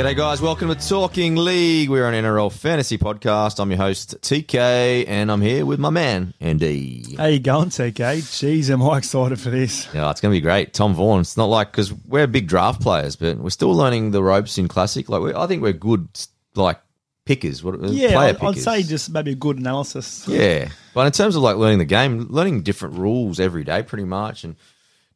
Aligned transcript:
G'day, 0.00 0.16
guys. 0.16 0.40
Welcome 0.40 0.74
to 0.74 0.88
Talking 0.88 1.36
League. 1.36 1.90
We're 1.90 2.08
an 2.08 2.14
NRL 2.24 2.50
fantasy 2.50 2.96
podcast. 2.96 3.60
I'm 3.60 3.70
your 3.70 3.76
host, 3.76 4.18
TK, 4.22 5.04
and 5.06 5.30
I'm 5.30 5.42
here 5.42 5.66
with 5.66 5.78
my 5.78 5.90
man, 5.90 6.32
Andy. 6.40 7.16
How 7.18 7.26
you 7.26 7.38
going, 7.38 7.68
TK? 7.68 8.22
Jeez, 8.22 8.70
am 8.70 8.82
I 8.82 8.96
excited 8.96 9.38
for 9.38 9.50
this. 9.50 9.92
Yeah, 9.92 10.10
it's 10.10 10.22
going 10.22 10.32
to 10.32 10.36
be 10.36 10.40
great. 10.40 10.72
Tom 10.72 10.94
Vaughan. 10.94 11.20
It's 11.20 11.36
not 11.36 11.50
like, 11.50 11.70
because 11.70 11.92
we're 11.92 12.26
big 12.26 12.48
draft 12.48 12.80
players, 12.80 13.14
but 13.14 13.36
we're 13.36 13.50
still 13.50 13.74
learning 13.74 14.12
the 14.12 14.22
ropes 14.22 14.56
in 14.56 14.68
Classic. 14.68 15.06
Like, 15.10 15.20
we, 15.20 15.34
I 15.34 15.46
think 15.46 15.62
we're 15.62 15.74
good, 15.74 16.08
like, 16.54 16.80
pickers. 17.26 17.62
What, 17.62 17.74
uh, 17.74 17.88
Yeah, 17.88 18.12
player 18.12 18.36
I'd, 18.40 18.42
I'd 18.42 18.56
say 18.56 18.82
just 18.82 19.10
maybe 19.10 19.32
a 19.32 19.34
good 19.34 19.58
analysis. 19.58 20.26
Yeah. 20.26 20.70
But 20.94 21.04
in 21.08 21.12
terms 21.12 21.36
of, 21.36 21.42
like, 21.42 21.56
learning 21.56 21.78
the 21.78 21.84
game, 21.84 22.28
learning 22.30 22.62
different 22.62 22.94
rules 22.94 23.38
every 23.38 23.64
day, 23.64 23.82
pretty 23.82 24.04
much, 24.04 24.44
and 24.44 24.56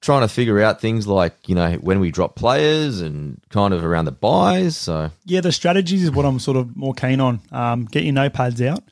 trying 0.05 0.21
to 0.21 0.29
figure 0.29 0.61
out 0.61 0.81
things 0.81 1.07
like, 1.07 1.49
you 1.49 1.55
know, 1.55 1.73
when 1.75 1.99
we 1.99 2.11
drop 2.11 2.37
players 2.37 3.01
and 3.01 3.41
kind 3.49 3.73
of 3.73 3.85
around 3.85 4.05
the 4.05 4.13
buys. 4.13 4.77
So, 4.77 5.11
Yeah, 5.25 5.41
the 5.41 5.51
strategies 5.51 6.05
is 6.05 6.11
what 6.11 6.25
I'm 6.27 6.39
sort 6.39 6.57
of 6.59 6.77
more 6.77 6.93
keen 6.95 7.21
on. 7.21 7.41
Um, 7.51 7.87
get 7.87 8.05
your 8.05 8.13
notepads 8.15 8.65
out, 8.67 8.85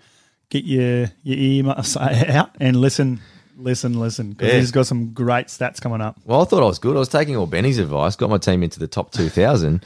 get 0.49 0.65
your 0.65 1.11
your 1.23 1.37
earmuffs 1.39 1.97
out, 1.99 2.57
and 2.61 2.77
listen, 2.77 3.21
listen, 3.59 4.01
listen. 4.01 4.31
Because 4.31 4.49
Yeah. 4.49 4.59
he's 4.61 4.71
got 4.71 4.87
some 4.87 5.13
great 5.13 5.49
stats 5.49 5.81
coming 5.81 6.01
up. 6.01 6.17
Well, 6.25 6.41
I 6.41 6.45
thought 6.45 6.63
I 6.63 6.67
was 6.67 6.79
good. 6.79 6.97
I 6.97 6.99
was 7.01 7.09
taking 7.09 7.37
all 7.37 7.47
Benny's 7.47 7.79
advice, 7.79 8.17
got 8.17 8.31
my 8.31 8.39
team 8.39 8.63
into 8.63 8.79
the 8.81 8.89
top 8.89 9.13
2,000. 9.13 9.85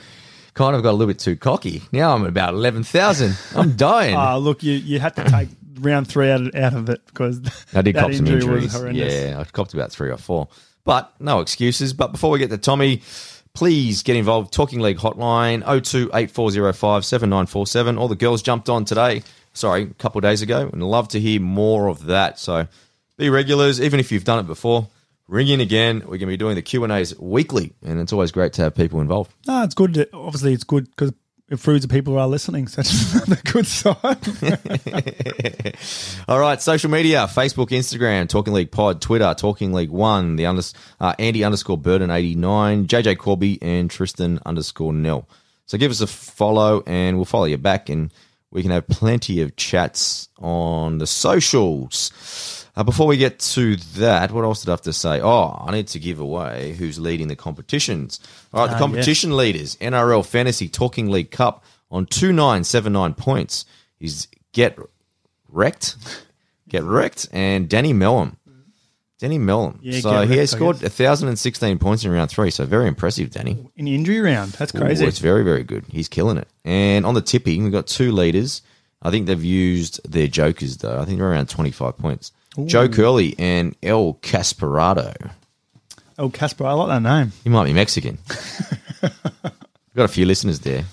kind 0.54 0.74
of 0.74 0.82
got 0.82 0.90
a 0.90 0.92
little 0.92 1.08
bit 1.12 1.18
too 1.18 1.36
cocky. 1.36 1.82
Now 1.92 2.14
I'm 2.14 2.24
about 2.24 2.54
11,000. 2.54 3.36
I'm 3.54 3.72
dying. 3.76 4.14
Uh, 4.16 4.38
look, 4.38 4.62
you 4.62 4.72
you 4.74 4.98
had 5.00 5.14
to 5.16 5.24
take 5.24 5.48
round 5.80 6.08
three 6.08 6.30
out 6.30 6.40
of, 6.40 6.54
out 6.54 6.72
of 6.72 6.88
it 6.88 7.04
because 7.06 7.40
I 7.74 7.82
did 7.82 7.94
cop 7.96 8.12
some 8.14 8.26
injuries. 8.26 8.74
Yeah, 8.94 9.36
I 9.38 9.44
copped 9.44 9.74
about 9.74 9.90
three 9.92 10.10
or 10.10 10.16
four. 10.16 10.48
But 10.86 11.12
no 11.20 11.40
excuses. 11.40 11.92
But 11.92 12.12
before 12.12 12.30
we 12.30 12.38
get 12.38 12.48
to 12.48 12.56
Tommy, 12.56 13.02
please 13.52 14.02
get 14.02 14.16
involved. 14.16 14.52
Talking 14.52 14.80
League 14.80 14.98
hotline 14.98 15.60
02 15.60 16.10
8405 16.14 17.04
7947. 17.04 17.98
All 17.98 18.08
the 18.08 18.14
girls 18.14 18.40
jumped 18.40 18.70
on 18.70 18.86
today. 18.86 19.22
Sorry, 19.52 19.82
a 19.82 19.86
couple 19.86 20.20
days 20.22 20.40
ago. 20.40 20.70
And 20.72 20.82
love 20.82 21.08
to 21.08 21.20
hear 21.20 21.40
more 21.40 21.88
of 21.88 22.06
that. 22.06 22.38
So 22.38 22.68
be 23.18 23.28
regulars, 23.28 23.80
even 23.80 24.00
if 24.00 24.12
you've 24.12 24.24
done 24.24 24.38
it 24.38 24.46
before. 24.46 24.88
Ring 25.28 25.48
in 25.48 25.60
again. 25.60 26.00
We're 26.00 26.18
going 26.18 26.20
to 26.20 26.26
be 26.26 26.36
doing 26.36 26.54
the 26.54 26.62
Q&As 26.62 27.18
weekly. 27.18 27.72
And 27.82 27.98
it's 27.98 28.12
always 28.12 28.30
great 28.30 28.52
to 28.54 28.62
have 28.62 28.76
people 28.76 29.00
involved. 29.00 29.34
No, 29.48 29.64
it's 29.64 29.74
good. 29.74 30.08
Obviously, 30.12 30.52
it's 30.52 30.62
good 30.62 30.88
because 30.90 31.12
proves 31.54 31.82
that 31.82 31.88
people 31.88 32.14
who 32.14 32.18
are 32.18 32.26
listening. 32.26 32.66
So 32.66 32.80
it's 32.80 33.14
another 33.26 33.40
good 33.44 33.66
sign. 33.66 33.94
All 36.28 36.40
right, 36.40 36.60
social 36.60 36.90
media: 36.90 37.26
Facebook, 37.30 37.68
Instagram, 37.68 38.28
Talking 38.28 38.52
League 38.52 38.72
Pod, 38.72 39.00
Twitter, 39.00 39.32
Talking 39.36 39.72
League 39.72 39.90
One, 39.90 40.36
the 40.36 40.44
unders 40.44 40.74
uh, 41.00 41.14
Andy 41.18 41.44
underscore 41.44 41.78
Burden 41.78 42.10
eighty 42.10 42.34
nine, 42.34 42.86
JJ 42.86 43.18
Corby, 43.18 43.58
and 43.62 43.90
Tristan 43.90 44.40
underscore 44.44 44.92
Nell. 44.92 45.28
So 45.66 45.78
give 45.78 45.90
us 45.90 46.00
a 46.00 46.06
follow, 46.06 46.82
and 46.86 47.16
we'll 47.16 47.24
follow 47.24 47.44
you 47.44 47.58
back, 47.58 47.88
and 47.88 48.12
we 48.56 48.62
can 48.62 48.70
have 48.70 48.88
plenty 48.88 49.42
of 49.42 49.54
chats 49.56 50.30
on 50.38 50.96
the 50.96 51.06
socials. 51.06 52.64
Uh, 52.74 52.82
before 52.82 53.06
we 53.06 53.18
get 53.18 53.38
to 53.38 53.76
that, 53.76 54.32
what 54.32 54.44
else 54.44 54.62
did 54.62 54.70
I 54.70 54.72
have 54.72 54.80
to 54.82 54.94
say? 54.94 55.20
Oh, 55.20 55.62
I 55.66 55.72
need 55.72 55.88
to 55.88 55.98
give 55.98 56.20
away 56.20 56.72
who's 56.72 56.98
leading 56.98 57.28
the 57.28 57.36
competitions. 57.36 58.18
All 58.54 58.62
right, 58.62 58.70
the 58.70 58.76
Ah, 58.76 58.78
competition 58.78 59.36
leaders: 59.36 59.76
NRL 59.76 60.24
Fantasy 60.24 60.70
Talking 60.70 61.10
League 61.10 61.30
Cup 61.30 61.64
on 61.90 62.06
two 62.06 62.32
nine 62.32 62.64
seven 62.64 62.94
nine 62.94 63.12
points 63.12 63.66
is 64.00 64.26
get 64.52 64.78
wrecked, 65.50 65.96
get 66.66 66.82
wrecked, 66.82 67.28
and 67.32 67.68
Danny 67.68 67.92
Mellum. 67.92 68.36
Danny 69.18 69.38
Mellum. 69.38 69.78
Yeah, 69.80 70.00
so 70.00 70.26
he 70.26 70.36
has 70.36 70.50
scored 70.50 70.80
guess. 70.80 70.98
1,016 70.98 71.78
points 71.78 72.04
in 72.04 72.10
round 72.10 72.30
three. 72.30 72.50
So 72.50 72.66
very 72.66 72.86
impressive, 72.86 73.30
Danny. 73.30 73.56
Oh, 73.58 73.70
in 73.76 73.86
the 73.86 73.94
injury 73.94 74.20
round, 74.20 74.52
that's 74.52 74.72
crazy. 74.72 75.04
Ooh, 75.04 75.08
it's 75.08 75.20
very, 75.20 75.42
very 75.42 75.64
good. 75.64 75.84
He's 75.88 76.08
killing 76.08 76.36
it. 76.36 76.48
And 76.64 77.06
on 77.06 77.14
the 77.14 77.22
tipping, 77.22 77.62
we've 77.62 77.72
got 77.72 77.86
two 77.86 78.12
leaders. 78.12 78.60
I 79.02 79.10
think 79.10 79.26
they've 79.26 79.42
used 79.42 80.00
their 80.10 80.26
jokers, 80.26 80.78
though. 80.78 81.00
I 81.00 81.04
think 81.04 81.18
they're 81.18 81.30
around 81.30 81.48
25 81.48 81.96
points. 81.96 82.32
Joe 82.64 82.88
Curley 82.88 83.34
and 83.38 83.76
El 83.82 84.14
Casperado. 84.14 85.30
oh, 86.18 86.30
Casper, 86.30 86.64
I 86.64 86.72
like 86.72 86.88
that 86.88 87.02
name. 87.02 87.32
He 87.44 87.50
might 87.50 87.64
be 87.64 87.74
Mexican. 87.74 88.18
got 89.94 90.04
a 90.04 90.08
few 90.08 90.26
listeners 90.26 90.60
there. 90.60 90.84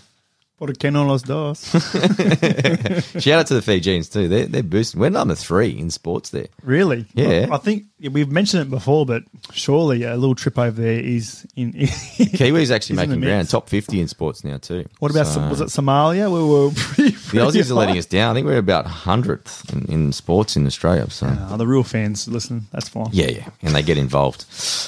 Por 0.64 0.72
que 0.76 0.90
no 0.92 1.04
los 1.06 1.24
dos? 1.24 1.60
Shout 3.22 3.40
out 3.40 3.48
to 3.48 3.54
the 3.54 3.62
Fijians, 3.62 4.08
too. 4.08 4.30
They're, 4.30 4.46
they're 4.46 4.64
boosting. 4.64 5.02
We're 5.02 5.10
number 5.10 5.36
three 5.36 5.78
in 5.78 5.90
sports 5.90 6.30
there. 6.30 6.48
Really? 6.62 7.06
Yeah. 7.14 7.48
I, 7.52 7.56
I 7.56 7.58
think 7.58 7.84
we've 8.00 8.32
mentioned 8.32 8.62
it 8.62 8.70
before, 8.70 9.06
but 9.06 9.24
surely 9.52 10.04
a 10.04 10.16
little 10.16 10.36
trip 10.36 10.58
over 10.58 10.82
there 10.82 11.02
is 11.02 11.46
in. 11.58 11.74
Kiwis 11.74 12.72
actually 12.72 12.96
the 12.96 13.08
making 13.08 13.22
ground, 13.22 13.50
top 13.50 13.68
50 13.68 14.00
in 14.00 14.08
sports 14.08 14.46
now, 14.46 14.56
too. 14.58 14.86
what 15.00 15.12
about 15.12 15.28
So- 15.28 15.50
was 15.50 15.60
it 15.60 15.66
Somalia? 15.68 16.32
We 16.32 16.42
were 16.42 16.72
pretty. 16.74 17.12
The 17.12 17.20
pretty 17.28 17.60
Aussies 17.60 17.70
are 17.70 17.74
letting 17.74 17.98
us 17.98 18.06
down. 18.06 18.32
I 18.32 18.34
think 18.34 18.48
we're 18.48 18.58
about 18.58 18.86
100th 18.86 19.74
in, 19.74 19.92
in 19.92 20.12
sports 20.14 20.56
in 20.56 20.66
Australia. 20.66 21.10
So, 21.10 21.28
Uh, 21.28 21.58
the 21.58 21.68
real 21.68 21.84
fans 21.84 22.26
listen. 22.30 22.68
That's 22.72 22.88
fine. 22.88 23.10
yeah, 23.12 23.28
yeah. 23.32 23.50
And 23.62 23.76
they 23.76 23.82
get 23.84 23.98
involved. 23.98 24.46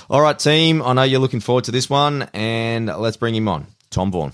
All 0.09 0.21
right, 0.21 0.39
team. 0.39 0.81
I 0.81 0.93
know 0.93 1.03
you're 1.03 1.19
looking 1.19 1.41
forward 1.41 1.65
to 1.65 1.71
this 1.71 1.89
one, 1.89 2.29
and 2.33 2.85
let's 2.87 3.17
bring 3.17 3.35
him 3.35 3.49
on. 3.49 3.67
Tom 3.95 4.11
Vaughan. 4.11 4.33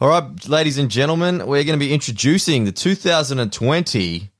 All 0.00 0.08
right, 0.08 0.48
ladies 0.48 0.78
and 0.78 0.90
gentlemen, 0.90 1.46
we're 1.46 1.64
going 1.64 1.78
to 1.78 1.84
be 1.84 1.92
introducing 1.92 2.64
the 2.64 2.72
2020 2.72 4.30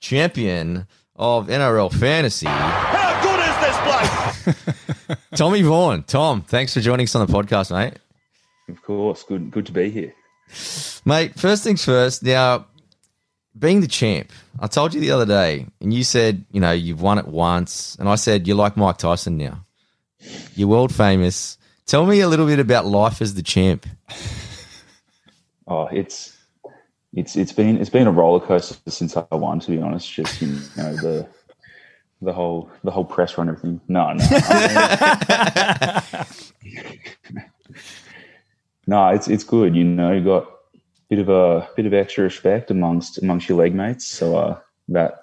champion 0.00 0.86
of 1.16 1.48
NRL 1.48 1.92
Fantasy, 1.92 2.46
How 2.46 3.20
good 3.22 3.40
is 3.44 4.56
this 4.56 5.04
place? 5.04 5.18
Tommy 5.38 5.60
Vaughan. 5.60 6.02
Tom, 6.04 6.40
thanks 6.40 6.72
for 6.72 6.80
joining 6.80 7.04
us 7.04 7.14
on 7.14 7.26
the 7.26 7.30
podcast, 7.30 7.70
mate. 7.70 7.98
Of 8.70 8.82
course, 8.82 9.22
good 9.22 9.50
good 9.50 9.66
to 9.66 9.72
be 9.72 9.90
here. 9.90 10.14
Mate, 11.04 11.38
first 11.38 11.62
things 11.62 11.84
first. 11.84 12.22
Now, 12.22 12.64
being 13.58 13.82
the 13.82 13.86
champ, 13.86 14.32
I 14.58 14.66
told 14.66 14.94
you 14.94 15.00
the 15.02 15.10
other 15.10 15.26
day, 15.26 15.66
and 15.82 15.92
you 15.92 16.04
said, 16.04 16.46
you 16.50 16.60
know, 16.60 16.72
you've 16.72 17.02
won 17.02 17.18
it 17.18 17.28
once, 17.28 17.96
and 18.00 18.08
I 18.08 18.14
said 18.14 18.46
you're 18.48 18.56
like 18.56 18.78
Mike 18.78 18.96
Tyson 18.96 19.36
now. 19.36 19.66
You're 20.56 20.68
world 20.68 20.94
famous. 20.94 21.58
Tell 21.90 22.06
me 22.06 22.20
a 22.20 22.28
little 22.28 22.46
bit 22.46 22.60
about 22.60 22.86
life 22.86 23.20
as 23.20 23.34
the 23.34 23.42
champ. 23.42 23.84
Oh, 25.72 25.86
it's 25.92 26.36
it's 27.12 27.36
it's 27.36 27.52
been 27.52 27.76
it's 27.78 27.90
been 27.90 28.08
a 28.08 28.10
roller 28.10 28.40
coaster 28.44 28.90
since 28.90 29.16
I 29.16 29.24
won. 29.30 29.60
To 29.60 29.70
be 29.70 29.78
honest, 29.80 30.12
just 30.12 30.42
you 30.42 30.48
know 30.76 30.96
the 30.96 31.28
the 32.20 32.32
whole 32.32 32.68
the 32.82 32.90
whole 32.90 33.04
press 33.04 33.38
run, 33.38 33.48
everything. 33.48 33.80
No, 33.86 34.12
no, 34.12 34.24
I 34.28 36.24
mean- 36.64 37.76
no. 38.88 39.08
It's 39.10 39.28
it's 39.28 39.44
good. 39.44 39.76
You 39.76 39.84
know, 39.84 40.10
you 40.12 40.24
got 40.24 40.42
a 40.42 40.80
bit 41.08 41.20
of 41.20 41.28
a 41.28 41.68
bit 41.76 41.86
of 41.86 41.94
extra 41.94 42.24
respect 42.24 42.72
amongst 42.72 43.22
amongst 43.22 43.48
your 43.48 43.58
leg 43.58 43.72
mates. 43.72 44.06
So 44.08 44.36
uh, 44.36 44.58
that 44.88 45.20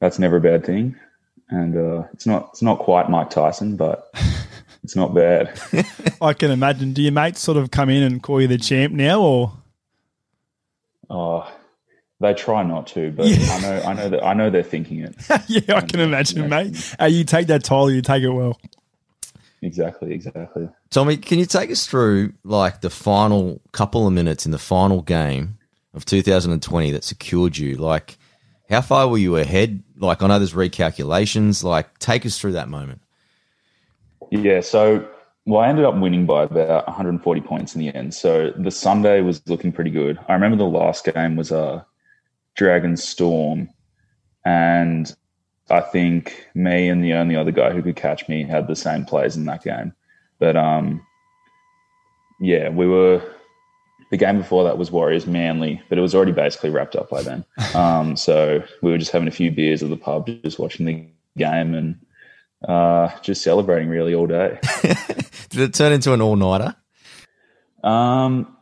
that's 0.00 0.18
never 0.18 0.38
a 0.38 0.40
bad 0.40 0.66
thing. 0.66 0.96
And 1.50 1.76
uh, 1.76 2.08
it's 2.12 2.26
not 2.26 2.48
it's 2.52 2.62
not 2.62 2.80
quite 2.80 3.08
Mike 3.08 3.30
Tyson, 3.30 3.76
but 3.76 4.10
it's 4.86 4.94
not 4.94 5.12
bad. 5.12 5.60
I 6.22 6.32
can 6.32 6.52
imagine. 6.52 6.92
Do 6.92 7.02
your 7.02 7.10
mates 7.10 7.40
sort 7.40 7.58
of 7.58 7.72
come 7.72 7.90
in 7.90 8.04
and 8.04 8.22
call 8.22 8.40
you 8.40 8.46
the 8.46 8.56
champ 8.56 8.92
now, 8.92 9.20
or 9.20 9.52
Oh, 11.10 11.52
they 12.20 12.34
try 12.34 12.62
not 12.62 12.86
to, 12.88 13.10
but 13.10 13.26
I 13.26 13.60
know, 13.60 13.82
I 13.84 13.92
know 13.94 14.08
that 14.10 14.24
I 14.24 14.32
know 14.34 14.48
they're 14.48 14.62
thinking 14.62 15.00
it. 15.00 15.16
yeah, 15.48 15.74
I 15.76 15.80
can 15.80 15.98
uh, 15.98 16.04
imagine, 16.04 16.48
mate. 16.48 16.94
Hey, 17.00 17.08
you 17.08 17.24
take 17.24 17.48
that 17.48 17.64
title, 17.64 17.90
you 17.90 18.00
take 18.00 18.22
it 18.22 18.30
well. 18.30 18.60
Exactly, 19.60 20.12
exactly. 20.12 20.68
Tommy, 20.90 21.16
can 21.16 21.40
you 21.40 21.46
take 21.46 21.72
us 21.72 21.84
through 21.84 22.34
like 22.44 22.80
the 22.80 22.90
final 22.90 23.60
couple 23.72 24.06
of 24.06 24.12
minutes 24.12 24.46
in 24.46 24.52
the 24.52 24.58
final 24.58 25.02
game 25.02 25.58
of 25.94 26.04
2020 26.04 26.92
that 26.92 27.02
secured 27.02 27.58
you? 27.58 27.74
Like, 27.74 28.18
how 28.70 28.82
far 28.82 29.08
were 29.08 29.18
you 29.18 29.34
ahead? 29.34 29.82
Like, 29.98 30.22
I 30.22 30.28
know 30.28 30.38
there's 30.38 30.54
recalculations. 30.54 31.64
Like, 31.64 31.98
take 31.98 32.24
us 32.24 32.38
through 32.38 32.52
that 32.52 32.68
moment. 32.68 33.00
Yeah, 34.30 34.60
so 34.60 35.08
well, 35.46 35.62
I 35.62 35.68
ended 35.68 35.84
up 35.84 35.96
winning 35.96 36.26
by 36.26 36.42
about 36.42 36.86
140 36.88 37.40
points 37.42 37.74
in 37.74 37.80
the 37.80 37.94
end. 37.94 38.14
So 38.14 38.52
the 38.56 38.72
Sunday 38.72 39.20
was 39.20 39.46
looking 39.46 39.70
pretty 39.72 39.90
good. 39.90 40.18
I 40.28 40.34
remember 40.34 40.56
the 40.56 40.64
last 40.64 41.04
game 41.04 41.36
was 41.36 41.52
a 41.52 41.58
uh, 41.58 41.82
Dragon 42.56 42.96
Storm, 42.96 43.70
and 44.44 45.14
I 45.70 45.80
think 45.80 46.48
me 46.54 46.88
and 46.88 47.04
the 47.04 47.12
only 47.14 47.36
other 47.36 47.52
guy 47.52 47.70
who 47.70 47.82
could 47.82 47.96
catch 47.96 48.28
me 48.28 48.42
had 48.42 48.66
the 48.66 48.74
same 48.74 49.04
plays 49.04 49.36
in 49.36 49.44
that 49.44 49.62
game. 49.62 49.92
But 50.38 50.56
um, 50.56 51.06
yeah, 52.40 52.68
we 52.68 52.86
were. 52.86 53.22
The 54.12 54.16
game 54.16 54.38
before 54.38 54.62
that 54.62 54.78
was 54.78 54.92
Warriors 54.92 55.26
Manly, 55.26 55.82
but 55.88 55.98
it 55.98 56.00
was 56.00 56.14
already 56.14 56.30
basically 56.30 56.70
wrapped 56.70 56.94
up 56.94 57.10
by 57.10 57.22
then. 57.22 57.44
Um, 57.74 58.16
so 58.16 58.62
we 58.80 58.90
were 58.90 58.98
just 58.98 59.10
having 59.10 59.28
a 59.28 59.32
few 59.32 59.50
beers 59.50 59.82
at 59.82 59.90
the 59.90 59.96
pub, 59.96 60.28
just 60.44 60.58
watching 60.58 60.86
the 60.86 61.06
game 61.36 61.74
and 61.74 61.98
uh, 62.64 63.08
just 63.22 63.42
celebrating 63.42 63.88
really 63.88 64.14
all 64.14 64.26
day. 64.26 64.58
Did 65.50 65.60
it 65.60 65.74
turn 65.74 65.92
into 65.92 66.12
an 66.12 66.20
all 66.20 66.36
nighter? 66.36 66.74
Um, 67.82 68.56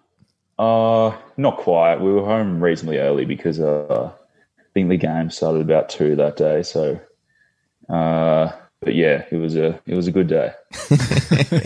uh, 0.58 1.17
not 1.37 1.56
quite. 1.58 2.00
We 2.00 2.12
were 2.12 2.25
home 2.25 2.62
reasonably 2.62 2.99
early 2.99 3.25
because 3.25 3.61
uh, 3.61 4.12
I 4.58 4.62
think 4.75 4.88
the 4.88 4.96
game 4.96 5.31
started 5.31 5.62
about 5.62 5.88
two 5.88 6.17
that 6.17 6.37
day. 6.37 6.62
So, 6.62 7.00
uh, 7.88 8.52
but 8.81 8.94
yeah, 8.94 9.25
it 9.31 9.37
was 9.37 9.56
a 9.56 9.81
it 9.87 9.94
was 9.94 10.06
a 10.06 10.12
good 10.12 10.29
day. 10.29 10.52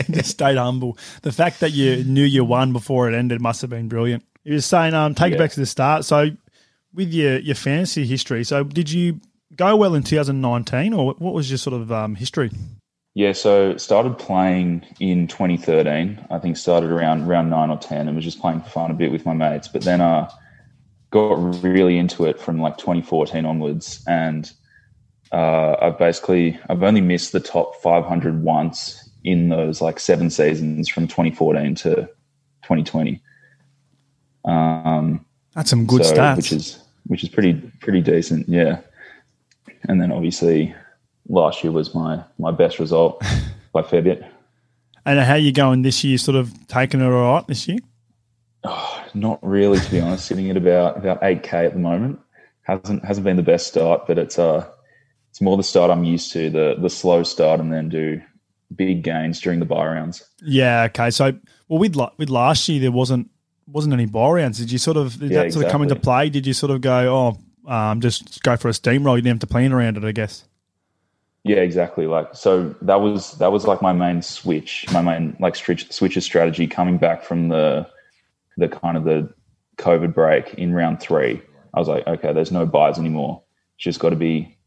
Just 0.09 0.31
stayed 0.31 0.57
humble. 0.57 0.97
The 1.21 1.31
fact 1.31 1.59
that 1.59 1.71
you 1.71 2.03
knew 2.03 2.23
you 2.23 2.43
won 2.43 2.73
before 2.73 3.09
it 3.09 3.15
ended 3.15 3.41
must 3.41 3.61
have 3.61 3.69
been 3.69 3.89
brilliant. 3.89 4.23
You 4.43 4.53
were 4.53 4.61
saying, 4.61 4.93
um, 4.93 5.15
take 5.15 5.33
it 5.33 5.37
back 5.37 5.51
to 5.51 5.59
the 5.59 5.65
start. 5.65 6.05
So, 6.05 6.29
with 6.93 7.13
your 7.13 7.39
your 7.39 7.55
fantasy 7.55 8.05
history, 8.05 8.43
so 8.43 8.63
did 8.63 8.91
you 8.91 9.19
go 9.55 9.75
well 9.75 9.95
in 9.95 10.03
2019, 10.03 10.93
or 10.93 11.13
what 11.13 11.33
was 11.33 11.49
your 11.49 11.57
sort 11.57 11.79
of 11.79 11.91
um, 11.91 12.15
history? 12.15 12.51
Yeah, 13.15 13.33
so 13.33 13.75
started 13.77 14.17
playing 14.17 14.85
in 14.99 15.27
2013. 15.27 16.25
I 16.29 16.39
think 16.39 16.57
started 16.57 16.91
around 16.91 17.23
around 17.27 17.49
nine 17.49 17.69
or 17.69 17.77
ten, 17.77 18.07
and 18.07 18.15
was 18.15 18.23
just 18.25 18.39
playing 18.39 18.61
for 18.61 18.69
fun 18.69 18.91
a 18.91 18.93
bit 18.93 19.11
with 19.11 19.25
my 19.25 19.33
mates. 19.33 19.67
But 19.67 19.81
then 19.81 19.99
uh, 19.99 20.29
got 21.11 21.63
really 21.63 21.97
into 21.97 22.25
it 22.25 22.39
from 22.39 22.61
like 22.61 22.77
2014 22.77 23.45
onwards, 23.45 24.03
and 24.07 24.51
uh, 25.31 25.75
I've 25.81 25.97
basically 25.97 26.59
I've 26.69 26.83
only 26.83 27.01
missed 27.01 27.31
the 27.31 27.39
top 27.39 27.75
500 27.81 28.43
once 28.43 29.09
in 29.23 29.49
those 29.49 29.81
like 29.81 29.99
seven 29.99 30.29
seasons 30.29 30.87
from 30.87 31.07
2014 31.07 31.75
to 31.75 31.95
2020. 32.63 33.21
Um, 34.45 35.25
That's 35.55 35.69
some 35.69 35.85
good 35.85 36.05
so- 36.05 36.15
stats. 36.15 36.37
which 36.37 36.51
is 36.53 36.79
which 37.07 37.23
is 37.23 37.29
pretty 37.29 37.53
pretty 37.81 38.01
decent, 38.01 38.47
yeah. 38.47 38.81
And 39.87 40.01
then 40.01 40.11
obviously 40.11 40.73
last 41.27 41.63
year 41.63 41.71
was 41.71 41.93
my 41.95 42.23
my 42.37 42.51
best 42.51 42.79
result 42.79 43.23
by 43.73 43.81
a 43.81 43.83
fair 43.83 44.01
bit. 44.01 44.23
and 45.05 45.19
how 45.19 45.35
you 45.35 45.51
going 45.51 45.81
this 45.83 46.03
year? 46.03 46.17
Sort 46.17 46.35
of 46.35 46.53
taking 46.67 47.01
it 47.01 47.05
all 47.05 47.33
right 47.35 47.47
this 47.47 47.67
year? 47.67 47.79
Not 49.13 49.39
really, 49.41 49.79
to 49.79 49.91
be 49.91 49.99
honest. 49.99 50.25
Sitting 50.25 50.49
at 50.49 50.57
about 50.57 50.97
about 50.97 51.19
eight 51.23 51.43
k 51.43 51.65
at 51.65 51.73
the 51.73 51.79
moment 51.79 52.19
hasn't 52.63 53.03
hasn't 53.05 53.23
been 53.25 53.37
the 53.37 53.43
best 53.43 53.67
start, 53.67 54.05
but 54.07 54.17
it's 54.17 54.37
uh 54.37 54.67
it's 55.29 55.41
more 55.41 55.57
the 55.57 55.63
start 55.63 55.91
I'm 55.91 56.03
used 56.03 56.31
to 56.33 56.49
the 56.49 56.75
the 56.79 56.89
slow 56.89 57.23
start 57.23 57.59
and 57.59 57.71
then 57.71 57.89
do 57.89 58.21
big 58.75 59.03
gains 59.03 59.39
during 59.39 59.59
the 59.59 59.65
buy 59.65 59.85
rounds. 59.87 60.23
Yeah. 60.43 60.83
Okay. 60.89 61.09
So, 61.09 61.33
well, 61.67 61.79
with 61.79 61.95
with 62.17 62.29
last 62.29 62.67
year, 62.69 62.79
there 62.81 62.91
wasn't 62.91 63.29
wasn't 63.67 63.93
any 63.93 64.05
buy 64.05 64.29
rounds. 64.31 64.57
Did 64.59 64.71
you 64.71 64.77
sort 64.77 64.97
of 64.97 65.17
did 65.19 65.31
Yeah, 65.31 65.43
that 65.43 65.53
sort 65.53 65.65
of 65.65 65.71
come 65.71 65.81
into 65.83 65.95
play? 65.95 66.29
Did 66.29 66.45
you 66.45 66.53
sort 66.53 66.71
of 66.71 66.81
go, 66.81 67.15
oh, 67.15 67.37
um, 67.69 68.01
just 68.01 68.43
go 68.43 68.57
for 68.57 68.69
a 68.69 68.71
steamroll? 68.71 69.15
You 69.15 69.21
didn't 69.21 69.41
have 69.41 69.47
to 69.47 69.47
plan 69.47 69.71
around 69.71 69.97
it, 69.97 70.03
I 70.03 70.11
guess. 70.11 70.45
Yeah, 71.43 71.57
exactly. 71.57 72.05
Like 72.05 72.35
so 72.35 72.75
that 72.81 73.01
was 73.01 73.37
that 73.37 73.51
was 73.51 73.65
like 73.65 73.81
my 73.81 73.93
main 73.93 74.21
switch, 74.21 74.85
my 74.91 75.01
main 75.01 75.37
like 75.39 75.55
switch 75.55 75.91
switcher 75.91 76.21
strategy 76.21 76.67
coming 76.67 76.97
back 76.97 77.23
from 77.23 77.47
the 77.47 77.87
the 78.57 78.67
kind 78.67 78.97
of 78.97 79.05
the 79.05 79.33
COVID 79.77 80.13
break 80.13 80.53
in 80.55 80.73
round 80.73 80.99
three. 80.99 81.41
I 81.73 81.79
was 81.79 81.87
like, 81.87 82.05
okay, 82.07 82.33
there's 82.33 82.51
no 82.51 82.65
buys 82.65 82.99
anymore. 82.99 83.41
It's 83.75 83.85
just 83.85 83.99
got 83.99 84.09
to 84.09 84.15
be 84.15 84.57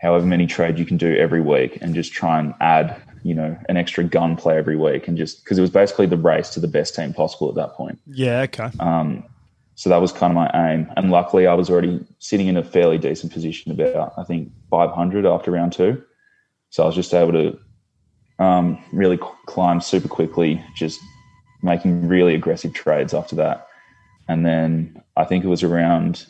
however 0.00 0.26
many 0.26 0.46
trades 0.46 0.78
you 0.78 0.84
can 0.84 0.96
do 0.96 1.16
every 1.16 1.40
week 1.40 1.78
and 1.80 1.94
just 1.94 2.12
try 2.12 2.38
and 2.38 2.54
add, 2.60 3.00
you 3.22 3.34
know, 3.34 3.56
an 3.68 3.76
extra 3.76 4.04
gun 4.04 4.36
play 4.36 4.56
every 4.56 4.76
week 4.76 5.08
and 5.08 5.16
just 5.16 5.44
because 5.44 5.58
it 5.58 5.60
was 5.60 5.70
basically 5.70 6.06
the 6.06 6.16
race 6.16 6.50
to 6.50 6.60
the 6.60 6.68
best 6.68 6.94
team 6.94 7.12
possible 7.12 7.48
at 7.48 7.54
that 7.54 7.74
point. 7.74 7.98
Yeah. 8.06 8.40
Okay. 8.42 8.70
Um, 8.80 9.24
so 9.76 9.90
that 9.90 10.00
was 10.00 10.10
kind 10.10 10.30
of 10.30 10.34
my 10.34 10.50
aim. 10.72 10.90
And 10.96 11.10
luckily, 11.10 11.46
I 11.46 11.52
was 11.52 11.68
already 11.68 12.04
sitting 12.18 12.48
in 12.48 12.56
a 12.56 12.64
fairly 12.64 12.96
decent 12.96 13.32
position, 13.32 13.70
about 13.70 14.14
I 14.16 14.24
think 14.24 14.50
500 14.70 15.26
after 15.26 15.50
round 15.50 15.74
two. 15.74 16.02
So 16.70 16.82
I 16.82 16.86
was 16.86 16.94
just 16.94 17.12
able 17.12 17.32
to 17.32 17.58
um, 18.42 18.82
really 18.90 19.18
climb 19.46 19.82
super 19.82 20.08
quickly, 20.08 20.64
just 20.74 20.98
making 21.62 22.08
really 22.08 22.34
aggressive 22.34 22.72
trades 22.72 23.12
after 23.12 23.36
that. 23.36 23.68
And 24.28 24.46
then 24.46 25.02
I 25.14 25.24
think 25.24 25.44
it 25.44 25.48
was 25.48 25.62
around 25.62 26.26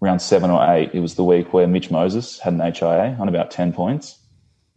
round 0.00 0.20
seven 0.20 0.50
or 0.50 0.64
eight. 0.74 0.90
It 0.92 1.00
was 1.00 1.14
the 1.14 1.24
week 1.24 1.52
where 1.52 1.68
Mitch 1.68 1.92
Moses 1.92 2.40
had 2.40 2.54
an 2.54 2.60
HIA 2.60 3.16
on 3.20 3.28
about 3.28 3.52
10 3.52 3.72
points, 3.72 4.18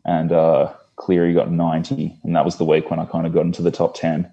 and 0.06 0.32
uh, 0.32 0.72
Cleary 0.98 1.34
got 1.34 1.52
90. 1.52 2.16
And 2.24 2.36
that 2.36 2.46
was 2.46 2.58
the 2.58 2.66
week 2.66 2.92
when 2.92 3.00
I 3.00 3.06
kind 3.06 3.26
of 3.26 3.34
got 3.34 3.46
into 3.46 3.64
the 3.64 3.72
top 3.72 3.96
10. 3.96 4.32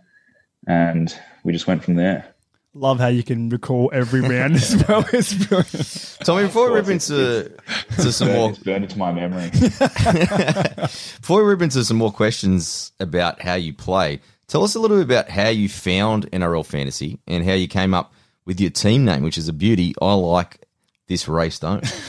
And 0.67 1.15
we 1.45 1.53
just 1.55 1.67
went 1.67 1.83
from 1.83 1.95
there. 1.95 2.30
Love 2.73 3.01
how 3.01 3.09
you 3.09 3.25
can 3.25 3.49
recall 3.49 3.91
every 3.93 4.21
round 4.21 4.55
as 4.55 4.85
well. 4.89 5.05
It's 5.13 5.35
brilliant. 5.35 6.19
Tommy, 6.25 6.45
before 6.45 6.69
we 6.69 6.77
rip 6.77 6.85
course, 6.85 7.11
into 7.11 7.53
to 7.97 8.13
some 8.13 8.29
more 8.29 8.51
It's 8.51 8.61
burned 8.61 8.85
into 8.85 8.97
my 8.97 9.11
memory. 9.13 9.51
Before 9.51 11.43
we 11.43 11.51
rip 11.51 11.63
into 11.63 11.85
some 11.85 11.97
more 11.97 12.13
questions 12.13 12.93
about 13.01 13.43
how 13.43 13.55
you 13.55 13.75
play, 13.75 14.21
tell 14.47 14.63
us 14.63 14.77
a 14.77 14.79
little 14.79 14.99
bit 14.99 15.05
about 15.05 15.29
how 15.29 15.49
you 15.49 15.69
found 15.69 16.31
NRL 16.31 16.65
fantasy 16.65 17.19
and 17.27 17.45
how 17.45 17.55
you 17.55 17.67
came 17.67 17.93
up 17.93 18.13
with 18.47 18.61
your 18.61 18.71
team 18.71 19.05
name, 19.05 19.25
which 19.25 19.37
is 19.37 19.49
a 19.49 19.53
beauty. 19.53 19.93
I 20.01 20.15
like 20.15 20.65
this 21.09 21.27
race, 21.29 21.59
don't? 21.59 21.85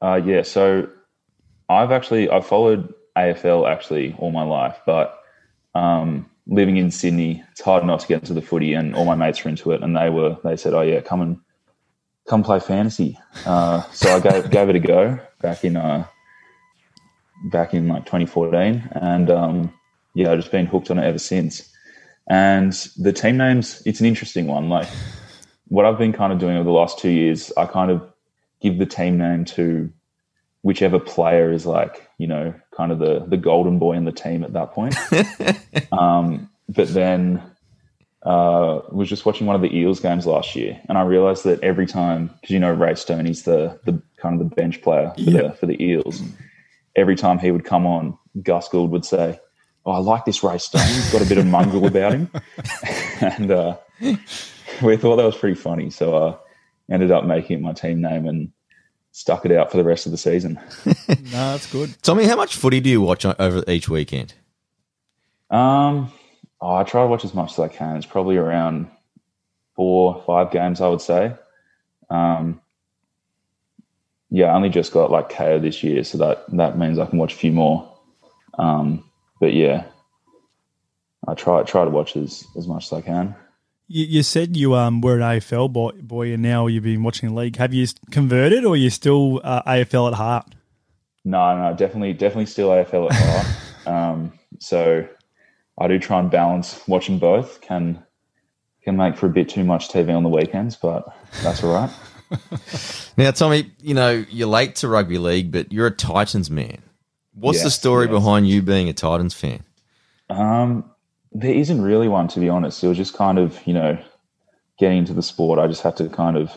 Uh, 0.00 0.16
yeah, 0.16 0.42
so 0.42 0.88
I've 1.68 1.92
actually 1.92 2.28
I've 2.28 2.44
followed 2.44 2.92
AFL 3.16 3.70
actually 3.70 4.16
all 4.18 4.32
my 4.32 4.42
life, 4.42 4.80
but 4.84 5.16
um, 5.76 6.28
living 6.46 6.76
in 6.76 6.90
Sydney, 6.90 7.42
it's 7.52 7.60
hard 7.60 7.84
not 7.84 8.00
to 8.00 8.08
get 8.08 8.20
into 8.20 8.34
the 8.34 8.42
footy, 8.42 8.74
and 8.74 8.94
all 8.94 9.04
my 9.04 9.14
mates 9.14 9.44
were 9.44 9.50
into 9.50 9.72
it, 9.72 9.82
and 9.82 9.96
they 9.96 10.10
were 10.10 10.36
they 10.44 10.56
said, 10.56 10.74
"Oh 10.74 10.82
yeah, 10.82 11.00
come 11.00 11.20
and 11.20 11.38
come 12.28 12.42
play 12.42 12.60
fantasy." 12.60 13.18
Uh, 13.46 13.82
so 13.92 14.14
I 14.14 14.20
gave 14.20 14.50
gave 14.50 14.68
it 14.68 14.76
a 14.76 14.80
go 14.80 15.18
back 15.40 15.64
in 15.64 15.76
uh, 15.76 16.06
back 17.44 17.74
in 17.74 17.88
like 17.88 18.04
2014, 18.04 18.88
and 18.92 19.30
um, 19.30 19.72
yeah, 20.14 20.32
I've 20.32 20.38
just 20.38 20.52
been 20.52 20.66
hooked 20.66 20.90
on 20.90 20.98
it 20.98 21.04
ever 21.04 21.18
since. 21.18 21.68
And 22.28 22.72
the 22.98 23.12
team 23.12 23.36
names, 23.36 23.82
it's 23.84 24.00
an 24.00 24.06
interesting 24.06 24.46
one. 24.46 24.68
Like 24.68 24.88
what 25.68 25.84
I've 25.84 25.98
been 25.98 26.12
kind 26.12 26.32
of 26.32 26.38
doing 26.38 26.56
over 26.56 26.64
the 26.64 26.70
last 26.70 26.98
two 26.98 27.10
years, 27.10 27.52
I 27.56 27.66
kind 27.66 27.90
of 27.90 28.06
give 28.60 28.78
the 28.78 28.86
team 28.86 29.18
name 29.18 29.44
to 29.44 29.92
whichever 30.62 30.98
player 30.98 31.52
is 31.52 31.66
like, 31.66 32.08
you 32.18 32.26
know, 32.26 32.54
kind 32.76 32.92
of 32.92 32.98
the 32.98 33.24
the 33.26 33.36
golden 33.36 33.78
boy 33.78 33.92
in 33.94 34.04
the 34.04 34.12
team 34.12 34.42
at 34.44 34.52
that 34.52 34.72
point. 34.72 34.94
um, 35.92 36.48
but 36.68 36.88
then 36.88 37.42
uh, 38.22 38.80
was 38.90 39.08
just 39.08 39.26
watching 39.26 39.46
one 39.46 39.56
of 39.56 39.62
the 39.62 39.76
Eels 39.76 40.00
games 40.00 40.26
last 40.26 40.54
year, 40.54 40.80
and 40.88 40.96
I 40.96 41.02
realized 41.02 41.44
that 41.44 41.62
every 41.62 41.86
time, 41.86 42.28
because 42.40 42.50
you 42.50 42.60
know 42.60 42.72
Ray 42.72 42.94
Stoney's 42.94 43.42
the 43.42 43.78
the 43.84 44.00
kind 44.16 44.40
of 44.40 44.48
the 44.48 44.54
bench 44.54 44.80
player 44.82 45.12
for, 45.16 45.20
Yeah. 45.20 45.42
the, 45.42 45.52
for 45.54 45.66
the 45.66 45.82
Eels, 45.82 46.22
every 46.94 47.16
time 47.16 47.38
he 47.40 47.50
would 47.50 47.64
come 47.64 47.84
on, 47.86 48.16
Gus 48.40 48.68
Gould 48.68 48.90
would 48.92 49.04
say, 49.04 49.40
"Oh, 49.84 49.90
I 49.92 49.98
like 49.98 50.24
this 50.24 50.44
Ray 50.44 50.58
Stone. 50.58 50.86
He's 50.86 51.10
got 51.12 51.22
a 51.22 51.28
bit 51.28 51.38
of 51.38 51.46
mongrel 51.46 51.84
about 51.86 52.12
him," 52.12 52.30
and 53.20 53.50
uh, 53.50 53.76
we 54.80 54.96
thought 54.96 55.16
that 55.16 55.26
was 55.26 55.36
pretty 55.36 55.56
funny. 55.56 55.90
So 55.90 56.14
uh, 56.14 56.36
ended 56.88 57.10
up 57.10 57.24
making 57.24 57.58
it 57.58 57.62
my 57.62 57.72
team 57.72 58.00
name 58.00 58.26
and 58.26 58.52
stuck 59.12 59.44
it 59.44 59.52
out 59.52 59.70
for 59.70 59.76
the 59.76 59.84
rest 59.84 60.06
of 60.06 60.12
the 60.12 60.18
season. 60.18 60.58
no, 60.86 60.94
that's 61.52 61.70
good. 61.70 61.94
Tommy, 62.02 62.24
how 62.24 62.36
much 62.36 62.56
footy 62.56 62.80
do 62.80 62.90
you 62.90 63.00
watch 63.00 63.24
over 63.24 63.62
each 63.68 63.88
weekend? 63.88 64.34
Um, 65.50 66.10
oh, 66.60 66.74
I 66.74 66.82
try 66.82 67.02
to 67.02 67.06
watch 67.06 67.24
as 67.24 67.34
much 67.34 67.52
as 67.52 67.58
I 67.58 67.68
can. 67.68 67.96
It's 67.96 68.06
probably 68.06 68.36
around 68.36 68.90
four, 69.76 70.22
five 70.26 70.50
games, 70.50 70.80
I 70.80 70.88
would 70.88 71.02
say. 71.02 71.34
Um, 72.10 72.60
yeah, 74.30 74.46
I 74.46 74.56
only 74.56 74.70
just 74.70 74.92
got 74.92 75.10
like 75.10 75.30
Kayo 75.30 75.60
this 75.60 75.82
year, 75.82 76.02
so 76.04 76.16
that 76.18 76.44
that 76.56 76.78
means 76.78 76.98
I 76.98 77.04
can 77.04 77.18
watch 77.18 77.34
a 77.34 77.36
few 77.36 77.52
more. 77.52 77.94
Um, 78.58 79.04
but 79.40 79.52
yeah, 79.52 79.84
I 81.28 81.34
try 81.34 81.62
try 81.64 81.84
to 81.84 81.90
watch 81.90 82.16
as 82.16 82.44
as 82.56 82.66
much 82.66 82.86
as 82.86 82.92
I 82.94 83.02
can. 83.02 83.36
You, 83.92 84.06
you 84.06 84.22
said 84.22 84.56
you 84.56 84.74
um 84.74 85.02
were 85.02 85.16
an 85.16 85.20
AFL 85.20 85.70
boy, 85.70 85.92
boy, 86.00 86.32
and 86.32 86.42
now 86.42 86.66
you've 86.66 86.84
been 86.84 87.02
watching 87.02 87.28
the 87.28 87.34
league. 87.34 87.56
Have 87.56 87.74
you 87.74 87.86
converted, 88.10 88.64
or 88.64 88.72
are 88.72 88.76
you 88.76 88.88
still 88.88 89.42
uh, 89.44 89.62
AFL 89.64 90.08
at 90.08 90.14
heart? 90.14 90.54
No, 91.26 91.56
no, 91.58 91.76
definitely, 91.76 92.14
definitely 92.14 92.46
still 92.46 92.70
AFL 92.70 93.12
at 93.12 93.16
heart. 93.16 93.86
um, 93.86 94.32
so 94.58 95.06
I 95.78 95.88
do 95.88 95.98
try 95.98 96.20
and 96.20 96.30
balance 96.30 96.80
watching 96.88 97.18
both. 97.18 97.60
Can 97.60 98.02
can 98.82 98.96
make 98.96 99.16
for 99.16 99.26
a 99.26 99.30
bit 99.30 99.50
too 99.50 99.62
much 99.62 99.90
TV 99.90 100.16
on 100.16 100.22
the 100.22 100.30
weekends, 100.30 100.74
but 100.74 101.04
that's 101.42 101.62
all 101.62 101.74
right. 101.74 101.90
Now, 103.18 103.30
Tommy, 103.30 103.70
you 103.82 103.92
know, 103.92 104.24
you're 104.30 104.48
late 104.48 104.76
to 104.76 104.88
rugby 104.88 105.18
league, 105.18 105.52
but 105.52 105.70
you're 105.70 105.88
a 105.88 105.90
Titans 105.90 106.50
man. 106.50 106.78
What's 107.34 107.62
the 107.62 107.70
story 107.70 108.06
yes. 108.06 108.12
behind 108.12 108.48
you 108.48 108.62
being 108.62 108.88
a 108.88 108.94
Titans 108.94 109.34
fan? 109.34 109.62
Um, 110.30 110.90
there 111.34 111.54
isn't 111.54 111.82
really 111.82 112.08
one, 112.08 112.28
to 112.28 112.40
be 112.40 112.48
honest. 112.48 112.82
It 112.84 112.88
was 112.88 112.96
just 112.96 113.14
kind 113.14 113.38
of, 113.38 113.58
you 113.66 113.74
know, 113.74 113.98
getting 114.78 114.98
into 114.98 115.14
the 115.14 115.22
sport. 115.22 115.58
I 115.58 115.66
just 115.66 115.82
had 115.82 115.96
to 115.98 116.08
kind 116.08 116.36
of 116.36 116.56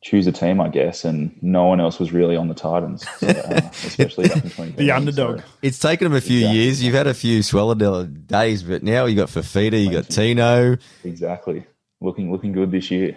choose 0.00 0.28
a 0.28 0.32
team, 0.32 0.60
I 0.60 0.68
guess, 0.68 1.04
and 1.04 1.36
no 1.42 1.64
one 1.64 1.80
else 1.80 1.98
was 1.98 2.12
really 2.12 2.36
on 2.36 2.46
the 2.46 2.54
Titans, 2.54 3.04
so, 3.18 3.26
uh, 3.26 3.60
especially 3.84 4.28
back 4.28 4.44
in 4.44 4.50
20. 4.50 4.72
The 4.72 4.92
underdog. 4.92 5.40
It's 5.60 5.80
taken 5.80 6.04
them 6.04 6.16
a 6.16 6.20
few 6.20 6.38
Exactly. 6.38 6.58
years. 6.60 6.82
You've 6.84 6.94
had 6.94 7.08
a 7.08 7.14
few 7.14 7.42
Swallow 7.42 7.74
days, 8.06 8.62
but 8.62 8.84
now 8.84 9.06
you 9.06 9.16
got 9.16 9.28
Fifita, 9.28 9.82
you 9.82 9.90
got 9.90 10.08
Tino. 10.08 10.76
Exactly. 11.02 11.66
Looking 12.00 12.30
looking 12.30 12.52
good 12.52 12.70
this 12.70 12.92
year. 12.92 13.16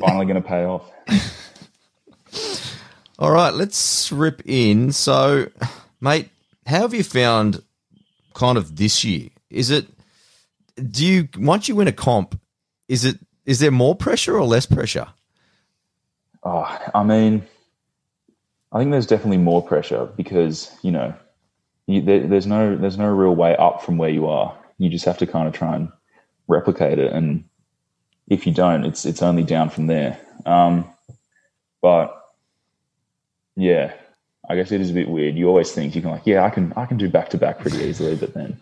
Finally 0.00 0.26
going 0.26 0.42
to 0.42 0.48
pay 0.48 0.64
off. 0.64 0.90
All 3.20 3.30
right, 3.30 3.54
let's 3.54 4.10
rip 4.10 4.42
in. 4.44 4.90
So, 4.90 5.46
mate, 6.00 6.30
how 6.66 6.80
have 6.80 6.94
you 6.94 7.04
found 7.04 7.62
kind 8.34 8.58
of 8.58 8.74
this 8.74 9.04
year? 9.04 9.28
Is 9.50 9.70
it 9.70 9.86
do 10.76 11.06
you 11.06 11.28
once 11.38 11.68
you 11.68 11.76
win 11.76 11.88
a 11.88 11.92
comp, 11.92 12.38
is 12.88 13.04
it 13.04 13.18
is 13.44 13.58
there 13.58 13.70
more 13.70 13.94
pressure 13.94 14.36
or 14.36 14.44
less 14.44 14.66
pressure? 14.66 15.06
Oh, 16.44 16.78
I 16.94 17.02
mean, 17.02 17.46
I 18.72 18.78
think 18.78 18.90
there's 18.90 19.06
definitely 19.06 19.38
more 19.38 19.62
pressure 19.62 20.06
because 20.16 20.74
you 20.82 20.90
know, 20.90 21.14
you, 21.86 22.02
there, 22.02 22.26
there's 22.26 22.46
no 22.46 22.76
there's 22.76 22.98
no 22.98 23.08
real 23.08 23.34
way 23.34 23.56
up 23.56 23.82
from 23.82 23.98
where 23.98 24.10
you 24.10 24.26
are. 24.26 24.56
You 24.78 24.90
just 24.90 25.04
have 25.04 25.18
to 25.18 25.26
kind 25.26 25.46
of 25.46 25.54
try 25.54 25.76
and 25.76 25.88
replicate 26.48 26.98
it, 26.98 27.12
and 27.12 27.44
if 28.28 28.46
you 28.46 28.52
don't, 28.52 28.84
it's 28.84 29.04
it's 29.04 29.22
only 29.22 29.44
down 29.44 29.70
from 29.70 29.86
there. 29.86 30.18
Um, 30.46 30.88
but 31.80 32.18
yeah, 33.56 33.92
I 34.48 34.56
guess 34.56 34.72
it 34.72 34.80
is 34.80 34.90
a 34.90 34.94
bit 34.94 35.08
weird. 35.08 35.36
You 35.36 35.48
always 35.48 35.72
think 35.72 35.94
you 35.94 36.02
can 36.02 36.10
like, 36.10 36.26
yeah, 36.26 36.44
I 36.44 36.50
can 36.50 36.72
I 36.76 36.86
can 36.86 36.96
do 36.96 37.08
back 37.08 37.30
to 37.30 37.38
back 37.38 37.58
pretty 37.60 37.78
easily, 37.78 38.16
but 38.16 38.34
then 38.34 38.60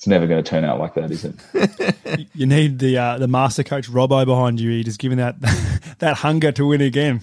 it's 0.00 0.06
never 0.06 0.26
going 0.26 0.42
to 0.42 0.48
turn 0.48 0.64
out 0.64 0.78
like 0.78 0.94
that, 0.94 1.10
is 1.10 1.26
it? 1.26 1.34
You 2.34 2.46
need 2.46 2.78
the 2.78 2.96
uh, 2.96 3.18
the 3.18 3.28
master 3.28 3.62
coach 3.62 3.86
Robbo 3.90 4.24
behind 4.24 4.58
you. 4.60 4.70
He 4.70 4.82
just 4.82 4.98
giving 4.98 5.18
that 5.18 5.38
that 5.98 6.16
hunger 6.16 6.50
to 6.52 6.66
win 6.66 6.80
again. 6.80 7.20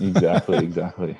exactly, 0.00 0.58
exactly. 0.64 1.16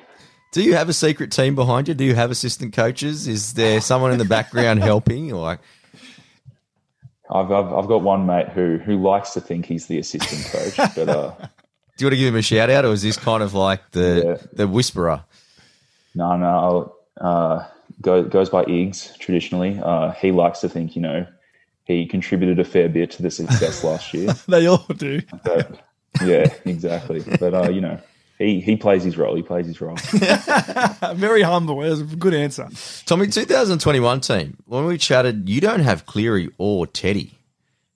Do 0.53 0.63
you 0.63 0.73
have 0.75 0.87
a 0.87 0.93
secret 0.93 1.31
team 1.33 1.53
behind 1.53 1.89
you? 1.89 1.93
Do 1.93 2.05
you 2.05 2.15
have 2.15 2.31
assistant 2.31 2.73
coaches? 2.73 3.27
Is 3.27 3.53
there 3.53 3.81
someone 3.81 4.11
in 4.13 4.17
the 4.19 4.25
background 4.25 4.81
helping? 4.81 5.31
Or 5.33 5.41
like, 5.41 5.59
I've, 7.29 7.51
I've 7.51 7.73
I've 7.73 7.87
got 7.87 8.01
one 8.03 8.25
mate 8.25 8.49
who 8.49 8.77
who 8.77 9.01
likes 9.01 9.31
to 9.31 9.41
think 9.41 9.65
he's 9.65 9.87
the 9.87 9.97
assistant 9.99 10.45
coach, 10.45 10.95
but 10.95 11.09
uh, 11.09 11.31
do 11.37 11.45
you 11.99 12.05
want 12.07 12.13
to 12.13 12.17
give 12.17 12.27
him 12.29 12.35
a 12.37 12.41
shout 12.41 12.69
out, 12.69 12.85
or 12.85 12.93
is 12.93 13.01
this 13.01 13.17
kind 13.17 13.43
of 13.43 13.53
like 13.53 13.91
the 13.91 14.23
Yeah. 14.41 14.47
the 14.53 14.67
whisperer? 14.67 15.23
no, 16.15 16.35
no, 16.37 16.47
I'll, 16.47 16.97
uh, 17.59 17.67
go, 18.01 18.23
goes 18.23 18.49
by 18.49 18.65
Iggs 18.65 19.17
traditionally. 19.19 19.79
Uh, 19.81 20.11
he 20.11 20.31
likes 20.31 20.59
to 20.59 20.69
think, 20.69 20.95
you 20.95 21.01
know, 21.01 21.25
he 21.85 22.05
contributed 22.05 22.59
a 22.59 22.63
fair 22.63 22.89
bit 22.89 23.11
to 23.11 23.23
the 23.23 23.31
success 23.31 23.83
last 23.83 24.13
year. 24.13 24.33
They 24.47 24.67
all 24.67 24.85
do. 24.97 25.21
But 25.43 25.79
yeah, 26.23 26.53
exactly. 26.65 27.23
But 27.39 27.53
uh, 27.53 27.69
you 27.69 27.81
know, 27.81 27.99
he 28.37 28.59
he 28.59 28.75
plays 28.75 29.03
his 29.03 29.17
role. 29.17 29.35
He 29.35 29.43
plays 29.43 29.65
his 29.65 29.79
role. 29.79 29.95
Very 31.15 31.41
humble. 31.41 31.81
It 31.83 31.89
was 31.89 32.01
a 32.01 32.15
good 32.15 32.33
answer. 32.33 32.67
Tommy, 33.05 33.27
2021 33.27 34.21
team. 34.21 34.57
When 34.65 34.85
we 34.85 34.97
chatted, 34.97 35.47
you 35.47 35.61
don't 35.61 35.81
have 35.81 36.05
Cleary 36.05 36.49
or 36.57 36.87
Teddy. 36.87 37.37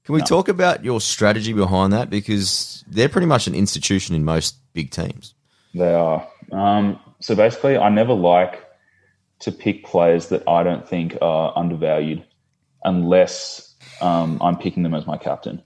Can 0.05 0.13
we 0.13 0.21
talk 0.21 0.49
about 0.49 0.85
your 0.85 1.01
strategy 1.01 1.51
behind 1.51 1.91
that? 1.93 2.11
Because 2.11 2.83
they're 2.87 3.09
pretty 3.09 3.25
much 3.25 3.47
an 3.47 3.55
institution 3.55 4.15
in 4.15 4.23
most 4.23 4.55
big 4.73 4.91
teams. 4.91 5.33
They 5.73 5.95
are. 5.95 6.27
Um, 6.51 6.99
so 7.21 7.35
basically, 7.35 7.75
I 7.75 7.89
never 7.89 8.13
like 8.13 8.64
to 9.39 9.51
pick 9.51 9.85
players 9.85 10.29
that 10.29 10.47
I 10.47 10.63
don't 10.63 10.87
think 10.87 11.17
are 11.21 11.53
undervalued 11.55 12.25
unless 12.83 13.75
um, 14.01 14.37
I'm 14.41 14.57
picking 14.57 14.83
them 14.83 14.93
as 14.93 15.05
my 15.05 15.17
captain. 15.17 15.61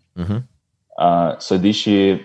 Uh, 0.98 1.38
so 1.40 1.58
this 1.58 1.86
year, 1.88 2.20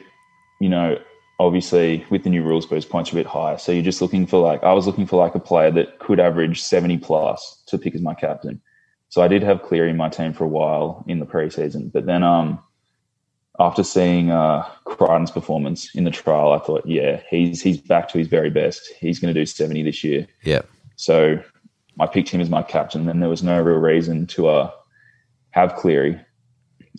you 0.60 0.68
know, 0.68 0.98
obviously 1.38 2.04
with 2.10 2.24
the 2.24 2.30
new 2.30 2.42
rules, 2.42 2.66
boost 2.66 2.88
points 2.88 3.12
are 3.12 3.16
a 3.16 3.20
bit 3.20 3.26
higher. 3.26 3.58
So 3.58 3.72
you're 3.72 3.82
just 3.82 4.02
looking 4.02 4.26
for 4.26 4.40
like, 4.40 4.62
I 4.62 4.72
was 4.72 4.86
looking 4.86 5.06
for 5.06 5.16
like 5.16 5.34
a 5.34 5.40
player 5.40 5.70
that 5.72 5.98
could 5.98 6.20
average 6.20 6.62
70 6.62 6.98
plus 6.98 7.62
to 7.66 7.78
pick 7.78 7.94
as 7.94 8.02
my 8.02 8.14
captain. 8.14 8.60
So 9.08 9.22
I 9.22 9.28
did 9.28 9.42
have 9.42 9.62
Cleary 9.62 9.90
in 9.90 9.96
my 9.96 10.08
team 10.08 10.32
for 10.32 10.44
a 10.44 10.48
while 10.48 11.04
in 11.06 11.20
the 11.20 11.26
preseason, 11.26 11.92
but 11.92 12.06
then 12.06 12.24
um, 12.24 12.58
after 13.60 13.84
seeing 13.84 14.30
uh, 14.30 14.62
Crichton's 14.84 15.30
performance 15.30 15.94
in 15.94 16.04
the 16.04 16.10
trial, 16.10 16.52
I 16.52 16.58
thought, 16.58 16.84
yeah, 16.86 17.22
he's 17.30 17.62
he's 17.62 17.78
back 17.78 18.08
to 18.08 18.18
his 18.18 18.26
very 18.26 18.50
best. 18.50 18.82
He's 18.98 19.20
going 19.20 19.32
to 19.32 19.40
do 19.40 19.46
70 19.46 19.82
this 19.82 20.02
year. 20.02 20.26
Yeah. 20.42 20.62
So 20.96 21.42
I 22.00 22.06
picked 22.06 22.28
him 22.28 22.40
as 22.40 22.50
my 22.50 22.62
captain, 22.62 23.08
and 23.08 23.22
there 23.22 23.28
was 23.28 23.42
no 23.42 23.60
real 23.60 23.78
reason 23.78 24.26
to 24.28 24.48
uh, 24.48 24.70
have 25.50 25.76
Cleary. 25.76 26.20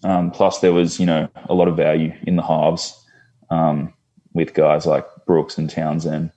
Um, 0.04 0.32
plus, 0.32 0.60
there 0.60 0.74
was 0.74 1.00
you 1.00 1.06
know 1.06 1.28
a 1.50 1.54
lot 1.54 1.68
of 1.68 1.78
value 1.78 2.14
in 2.24 2.36
the 2.36 2.44
halves 2.44 3.02
um, 3.50 3.94
with 4.34 4.54
guys 4.54 4.86
like 4.86 5.06
Brooks 5.26 5.58
and 5.58 5.70
Townsend, 5.70 6.32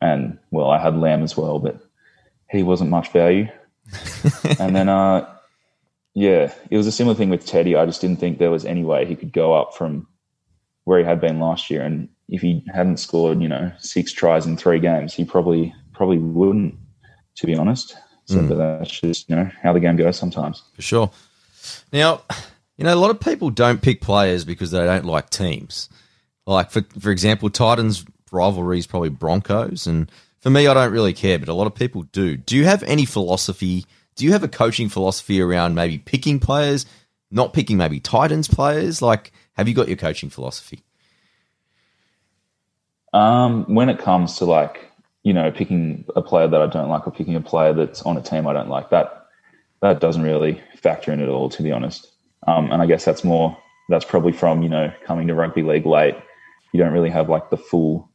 and 0.00 0.38
well, 0.50 0.70
I 0.70 0.78
had 0.78 0.96
Lam 0.96 1.22
as 1.22 1.36
well, 1.36 1.58
but 1.58 1.80
he 2.50 2.62
wasn't 2.62 2.90
much 2.90 3.10
value. 3.10 3.48
and 4.58 4.74
then, 4.74 4.88
uh, 4.88 5.28
yeah, 6.14 6.52
it 6.70 6.76
was 6.76 6.86
a 6.86 6.92
similar 6.92 7.14
thing 7.14 7.28
with 7.28 7.44
Teddy. 7.44 7.76
I 7.76 7.86
just 7.86 8.00
didn't 8.00 8.20
think 8.20 8.38
there 8.38 8.50
was 8.50 8.64
any 8.64 8.84
way 8.84 9.04
he 9.04 9.16
could 9.16 9.32
go 9.32 9.52
up 9.52 9.74
from 9.74 10.06
where 10.84 10.98
he 10.98 11.04
had 11.04 11.20
been 11.20 11.40
last 11.40 11.70
year, 11.70 11.82
and 11.82 12.08
if 12.28 12.40
he 12.40 12.64
hadn't 12.72 12.98
scored, 12.98 13.42
you 13.42 13.48
know, 13.48 13.72
six 13.78 14.12
tries 14.12 14.46
in 14.46 14.56
three 14.56 14.78
games, 14.78 15.12
he 15.12 15.24
probably 15.24 15.74
probably 15.94 16.18
wouldn't, 16.18 16.74
to 17.36 17.46
be 17.46 17.56
honest. 17.56 17.96
So 18.26 18.42
but 18.42 18.56
that's 18.56 19.00
just 19.00 19.28
you 19.28 19.36
know 19.36 19.50
how 19.62 19.72
the 19.72 19.80
game 19.80 19.96
goes 19.96 20.16
sometimes. 20.16 20.62
for 20.74 20.82
sure. 20.82 21.10
Now, 21.92 22.22
you 22.76 22.84
know, 22.84 22.94
a 22.94 22.96
lot 22.96 23.10
of 23.10 23.20
people 23.20 23.50
don't 23.50 23.82
pick 23.82 24.00
players 24.00 24.44
because 24.44 24.70
they 24.70 24.84
don't 24.84 25.04
like 25.04 25.30
teams. 25.30 25.88
Like 26.46 26.70
for 26.70 26.82
for 26.98 27.10
example, 27.10 27.50
Titans 27.50 28.04
rivalry 28.32 28.78
is 28.78 28.86
probably 28.86 29.10
Broncos, 29.10 29.86
and 29.86 30.10
for 30.40 30.50
me, 30.50 30.66
I 30.66 30.74
don't 30.74 30.92
really 30.92 31.12
care, 31.12 31.38
but 31.38 31.48
a 31.48 31.54
lot 31.54 31.66
of 31.66 31.74
people 31.74 32.02
do. 32.02 32.36
Do 32.36 32.56
you 32.56 32.64
have 32.64 32.82
any 32.84 33.04
philosophy? 33.04 33.84
Do 34.16 34.24
you 34.24 34.32
have 34.32 34.44
a 34.44 34.48
coaching 34.48 34.88
philosophy 34.88 35.40
around 35.40 35.74
maybe 35.74 35.98
picking 35.98 36.38
players, 36.38 36.86
not 37.30 37.52
picking 37.52 37.76
maybe 37.76 38.00
Titans 38.00 38.48
players? 38.48 39.02
Like, 39.02 39.32
have 39.54 39.68
you 39.68 39.74
got 39.74 39.88
your 39.88 39.96
coaching 39.96 40.30
philosophy? 40.30 40.82
Um, 43.12 43.74
when 43.74 43.88
it 43.88 43.98
comes 43.98 44.38
to 44.38 44.44
like 44.44 44.90
you 45.24 45.32
know 45.32 45.50
picking 45.50 46.04
a 46.14 46.22
player 46.22 46.46
that 46.46 46.62
I 46.62 46.66
don't 46.66 46.88
like 46.88 47.06
or 47.06 47.10
picking 47.10 47.34
a 47.34 47.40
player 47.40 47.72
that's 47.72 48.02
on 48.02 48.16
a 48.16 48.22
team 48.22 48.46
I 48.46 48.52
don't 48.52 48.68
like, 48.68 48.90
that 48.90 49.26
that 49.80 50.00
doesn't 50.00 50.22
really 50.22 50.62
factor 50.76 51.12
in 51.12 51.20
at 51.20 51.28
all, 51.28 51.48
to 51.50 51.62
be 51.62 51.72
honest. 51.72 52.06
Um, 52.46 52.70
and 52.70 52.80
I 52.80 52.86
guess 52.86 53.04
that's 53.04 53.24
more 53.24 53.56
that's 53.88 54.04
probably 54.04 54.32
from 54.32 54.62
you 54.62 54.68
know 54.68 54.92
coming 55.04 55.26
to 55.26 55.34
rugby 55.34 55.62
league 55.62 55.86
late. 55.86 56.14
You 56.72 56.80
don't 56.80 56.92
really 56.92 57.10
have 57.10 57.28
like 57.28 57.50
the 57.50 57.56
full 57.56 58.10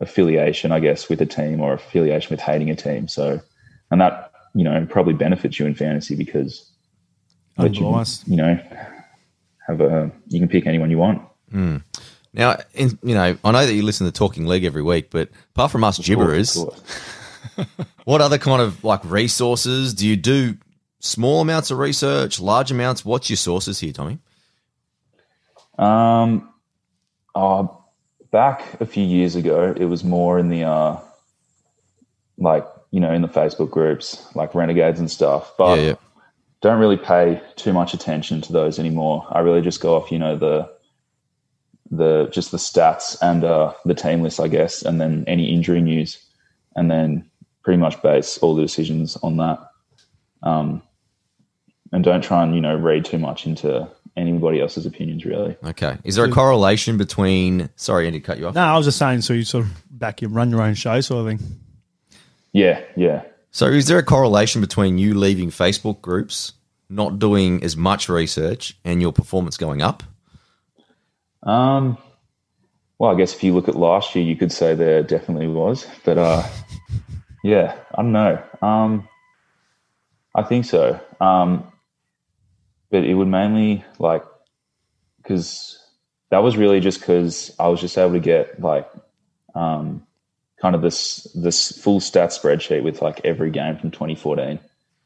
affiliation, 0.00 0.72
I 0.72 0.80
guess, 0.80 1.08
with 1.08 1.20
a 1.20 1.26
team 1.26 1.60
or 1.60 1.74
affiliation 1.74 2.30
with 2.30 2.40
hating 2.40 2.70
a 2.70 2.76
team. 2.76 3.08
So, 3.08 3.40
and 3.90 4.00
that 4.00 4.32
you 4.54 4.64
know 4.64 4.86
probably 4.90 5.14
benefits 5.14 5.58
you 5.58 5.66
in 5.66 5.74
fantasy 5.74 6.16
because 6.16 6.70
that 7.56 7.74
you, 7.76 7.86
you 8.26 8.36
know 8.36 8.60
have 9.66 9.80
a 9.80 10.10
you 10.28 10.40
can 10.40 10.48
pick 10.48 10.66
anyone 10.66 10.90
you 10.90 10.98
want. 10.98 11.22
Now, 12.32 12.56
in, 12.74 12.98
you 13.02 13.14
know, 13.14 13.36
I 13.44 13.50
know 13.50 13.66
that 13.66 13.74
you 13.74 13.82
listen 13.82 14.06
to 14.06 14.12
Talking 14.12 14.46
League 14.46 14.64
every 14.64 14.82
week, 14.82 15.10
but 15.10 15.28
apart 15.54 15.72
from 15.72 15.84
us 15.84 15.98
gibberers, 15.98 16.56
Of 16.56 16.68
course. 16.68 17.16
What 18.04 18.20
other 18.20 18.38
kind 18.38 18.60
of 18.62 18.82
like 18.82 19.04
resources 19.04 19.94
do 19.94 20.06
you 20.06 20.16
do? 20.16 20.56
Small 21.00 21.40
amounts 21.40 21.70
of 21.70 21.78
research, 21.78 22.40
large 22.40 22.70
amounts. 22.70 23.04
What's 23.04 23.30
your 23.30 23.36
sources 23.36 23.78
here, 23.78 23.92
Tommy? 23.92 24.18
Um, 25.78 26.48
uh, 27.34 27.66
back 28.30 28.80
a 28.80 28.86
few 28.86 29.04
years 29.04 29.36
ago, 29.36 29.74
it 29.76 29.84
was 29.84 30.04
more 30.04 30.38
in 30.38 30.48
the 30.48 30.64
uh, 30.64 30.98
like 32.38 32.66
you 32.90 33.00
know 33.00 33.12
in 33.12 33.22
the 33.22 33.28
Facebook 33.28 33.70
groups, 33.70 34.26
like 34.34 34.54
renegades 34.54 34.98
and 35.00 35.10
stuff. 35.10 35.54
But 35.56 35.78
Yeah, 35.78 35.84
yeah. 35.84 35.94
don't 36.60 36.78
really 36.80 36.96
pay 36.98 37.40
too 37.56 37.72
much 37.72 37.94
attention 37.94 38.40
to 38.42 38.52
those 38.52 38.78
anymore. 38.78 39.26
I 39.30 39.40
really 39.40 39.62
just 39.62 39.80
go 39.80 39.96
off, 39.96 40.10
you 40.10 40.18
know, 40.18 40.36
the 40.36 40.70
the 41.90 42.28
just 42.32 42.50
the 42.50 42.56
stats 42.58 43.16
and 43.20 43.44
uh, 43.44 43.72
the 43.84 43.94
team 43.94 44.22
list, 44.22 44.40
I 44.40 44.48
guess, 44.48 44.82
and 44.82 45.00
then 45.00 45.24
any 45.26 45.52
injury 45.52 45.80
news, 45.80 46.22
and 46.76 46.90
then 46.90 47.28
pretty 47.62 47.78
much 47.78 48.00
base 48.02 48.38
all 48.38 48.54
the 48.54 48.62
decisions 48.62 49.16
on 49.22 49.36
that. 49.38 49.58
Um, 50.42 50.82
and 51.92 52.04
don't 52.04 52.22
try 52.22 52.42
and 52.42 52.54
you 52.54 52.60
know 52.60 52.76
read 52.76 53.04
too 53.04 53.18
much 53.18 53.46
into 53.46 53.88
anybody 54.16 54.60
else's 54.60 54.86
opinions, 54.86 55.24
really. 55.24 55.56
Okay. 55.64 55.98
Is 56.04 56.16
there 56.16 56.24
a 56.24 56.30
correlation 56.30 56.96
between? 56.96 57.68
Sorry, 57.76 58.06
Andy, 58.06 58.20
cut 58.20 58.38
you 58.38 58.46
off. 58.46 58.54
No, 58.54 58.62
I 58.62 58.76
was 58.76 58.86
just 58.86 58.98
saying, 58.98 59.22
so 59.22 59.32
you 59.32 59.44
sort 59.44 59.64
of 59.64 59.72
back 59.90 60.22
you 60.22 60.28
run 60.28 60.50
your 60.50 60.62
own 60.62 60.74
show, 60.74 61.00
sort 61.00 61.26
of 61.26 61.38
thing. 61.38 61.60
Yeah, 62.52 62.82
yeah. 62.96 63.22
So, 63.52 63.66
is 63.66 63.86
there 63.86 63.98
a 63.98 64.02
correlation 64.02 64.60
between 64.60 64.98
you 64.98 65.14
leaving 65.14 65.50
Facebook 65.50 66.00
groups, 66.00 66.52
not 66.88 67.18
doing 67.18 67.62
as 67.64 67.76
much 67.76 68.08
research, 68.08 68.76
and 68.84 69.00
your 69.00 69.12
performance 69.12 69.56
going 69.56 69.82
up? 69.82 70.02
Um, 71.42 71.98
well, 72.98 73.10
I 73.10 73.14
guess 73.14 73.34
if 73.34 73.42
you 73.42 73.54
look 73.54 73.68
at 73.68 73.76
last 73.76 74.14
year, 74.14 74.24
you 74.24 74.36
could 74.36 74.52
say 74.52 74.74
there 74.74 75.02
definitely 75.02 75.48
was, 75.48 75.86
but 76.04 76.18
uh, 76.18 76.46
yeah, 77.42 77.76
I 77.94 78.02
don't 78.02 78.12
know. 78.12 78.42
Um, 78.60 79.08
I 80.34 80.42
think 80.42 80.64
so. 80.64 81.00
Um, 81.20 81.64
but 82.90 83.04
it 83.04 83.14
would 83.14 83.28
mainly 83.28 83.84
like 83.98 84.24
because 85.22 85.78
that 86.30 86.42
was 86.42 86.56
really 86.56 86.80
just 86.80 87.00
because 87.00 87.54
I 87.58 87.68
was 87.68 87.80
just 87.80 87.96
able 87.96 88.12
to 88.12 88.20
get 88.20 88.60
like 88.60 88.90
um, 89.54 90.06
kind 90.60 90.74
of 90.74 90.82
this 90.82 91.26
this 91.34 91.72
full 91.80 92.00
stat 92.00 92.30
spreadsheet 92.30 92.82
with 92.82 93.02
like 93.02 93.20
every 93.24 93.50
game 93.50 93.78
from 93.78 93.90
2014. 93.90 94.58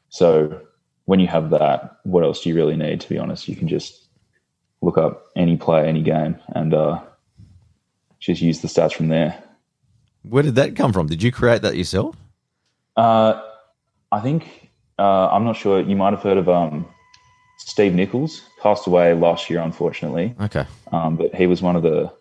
So 0.09 0.61
when 1.05 1.19
you 1.19 1.27
have 1.27 1.51
that, 1.51 1.97
what 2.03 2.23
else 2.23 2.41
do 2.41 2.49
you 2.49 2.55
really 2.55 2.75
need? 2.75 3.01
To 3.01 3.09
be 3.09 3.17
honest, 3.17 3.47
you 3.47 3.55
can 3.55 3.67
just 3.67 4.04
look 4.85 4.97
up 4.97 5.25
any 5.35 5.57
play, 5.57 5.87
any 5.87 6.03
game, 6.03 6.37
and 6.49 6.73
uh, 6.73 7.01
just 8.19 8.41
use 8.41 8.61
the 8.61 8.67
stats 8.67 8.93
from 8.93 9.07
there. 9.07 9.43
Where 10.21 10.43
did 10.43 10.55
that 10.55 10.75
come 10.75 10.93
from? 10.93 11.07
Did 11.07 11.23
you 11.23 11.31
create 11.31 11.63
that 11.63 11.75
yourself? 11.75 12.15
Uh, 12.95 13.41
I 14.11 14.21
think 14.21 14.69
uh, 14.99 15.27
I'm 15.29 15.43
not 15.43 15.57
sure. 15.57 15.81
You 15.81 15.95
might 15.95 16.13
have 16.13 16.21
heard 16.21 16.37
of 16.37 16.47
um, 16.47 16.87
Steve 17.57 17.95
Nichols 17.95 18.43
passed 18.61 18.85
away 18.87 19.13
last 19.13 19.49
year, 19.49 19.59
unfortunately. 19.59 20.35
Okay. 20.39 20.65
Um, 20.91 21.15
but 21.15 21.33
he 21.33 21.47
was 21.47 21.61
one 21.61 21.75
of 21.75 21.83
the 21.83 22.13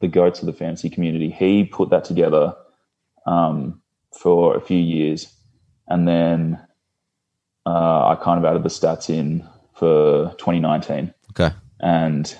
the 0.00 0.08
goats 0.08 0.40
of 0.40 0.46
the 0.46 0.52
fantasy 0.52 0.90
community. 0.90 1.30
He 1.30 1.64
put 1.64 1.90
that 1.90 2.04
together 2.04 2.54
um, 3.26 3.80
for 4.10 4.56
a 4.56 4.60
few 4.60 4.78
years, 4.78 5.32
and 5.88 6.08
then 6.08 6.58
uh, 7.66 8.06
I 8.08 8.16
kind 8.20 8.38
of 8.38 8.44
added 8.44 8.62
the 8.62 8.68
stats 8.68 9.08
in 9.10 9.48
for 9.74 10.34
2019, 10.38 11.14
Okay. 11.30 11.54
And 11.82 12.34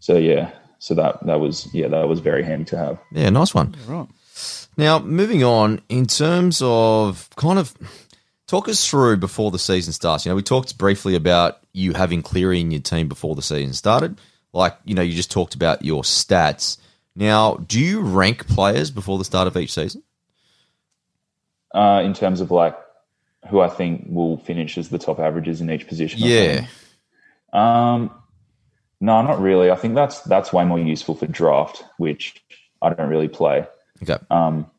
so 0.00 0.16
yeah, 0.16 0.50
so 0.78 0.94
that 0.94 1.24
that 1.26 1.40
was 1.40 1.72
yeah 1.72 1.88
that 1.88 2.08
was 2.08 2.20
very 2.20 2.42
handy 2.42 2.66
to 2.66 2.76
have. 2.76 2.98
Yeah, 3.12 3.30
nice 3.30 3.54
one. 3.54 3.74
Right. 3.86 4.08
Now, 4.76 4.98
moving 4.98 5.44
on, 5.44 5.80
in 5.88 6.06
terms 6.06 6.60
of 6.62 7.28
kind 7.36 7.58
of 7.58 7.74
talk 8.46 8.68
us 8.68 8.88
through 8.88 9.16
before 9.18 9.50
the 9.50 9.58
season 9.58 9.92
starts. 9.92 10.26
You 10.26 10.30
know, 10.30 10.36
we 10.36 10.42
talked 10.42 10.76
briefly 10.76 11.14
about 11.14 11.58
you 11.72 11.92
having 11.92 12.22
Cleary 12.22 12.60
in 12.60 12.70
your 12.70 12.80
team 12.80 13.08
before 13.08 13.34
the 13.34 13.42
season 13.42 13.72
started. 13.72 14.20
Like, 14.52 14.76
you 14.84 14.94
know, 14.94 15.02
you 15.02 15.14
just 15.14 15.30
talked 15.30 15.54
about 15.54 15.84
your 15.84 16.02
stats. 16.02 16.78
Now, 17.16 17.56
do 17.56 17.80
you 17.80 18.00
rank 18.00 18.46
players 18.46 18.90
before 18.90 19.18
the 19.18 19.24
start 19.24 19.46
of 19.46 19.56
each 19.56 19.72
season? 19.72 20.02
Uh, 21.72 22.02
in 22.04 22.14
terms 22.14 22.40
of 22.40 22.50
like 22.50 22.76
who 23.50 23.60
I 23.60 23.68
think 23.68 24.06
will 24.08 24.38
finish 24.38 24.78
as 24.78 24.88
the 24.88 24.98
top 24.98 25.18
averages 25.18 25.60
in 25.60 25.70
each 25.70 25.86
position. 25.86 26.20
Yeah. 26.20 26.66
Um, 27.52 28.10
no, 29.04 29.20
not 29.20 29.38
really. 29.38 29.70
I 29.70 29.76
think 29.76 29.94
that's 29.94 30.20
that's 30.22 30.50
way 30.50 30.64
more 30.64 30.78
useful 30.78 31.14
for 31.14 31.26
draft, 31.26 31.84
which 31.98 32.42
I 32.80 32.88
don't 32.94 33.10
really 33.10 33.28
play. 33.28 33.66
Okay. 34.02 34.16
Um, 34.30 34.70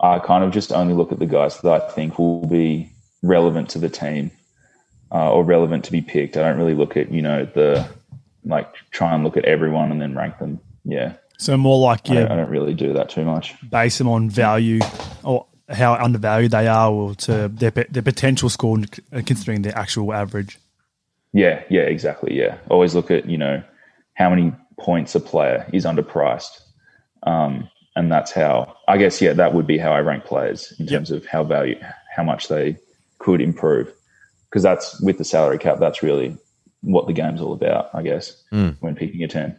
I 0.00 0.18
kind 0.18 0.42
of 0.42 0.50
just 0.50 0.72
only 0.72 0.94
look 0.94 1.12
at 1.12 1.18
the 1.18 1.26
guys 1.26 1.60
that 1.60 1.82
I 1.82 1.88
think 1.90 2.18
will 2.18 2.46
be 2.46 2.90
relevant 3.22 3.68
to 3.70 3.78
the 3.78 3.90
team 3.90 4.30
uh, 5.12 5.30
or 5.30 5.44
relevant 5.44 5.84
to 5.84 5.92
be 5.92 6.00
picked. 6.00 6.38
I 6.38 6.40
don't 6.40 6.56
really 6.56 6.74
look 6.74 6.96
at 6.96 7.12
you 7.12 7.20
know 7.20 7.44
the 7.44 7.86
like 8.46 8.72
try 8.92 9.14
and 9.14 9.24
look 9.24 9.36
at 9.36 9.44
everyone 9.44 9.92
and 9.92 10.00
then 10.00 10.14
rank 10.14 10.38
them. 10.38 10.58
Yeah, 10.84 11.12
So 11.36 11.58
more 11.58 11.78
like 11.78 12.08
I, 12.08 12.14
don't, 12.14 12.32
I 12.32 12.36
don't 12.36 12.48
really 12.48 12.72
do 12.72 12.94
that 12.94 13.10
too 13.10 13.26
much. 13.26 13.54
base 13.68 13.98
them 13.98 14.08
on 14.08 14.30
value 14.30 14.80
or 15.22 15.44
how 15.68 15.92
undervalued 15.94 16.52
they 16.52 16.66
are, 16.66 16.90
or 16.90 17.14
to 17.14 17.48
their 17.48 17.70
their 17.70 18.02
potential 18.02 18.48
score, 18.48 18.78
uh, 19.12 19.20
considering 19.26 19.60
their 19.60 19.76
actual 19.76 20.14
average. 20.14 20.58
Yeah, 21.32 21.62
yeah, 21.70 21.82
exactly. 21.82 22.36
Yeah, 22.36 22.58
always 22.68 22.94
look 22.94 23.10
at 23.10 23.26
you 23.28 23.38
know 23.38 23.62
how 24.14 24.30
many 24.30 24.52
points 24.78 25.14
a 25.14 25.20
player 25.20 25.66
is 25.72 25.84
underpriced, 25.84 26.60
um, 27.22 27.68
and 27.96 28.10
that's 28.10 28.32
how 28.32 28.76
I 28.88 28.98
guess 28.98 29.20
yeah 29.20 29.32
that 29.34 29.54
would 29.54 29.66
be 29.66 29.78
how 29.78 29.92
I 29.92 30.00
rank 30.00 30.24
players 30.24 30.72
in 30.78 30.86
Yep. 30.86 30.92
terms 30.92 31.10
of 31.10 31.26
how 31.26 31.44
value 31.44 31.78
how 32.14 32.24
much 32.24 32.48
they 32.48 32.76
could 33.18 33.40
improve 33.40 33.92
because 34.48 34.62
that's 34.62 35.00
with 35.00 35.18
the 35.18 35.24
salary 35.24 35.58
cap. 35.58 35.78
That's 35.78 36.02
really 36.02 36.36
what 36.80 37.06
the 37.06 37.12
game's 37.12 37.40
all 37.40 37.52
about, 37.52 37.90
I 37.94 38.02
guess, 38.02 38.42
when 38.50 38.96
picking 38.96 39.22
a 39.22 39.28
team. 39.28 39.54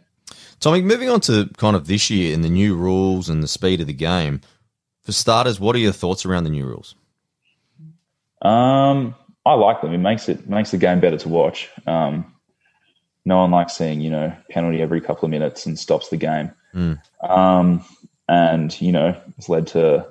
Tommy, 0.60 0.82
moving 0.82 1.08
on 1.08 1.20
to 1.22 1.48
kind 1.56 1.74
of 1.74 1.86
this 1.86 2.10
year 2.10 2.34
and 2.34 2.44
the 2.44 2.48
new 2.50 2.76
rules 2.76 3.28
and 3.28 3.42
the 3.42 3.48
speed 3.48 3.80
of 3.80 3.86
the 3.86 3.92
game. 3.92 4.40
For 5.02 5.12
starters, 5.12 5.58
what 5.58 5.74
are 5.74 5.80
your 5.80 5.92
thoughts 5.92 6.26
around 6.26 6.44
the 6.44 6.50
new 6.50 6.66
rules? 6.66 6.94
Um, 8.42 9.14
I 9.44 9.54
like 9.54 9.80
them. 9.80 9.92
It 9.92 9.98
makes 9.98 10.28
it 10.28 10.48
makes 10.48 10.70
the 10.70 10.78
game 10.78 11.00
better 11.00 11.18
to 11.18 11.28
watch. 11.28 11.68
Um, 11.86 12.32
no 13.24 13.38
one 13.38 13.50
likes 13.50 13.74
seeing 13.76 14.00
you 14.00 14.10
know 14.10 14.32
penalty 14.50 14.80
every 14.82 15.00
couple 15.00 15.24
of 15.24 15.30
minutes 15.30 15.66
and 15.66 15.78
stops 15.78 16.08
the 16.08 16.16
game. 16.16 16.52
Um, 17.22 17.84
and 18.28 18.80
you 18.80 18.92
know 18.92 19.16
it's 19.36 19.48
led 19.48 19.66
to 19.68 20.06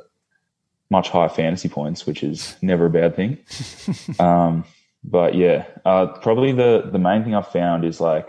much 0.90 1.10
higher 1.10 1.30
fantasy 1.30 1.70
points, 1.70 2.06
which 2.06 2.22
is 2.24 2.56
never 2.62 2.86
a 2.88 2.90
bad 2.90 3.16
thing. 3.16 3.38
um, 4.20 4.66
but 5.04 5.34
yeah, 5.36 5.66
uh, 5.86 6.08
probably 6.08 6.52
the 6.52 6.90
the 6.92 7.00
main 7.00 7.24
thing 7.24 7.34
I've 7.36 7.48
found 7.48 7.86
is 7.86 8.00
like 8.02 8.28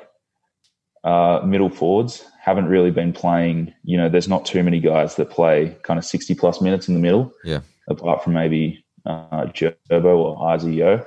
uh, 1.04 1.40
middle 1.44 1.68
forwards 1.68 2.24
haven't 2.40 2.66
really 2.66 2.90
been 2.92 3.12
playing. 3.12 3.74
You 3.84 3.96
know, 3.96 4.08
there's 4.08 4.28
not 4.28 4.46
too 4.46 4.62
many 4.62 4.78
guys 4.80 5.16
that 5.16 5.30
play 5.30 5.76
kind 5.82 5.98
of 5.98 6.04
sixty 6.04 6.34
plus 6.34 6.60
minutes 6.60 6.88
in 6.88 6.94
the 6.94 7.00
middle 7.00 7.32
Yeah. 7.44 7.60
apart 7.88 8.22
from 8.22 8.32
maybe 8.34 8.84
uh, 9.06 9.46
Gerbo 9.46 10.16
or 10.16 10.36
Izio. 10.56 11.04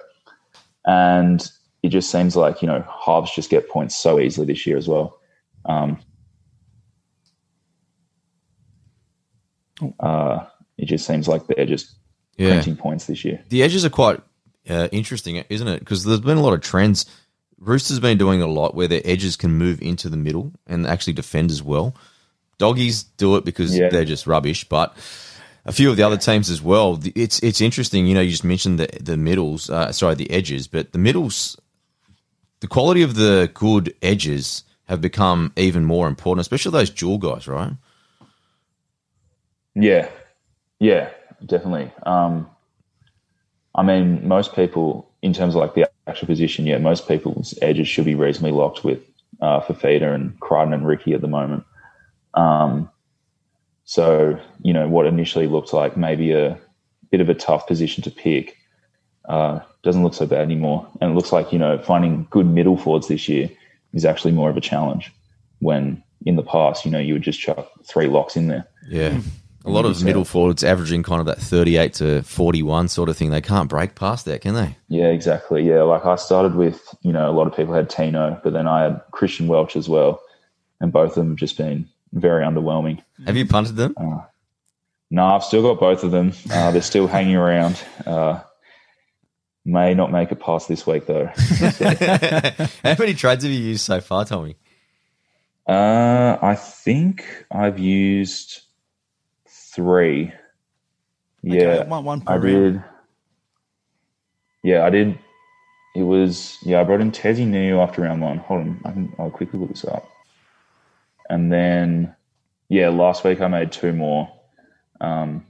And 0.86 1.47
it 1.84 1.89
just 1.89 2.12
seems 2.12 2.36
like, 2.36 2.62
you 2.62 2.67
know, 2.67 2.86
halves 3.05 3.34
just 3.34 3.49
get 3.49 3.69
points 3.69 3.95
so 3.95 4.19
easily 4.19 4.47
this 4.47 4.65
year 4.65 4.77
as 4.77 4.88
well. 4.88 5.19
Um, 5.65 5.99
uh, 9.99 10.45
it 10.77 10.86
just 10.86 11.05
seems 11.05 11.27
like 11.27 11.47
they're 11.47 11.65
just 11.65 11.95
Yeah. 12.38 12.49
printing 12.49 12.75
points 12.75 13.05
this 13.05 13.23
year. 13.25 13.43
The 13.49 13.63
edges 13.63 13.86
are 13.86 13.89
quite 13.89 14.21
uh, 14.69 14.88
interesting, 14.91 15.43
isn't 15.49 15.67
it? 15.67 15.79
Because 15.79 16.03
there's 16.03 16.19
been 16.21 16.38
a 16.38 16.41
lot 16.41 16.53
of 16.53 16.62
trends. 16.62 17.05
Rooster's 17.60 17.99
been 17.99 18.17
doing 18.17 18.41
a 18.41 18.47
lot 18.47 18.73
where 18.75 18.88
their 18.88 19.01
edges 19.05 19.36
can 19.36 19.51
move 19.51 19.81
into 19.81 20.10
the 20.10 20.17
middle 20.17 20.53
and 20.67 20.88
actually 20.88 21.13
defend 21.13 21.51
as 21.51 21.62
well. 21.62 21.95
Doggies 22.58 23.03
do 23.03 23.36
it 23.36 23.45
because 23.45 23.77
Yeah. 23.77 23.89
they're 23.89 24.05
just 24.05 24.27
rubbish, 24.27 24.63
but 24.63 24.95
a 25.65 25.71
few 25.71 25.89
of 25.89 25.97
the 25.97 26.04
other 26.04 26.17
teams 26.17 26.49
as 26.49 26.62
well. 26.62 26.99
It's 27.15 27.41
it's 27.41 27.62
interesting. 27.62 28.06
You 28.06 28.13
know, 28.13 28.21
you 28.21 28.32
just 28.32 28.43
mentioned 28.43 28.80
the 28.80 28.88
the 28.99 29.17
middles, 29.17 29.69
uh, 29.69 29.91
sorry, 29.91 30.15
the 30.15 30.30
edges, 30.30 30.67
but 30.67 30.91
the 30.91 30.99
middles, 30.99 31.60
the 32.60 32.67
quality 32.67 33.01
of 33.01 33.15
the 33.15 33.49
good 33.54 33.93
edges 34.01 34.63
have 34.86 35.01
become 35.01 35.51
even 35.56 35.84
more 35.84 36.08
important, 36.08 36.41
especially 36.41 36.71
those 36.71 36.89
dual 36.89 37.17
guys, 37.17 37.47
right? 37.47 37.71
Yeah, 39.73 40.10
yeah, 40.80 41.10
definitely. 41.45 41.91
Um, 42.04 42.49
I 43.73 43.84
mean, 43.84 44.28
most 44.28 44.56
people, 44.56 45.12
in 45.21 45.34
terms 45.34 45.56
of 45.56 45.62
like 45.62 45.73
the 45.73 45.89
actual 46.08 46.28
position, 46.28 46.65
yeah, 46.65 46.78
most 46.78 47.08
people's 47.08 47.58
edges 47.62 47.88
should 47.88 48.06
be 48.06 48.15
reasonably 48.15 48.51
locked 48.51 48.84
with 48.84 49.04
uh, 49.41 49.60
Fifita 49.62 50.13
and 50.13 50.39
Crichton 50.39 50.73
and 50.73 50.88
Ricky 50.88 51.13
at 51.13 51.21
the 51.21 51.28
moment. 51.28 51.65
Um, 52.36 52.89
so, 53.86 54.39
you 54.62 54.74
know, 54.74 54.88
what 54.88 55.06
initially 55.06 55.48
looked 55.48 55.71
like 55.71 55.95
maybe 55.95 56.32
a 56.32 56.60
bit 57.12 57.21
of 57.21 57.30
a 57.30 57.36
tough 57.36 57.67
position 57.67 58.04
to 58.04 58.12
pick 58.12 58.58
uh, 59.30 59.60
doesn't 59.84 60.04
look 60.04 60.15
so 60.15 60.26
bad 60.26 60.41
anymore. 60.41 60.88
And 61.00 61.12
it 61.12 61.13
looks 61.13 61.32
like, 61.32 61.54
you 61.54 61.60
know, 61.60 61.78
finding 61.78 62.28
good 62.32 62.48
middle 62.48 62.78
forwards 62.78 63.08
this 63.08 63.30
year 63.30 63.50
is 63.93 64.04
actually 64.04 64.34
more 64.34 64.50
of 64.50 64.58
a 64.58 64.62
challenge 64.62 65.13
when 65.60 66.04
in 66.26 66.36
the 66.36 66.43
past, 66.43 66.84
you 66.84 66.91
know, 66.91 67.00
you 67.00 67.13
would 67.13 67.21
just 67.21 67.39
chuck 67.39 67.71
three 67.86 68.08
locks 68.08 68.36
in 68.36 68.48
there. 68.48 68.67
Yeah. 68.88 69.19
A 69.63 69.69
lot 69.69 69.86
of 69.86 70.04
middle 70.04 70.26
forwards 70.26 70.63
averaging 70.63 71.02
kind 71.02 71.19
of 71.19 71.26
that 71.26 71.39
38 71.39 71.93
to 71.95 72.21
41 72.21 72.88
sort 72.88 73.10
of 73.10 73.17
thing. 73.17 73.32
They 73.32 73.41
can't 73.41 73.67
break 73.67 73.95
past 73.95 74.26
that, 74.26 74.41
can 74.41 74.54
they? 74.54 74.78
Yeah, 74.89 75.08
exactly. 75.08 75.63
Yeah, 75.63 75.82
like 75.82 76.06
I 76.06 76.17
started 76.17 76.54
with, 76.54 76.93
you 77.02 77.12
know, 77.12 77.30
a 77.30 77.34
lot 77.34 77.48
of 77.48 77.56
people 77.56 77.74
had 77.74 77.89
Tino, 77.89 78.39
but 78.43 78.54
then 78.54 78.67
I 78.67 78.84
had 78.84 79.02
Christian 79.12 79.48
Welch 79.48 79.76
as 79.76 79.89
well. 79.89 80.21
And 80.82 80.91
both 80.91 81.12
of 81.12 81.15
them 81.15 81.30
have 81.30 81.38
just 81.38 81.58
been 81.58 81.89
very 82.15 82.43
underwhelming. 82.43 83.01
Have 83.28 83.38
you 83.38 83.45
punted 83.45 83.75
them? 83.75 83.93
No, 85.12 85.23
I've 85.25 85.43
still 85.43 85.62
got 85.62 85.80
both 85.80 86.04
of 86.04 86.10
them. 86.12 86.34
Uh, 86.51 86.71
they're 86.71 86.82
still 86.82 87.06
hanging 87.08 87.36
around. 87.36 87.80
Uh, 88.08 88.41
may 89.63 89.93
not 89.93 90.12
make 90.12 90.32
it 90.32 90.39
past 90.39 90.67
this 90.67 90.88
week, 90.88 91.06
though. 91.06 91.28
How 92.84 92.95
many 92.97 93.13
trades 93.13 93.43
have 93.43 93.54
you 93.54 93.60
used 93.60 93.86
so 93.86 94.01
far, 94.01 94.25
Tommy? 94.25 94.56
Uh, 95.67 96.38
I 96.41 96.56
think 96.56 97.45
I've 97.51 97.78
used 97.80 98.62
three. 99.47 100.32
Yeah, 101.43 101.62
Okay, 101.63 101.88
one, 101.89 102.04
one 102.04 102.21
per 102.21 102.34
I 102.34 102.38
round. 102.38 102.73
did. 102.73 102.84
Yeah, 104.63 104.86
I 104.86 104.89
did. 104.89 105.17
It 105.95 106.04
was 106.04 106.58
yeah. 106.63 106.82
I 106.82 106.84
brought 106.84 107.01
in 107.01 107.12
Tezzy 107.12 107.45
New 107.47 107.80
after 107.80 108.01
round 108.01 108.21
one. 108.21 108.39
Hold 108.39 108.62
on, 108.62 108.82
I 108.84 108.91
can. 108.91 109.13
I'll 109.19 109.30
quickly 109.30 109.60
look 109.60 109.69
this 109.69 109.86
up. 109.86 110.10
And 111.29 111.51
then, 111.51 112.15
yeah, 112.69 112.89
last 112.89 113.23
week 113.23 113.41
I 113.41 113.47
made 113.47 113.71
two 113.71 113.93
more. 113.93 114.31
Um, 115.01 115.45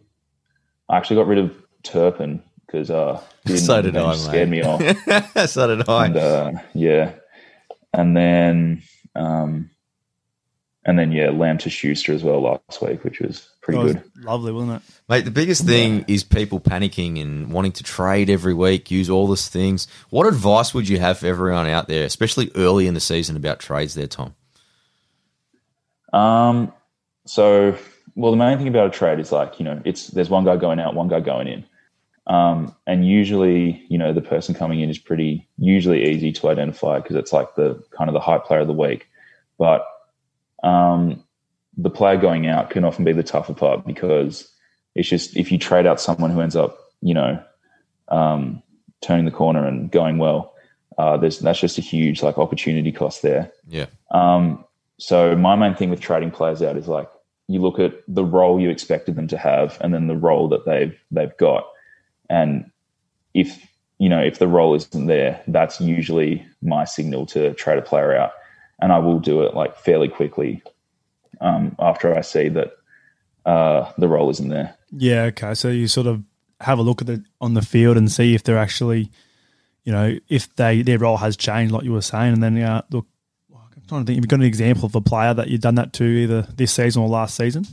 I 0.89 0.97
actually 0.97 1.17
got 1.17 1.27
rid 1.27 1.39
of 1.39 1.55
Turpin 1.83 2.41
because 2.65 2.89
uh, 2.89 3.21
didn't- 3.45 3.59
So 3.61 3.81
did 3.81 3.97
I, 3.97 4.13
just 4.13 4.25
mate. 4.27 4.31
Scared 4.31 4.49
me 4.49 4.61
off. 4.63 5.49
so 5.49 5.67
did 5.75 5.87
I. 5.89 6.05
and 6.05 6.17
uh, 6.17 6.51
yeah, 6.73 7.11
and 7.93 8.15
then 8.15 8.83
um, 9.15 9.69
and 10.85 10.97
then 10.99 11.11
yeah, 11.11 11.29
Lam 11.31 11.57
to 11.59 11.69
Schuster 11.69 12.13
as 12.13 12.23
well 12.23 12.41
last 12.41 12.81
week, 12.81 13.03
which 13.03 13.19
was 13.19 13.49
pretty 13.61 13.77
That 13.79 13.83
was 13.83 13.93
good. 13.95 14.11
lovely, 14.23 14.51
wasn't 14.51 14.73
it? 14.77 14.81
Mate, 15.09 15.25
the 15.25 15.31
biggest 15.31 15.65
thing 15.65 16.05
is 16.07 16.23
people 16.23 16.59
panicking 16.59 17.21
and 17.21 17.51
wanting 17.51 17.71
to 17.73 17.83
trade 17.83 18.29
every 18.29 18.53
week, 18.53 18.91
use 18.91 19.09
all 19.09 19.27
these 19.27 19.47
things. 19.47 19.87
What 20.09 20.27
advice 20.27 20.73
would 20.73 20.87
you 20.87 20.99
have 20.99 21.17
for 21.19 21.27
everyone 21.27 21.67
out 21.67 21.87
there, 21.87 22.05
especially 22.05 22.51
early 22.55 22.87
in 22.87 22.93
the 22.93 22.99
season, 22.99 23.35
about 23.35 23.59
trades 23.59 23.95
there, 23.95 24.07
Tom? 24.07 24.35
Um, 26.15 26.73
so, 27.25 27.77
well, 28.15 28.31
the 28.31 28.37
main 28.37 28.57
thing 28.57 28.67
about 28.67 28.87
a 28.87 28.97
trade 28.97 29.19
is 29.19 29.31
like, 29.31 29.59
you 29.59 29.65
know, 29.65 29.81
it's 29.83 30.07
there's 30.07 30.29
one 30.29 30.45
guy 30.45 30.55
going 30.55 30.79
out, 30.79 30.95
one 30.95 31.09
guy 31.09 31.19
going 31.19 31.47
in. 31.47 31.65
Um, 32.27 32.75
and 32.87 33.07
usually, 33.07 33.85
you 33.89 33.97
know, 33.97 34.13
the 34.13 34.21
person 34.21 34.55
coming 34.55 34.79
in 34.79 34.89
is 34.89 34.97
pretty 34.97 35.47
usually 35.57 36.09
easy 36.09 36.31
to 36.31 36.49
identify 36.49 36.99
because 36.99 37.15
it's 37.17 37.33
like 37.33 37.53
the 37.55 37.83
kind 37.91 38.09
of 38.09 38.13
the 38.13 38.19
hype 38.19 38.45
player 38.45 38.61
of 38.61 38.67
the 38.67 38.73
week. 38.73 39.07
But 39.59 39.85
um, 40.63 41.23
the 41.77 41.89
player 41.89 42.17
going 42.17 42.47
out 42.47 42.71
can 42.71 42.83
often 42.83 43.05
be 43.05 43.13
the 43.13 43.21
tougher 43.21 43.53
part 43.53 43.85
because 43.85 44.49
it's 44.95 45.07
just 45.07 45.35
if 45.35 45.51
you 45.51 45.59
trade 45.59 45.85
out 45.85 46.01
someone 46.01 46.31
who 46.31 46.41
ends 46.41 46.55
up, 46.55 46.77
you 47.01 47.13
know, 47.13 47.43
um, 48.07 48.63
turning 49.01 49.25
the 49.25 49.31
corner 49.31 49.67
and 49.67 49.91
going 49.91 50.17
well, 50.17 50.55
uh, 50.97 51.17
there's 51.17 51.39
that's 51.39 51.59
just 51.59 51.77
a 51.77 51.81
huge 51.81 52.23
like 52.23 52.37
opportunity 52.37 52.91
cost 52.91 53.21
there. 53.21 53.51
Yeah. 53.67 53.87
Um, 54.11 54.64
so 54.97 55.35
my 55.35 55.55
main 55.55 55.75
thing 55.75 55.89
with 55.89 55.99
trading 55.99 56.31
players 56.31 56.61
out 56.61 56.77
is 56.77 56.87
like 56.87 57.09
you 57.47 57.61
look 57.61 57.79
at 57.79 57.93
the 58.07 58.23
role 58.23 58.59
you 58.59 58.69
expected 58.69 59.15
them 59.15 59.27
to 59.27 59.37
have, 59.37 59.77
and 59.81 59.93
then 59.93 60.07
the 60.07 60.15
role 60.15 60.47
that 60.49 60.65
they've 60.65 60.97
they've 61.11 61.35
got, 61.37 61.67
and 62.29 62.71
if 63.33 63.67
you 63.99 64.09
know 64.09 64.21
if 64.21 64.39
the 64.39 64.47
role 64.47 64.73
isn't 64.75 65.05
there, 65.05 65.41
that's 65.47 65.79
usually 65.79 66.45
my 66.61 66.85
signal 66.85 67.25
to 67.27 67.53
trade 67.53 67.77
a 67.77 67.81
player 67.81 68.15
out, 68.15 68.31
and 68.79 68.91
I 68.91 68.99
will 68.99 69.19
do 69.19 69.41
it 69.43 69.53
like 69.53 69.77
fairly 69.77 70.07
quickly 70.07 70.63
um, 71.41 71.75
after 71.79 72.15
I 72.15 72.21
see 72.21 72.49
that 72.49 72.71
uh, 73.45 73.91
the 73.97 74.07
role 74.07 74.29
isn't 74.29 74.49
there. 74.49 74.75
Yeah, 74.91 75.23
okay. 75.23 75.53
So 75.53 75.69
you 75.69 75.87
sort 75.87 76.07
of 76.07 76.23
have 76.61 76.79
a 76.79 76.81
look 76.81 77.01
at 77.01 77.09
it 77.09 77.21
on 77.41 77.53
the 77.53 77.61
field 77.61 77.97
and 77.97 78.11
see 78.11 78.33
if 78.33 78.43
they're 78.43 78.57
actually, 78.57 79.11
you 79.83 79.91
know, 79.91 80.17
if 80.29 80.55
they 80.55 80.81
their 80.81 80.97
role 80.97 81.17
has 81.17 81.37
changed, 81.37 81.73
like 81.73 81.83
you 81.83 81.91
were 81.91 82.01
saying, 82.01 82.33
and 82.33 82.43
then 82.43 82.57
uh, 82.61 82.81
look. 82.89 83.05
I'm 83.85 83.89
trying 83.89 84.01
to 84.01 84.05
think. 84.07 84.15
Have 84.17 84.23
you 84.25 84.27
got 84.27 84.39
an 84.39 84.45
example 84.47 84.85
of 84.87 84.95
a 84.95 85.01
player 85.01 85.33
that 85.35 85.47
you've 85.49 85.61
done 85.61 85.75
that 85.75 85.93
to 85.93 86.03
either 86.03 86.41
this 86.55 86.71
season 86.71 87.03
or 87.03 87.07
last 87.07 87.35
season? 87.35 87.65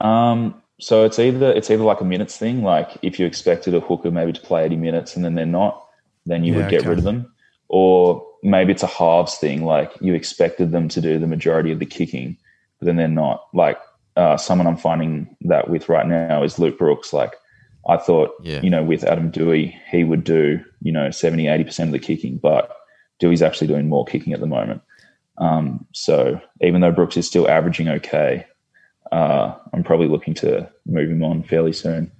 Um, 0.00 0.62
so 0.78 1.04
it's 1.04 1.18
either 1.18 1.50
it's 1.52 1.70
either 1.70 1.82
like 1.82 2.00
a 2.00 2.04
minutes 2.04 2.36
thing, 2.36 2.62
like 2.62 2.90
if 3.02 3.18
you 3.18 3.26
expected 3.26 3.74
a 3.74 3.80
hooker 3.80 4.10
maybe 4.10 4.32
to 4.32 4.40
play 4.40 4.64
80 4.64 4.76
minutes 4.76 5.16
and 5.16 5.24
then 5.24 5.34
they're 5.34 5.46
not, 5.46 5.84
then 6.26 6.44
you 6.44 6.52
Yeah, 6.52 6.60
would 6.60 6.70
get 6.70 6.80
okay. 6.80 6.90
rid 6.90 6.98
of 6.98 7.04
them. 7.04 7.32
Or 7.68 8.24
maybe 8.42 8.72
it's 8.72 8.82
a 8.84 8.86
halves 8.86 9.34
thing, 9.36 9.64
like 9.64 9.92
you 10.00 10.14
expected 10.14 10.70
them 10.70 10.88
to 10.90 11.00
do 11.00 11.18
the 11.18 11.26
majority 11.26 11.72
of 11.72 11.80
the 11.80 11.86
kicking, 11.86 12.36
but 12.78 12.86
then 12.86 12.96
they're 12.96 13.08
not. 13.08 13.48
Like 13.52 13.78
uh, 14.16 14.36
someone 14.36 14.66
I'm 14.68 14.76
finding 14.76 15.34
that 15.42 15.68
with 15.68 15.88
right 15.88 16.06
now 16.06 16.42
is 16.44 16.58
Luke 16.58 16.78
Brooks. 16.78 17.12
Like 17.12 17.34
I 17.88 17.96
thought, 17.96 18.30
Yeah. 18.42 18.60
you 18.62 18.70
know, 18.70 18.84
with 18.84 19.02
Adam 19.02 19.32
Doueihi, 19.32 19.74
he 19.90 20.04
would 20.04 20.22
do, 20.22 20.62
you 20.82 20.92
know, 20.92 21.10
70, 21.10 21.44
80% 21.46 21.84
of 21.84 21.90
the 21.92 21.98
kicking, 21.98 22.36
but 22.36 22.70
Doueihi's 23.20 23.42
actually 23.42 23.66
doing 23.66 23.88
more 23.88 24.04
kicking 24.04 24.32
at 24.32 24.40
the 24.40 24.46
moment. 24.46 24.82
Um, 25.38 25.86
so 25.92 26.40
even 26.60 26.80
though 26.80 26.92
Brooks 26.92 27.16
is 27.16 27.26
still 27.26 27.48
averaging 27.48 27.88
okay, 27.88 28.46
uh, 29.12 29.54
I'm 29.72 29.84
probably 29.84 30.08
looking 30.08 30.34
to 30.34 30.70
move 30.86 31.10
him 31.10 31.22
on 31.22 31.42
fairly 31.42 31.72
soon. 31.72 32.10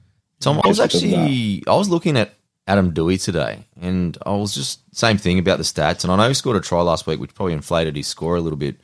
Tom, 0.41 0.61
I 0.63 0.69
was 0.69 0.77
Just 0.77 0.93
because 0.93 1.03
of 1.05 1.21
actually 1.21 1.65
I 1.67 1.75
was 1.75 1.89
looking 1.89 2.17
at 2.17 2.35
Adam 2.67 2.93
Doueihi 2.93 3.23
today, 3.23 3.65
and 3.81 4.19
I 4.27 4.33
was 4.33 4.55
just 4.55 4.81
same 4.95 5.19
thing 5.19 5.39
about 5.39 5.59
the 5.59 5.65
stats. 5.65 6.05
And 6.05 6.13
I 6.13 6.17
know 6.17 6.29
he 6.29 6.35
scored 6.35 6.57
a 6.57 6.61
try 6.61 6.81
last 6.83 7.07
week, 7.07 7.21
which 7.21 7.35
probably 7.35 7.55
inflated 7.55 7.97
his 7.97 8.07
score 8.07 8.37
a 8.37 8.41
little 8.41 8.59
bit. 8.59 8.77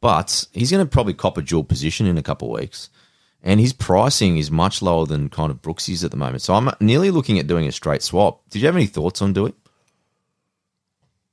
But 0.00 0.46
he's 0.52 0.70
going 0.70 0.84
to 0.84 0.90
probably 0.90 1.14
cop 1.14 1.36
a 1.36 1.42
dual 1.42 1.64
position 1.64 2.06
in 2.06 2.16
a 2.16 2.22
couple 2.22 2.54
of 2.54 2.60
weeks, 2.60 2.90
and 3.42 3.60
his 3.60 3.72
pricing 3.72 4.38
is 4.38 4.50
much 4.50 4.82
lower 4.82 5.04
than 5.04 5.28
kind 5.28 5.50
of 5.50 5.60
Brooksy's 5.60 6.04
at 6.04 6.10
the 6.10 6.16
moment. 6.16 6.42
So 6.42 6.54
I'm 6.54 6.70
nearly 6.80 7.10
looking 7.10 7.38
at 7.38 7.46
doing 7.46 7.66
a 7.66 7.72
straight 7.72 8.02
swap. 8.02 8.48
Did 8.50 8.60
you 8.60 8.66
have 8.66 8.76
any 8.76 8.86
thoughts 8.86 9.20
on 9.20 9.34
Doueihi? 9.34 9.54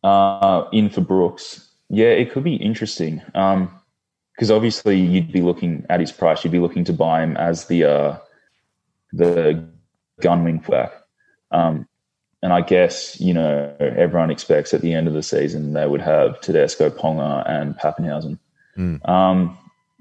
Uh, 0.03 0.65
in 0.71 0.89
for 0.89 1.01
Brooks, 1.01 1.66
yeah, 1.89 2.07
it 2.07 2.31
could 2.31 2.43
be 2.43 2.55
interesting. 2.55 3.21
Um, 3.35 3.71
because 4.37 4.51
obviously 4.51 4.99
you'd 4.99 5.31
be 5.31 5.41
looking 5.41 5.83
at 5.89 5.99
his 5.99 6.11
price, 6.11 6.43
you'd 6.43 6.51
be 6.51 6.59
looking 6.59 6.83
to 6.83 6.93
buy 6.93 7.23
him 7.23 7.35
as 7.37 7.65
the 7.65 7.83
uh, 7.85 8.17
the 9.11 9.67
gun 10.21 10.43
wing 10.43 10.59
back. 10.59 10.91
Um, 11.51 11.87
and 12.43 12.53
I 12.53 12.61
guess 12.61 13.19
you 13.19 13.33
know 13.33 13.75
everyone 13.79 14.29
expects 14.29 14.75
at 14.75 14.81
the 14.81 14.93
end 14.93 15.07
of 15.07 15.15
the 15.15 15.23
season 15.23 15.73
they 15.73 15.87
would 15.87 16.01
have 16.01 16.39
Tedesco, 16.41 16.91
Ponga, 16.91 17.49
and 17.49 17.75
Papenhuyzen. 17.75 18.37
Mm. 18.77 19.09
Um, 19.09 19.57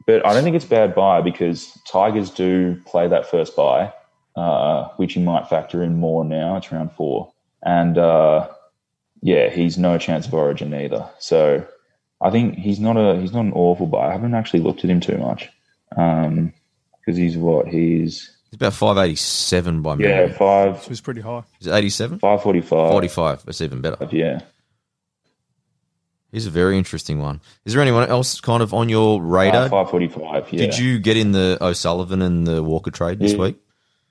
but 0.07 0.25
I 0.27 0.35
don't 0.35 0.45
think 0.45 0.55
it's 0.55 0.67
a 0.67 0.69
bad 0.69 0.95
buy 0.95 1.23
because 1.23 1.73
Tigers 1.89 2.31
do 2.31 2.81
play 2.85 3.09
that 3.09 3.29
first 3.29 3.57
buy, 3.57 3.93
uh, 4.37 4.89
which 4.97 5.17
you 5.17 5.23
might 5.23 5.49
factor 5.49 5.83
in 5.83 5.99
more 5.99 6.25
now. 6.27 6.57
It's 6.57 6.71
round 6.71 6.93
four, 6.93 7.33
and 7.63 7.97
uh, 7.97 8.49
yeah, 9.23 9.49
he's 9.49 9.79
no 9.79 9.97
chance 9.97 10.27
of 10.27 10.35
Origin 10.35 10.75
either. 10.75 11.09
So 11.19 11.67
I 12.21 12.31
think 12.31 12.55
he's 12.57 12.81
not 12.81 12.97
a 12.97 13.21
he's 13.21 13.33
not 13.33 13.45
an 13.45 13.53
awful 13.53 13.87
buy. 13.87 14.09
I 14.09 14.13
haven't 14.13 14.35
actually 14.35 14.61
looked 14.61 14.85
at 14.85 14.91
him 14.91 15.01
too 15.01 15.19
much 15.19 15.49
um, 15.97 16.53
because 16.99 17.17
he's 17.19 17.37
what 17.37 17.69
he's 17.69 18.33
He's 18.51 18.57
about 18.57 18.75
five 18.75 18.97
eighty 18.99 19.17
seven 19.17 19.83
by 19.83 19.97
me. 19.97 20.05
yeah 20.09 20.33
five 20.33 20.77
It 20.83 20.89
was 20.89 21.01
pretty 21.01 21.21
high. 21.21 21.43
Is 21.61 21.67
it 21.67 21.73
eighty 21.75 21.91
seven? 21.91 22.19
five 22.19 22.43
forty 22.43 22.61
five 22.61 22.91
Forty 22.91 23.09
five. 23.09 23.45
That's 23.45 23.61
even 23.61 23.81
better. 23.81 24.09
yeah. 24.13 24.41
He's 26.33 26.47
a 26.47 26.51
very 26.51 26.77
interesting 26.77 27.19
one. 27.21 27.41
Is 27.65 27.73
there 27.73 27.81
anyone 27.83 28.09
else 28.09 28.41
kind 28.41 28.63
of 28.63 28.75
on 28.75 28.89
your 28.89 29.23
radar? 29.23 29.67
Uh, 29.67 29.69
five 29.69 29.91
forty 29.91 30.09
five. 30.09 30.51
Yeah. 30.53 30.67
Did 30.67 30.79
you 30.79 30.99
get 30.99 31.17
in 31.17 31.33
the 31.33 31.57
O'Sullivan 31.61 32.21
and 32.23 32.47
the 32.47 32.63
Walker 32.63 32.91
trade 32.91 33.19
this 33.21 33.33
Yeah. 33.33 33.39
week? 33.39 33.57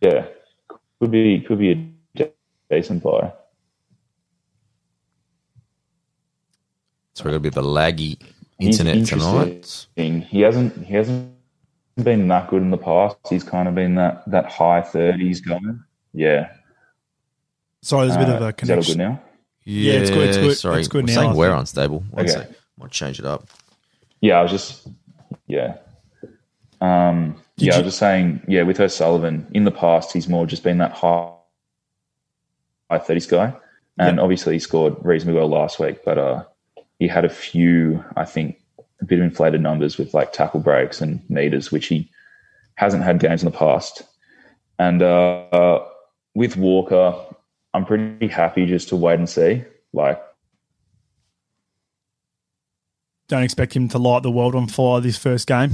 Yeah, 0.02 0.26
could 1.00 1.12
be 1.12 1.39
could 1.41 1.60
be 1.60 1.72
a 1.72 1.76
de- 2.15 2.32
decent 2.70 3.04
buy. 3.04 3.32
So 7.15 7.23
we're 7.23 7.32
going 7.32 7.43
to 7.43 7.43
be 7.43 7.47
a 7.47 7.51
bit 7.51 7.58
of 7.60 7.65
a 7.65 7.67
laggy 7.69 8.19
internet 8.60 9.06
tonight. 9.08 9.47
interesting. 9.47 10.21
He 10.21 10.41
hasn't 10.41 10.86
he 10.86 10.93
hasn't 10.93 11.32
been 12.04 12.28
that 12.28 12.49
good 12.49 12.62
in 12.62 12.71
the 12.71 12.78
past. 12.78 13.15
He's 13.30 13.43
kind 13.43 13.69
of 13.69 13.75
been 13.75 13.95
that 13.95 14.30
that 14.30 14.51
high 14.51 14.82
thirties 14.82 15.39
going. 15.39 15.82
Yeah. 16.13 16.49
Sorry, 17.82 18.08
there's 18.08 18.17
a 18.21 18.25
bit 18.25 18.36
of 18.36 18.41
Uh, 18.41 18.45
a 18.45 18.47
Is 18.49 18.56
that 18.67 18.78
all 18.78 18.84
connection. 18.84 18.97
good 18.97 19.04
now? 19.04 19.21
Yeah, 19.63 19.93
it's 19.93 20.10
good, 20.10 20.28
it's 20.30 20.38
good, 20.38 20.58
Sorry, 20.58 20.80
it's 20.80 20.88
good 20.89 21.06
I'm 21.10 21.15
now, 21.15 21.21
saying 21.21 21.36
we're 21.36 21.54
unstable. 21.54 22.04
One 22.12 22.25
Okay. 22.25 22.34
sec. 22.34 22.49
Might 22.78 22.91
change 22.91 23.19
it 23.19 23.25
up. 23.25 23.47
Yeah, 24.21 24.39
I 24.39 24.41
was 24.43 24.51
just 24.51 24.88
yeah. 25.47 25.78
Um, 26.82 27.36
Did 27.58 27.67
yeah, 27.67 27.75
I 27.75 27.78
was 27.78 27.86
just 27.88 27.99
saying, 27.99 28.41
yeah, 28.49 28.63
with 28.63 28.80
O'Sullivan, 28.82 29.47
in 29.54 29.63
the 29.63 29.71
past, 29.71 30.12
he's 30.12 30.28
more 30.28 30.45
just 30.45 30.63
been 30.63 30.78
that 30.80 30.91
high, 30.91 31.32
high 32.91 32.99
30s 32.99 33.30
guy. 33.30 33.54
And 33.97 34.19
obviously, 34.19 34.54
he 34.54 34.60
scored 34.60 34.95
reasonably 35.01 35.39
well 35.39 35.47
last 35.47 35.80
week, 35.80 36.04
but 36.04 36.17
uh, 36.17 36.43
he 36.99 37.08
had 37.08 37.25
a 37.25 37.29
few, 37.29 38.03
I 38.15 38.25
think, 38.25 38.58
a 39.01 39.05
bit 39.05 39.19
of 39.19 39.25
inflated 39.25 39.62
numbers 39.62 39.97
with 39.97 40.13
like 40.13 40.31
tackle 40.31 40.60
breaks 40.60 41.01
and 41.01 41.21
meters, 41.29 41.71
which 41.71 41.88
he 41.88 42.10
hasn't 42.75 43.03
had 43.03 43.19
games 43.19 43.43
in 43.43 43.51
the 43.51 43.58
past. 43.58 44.03
And 44.79 45.01
uh, 45.01 45.84
with 46.34 46.58
Walker, 46.58 47.15
I'm 47.73 47.86
pretty 47.86 48.27
happy 48.27 48.65
just 48.65 48.89
to 48.89 48.95
wait 48.95 49.19
and 49.19 49.29
see. 49.29 49.63
Like, 49.93 50.21
Don't 53.27 53.43
expect 53.43 53.75
him 53.75 53.88
to 53.89 53.97
light 53.97 54.23
the 54.23 54.31
world 54.31 54.53
on 54.53 54.67
fire 54.67 55.01
this 55.01 55.17
first 55.17 55.47
game. 55.47 55.71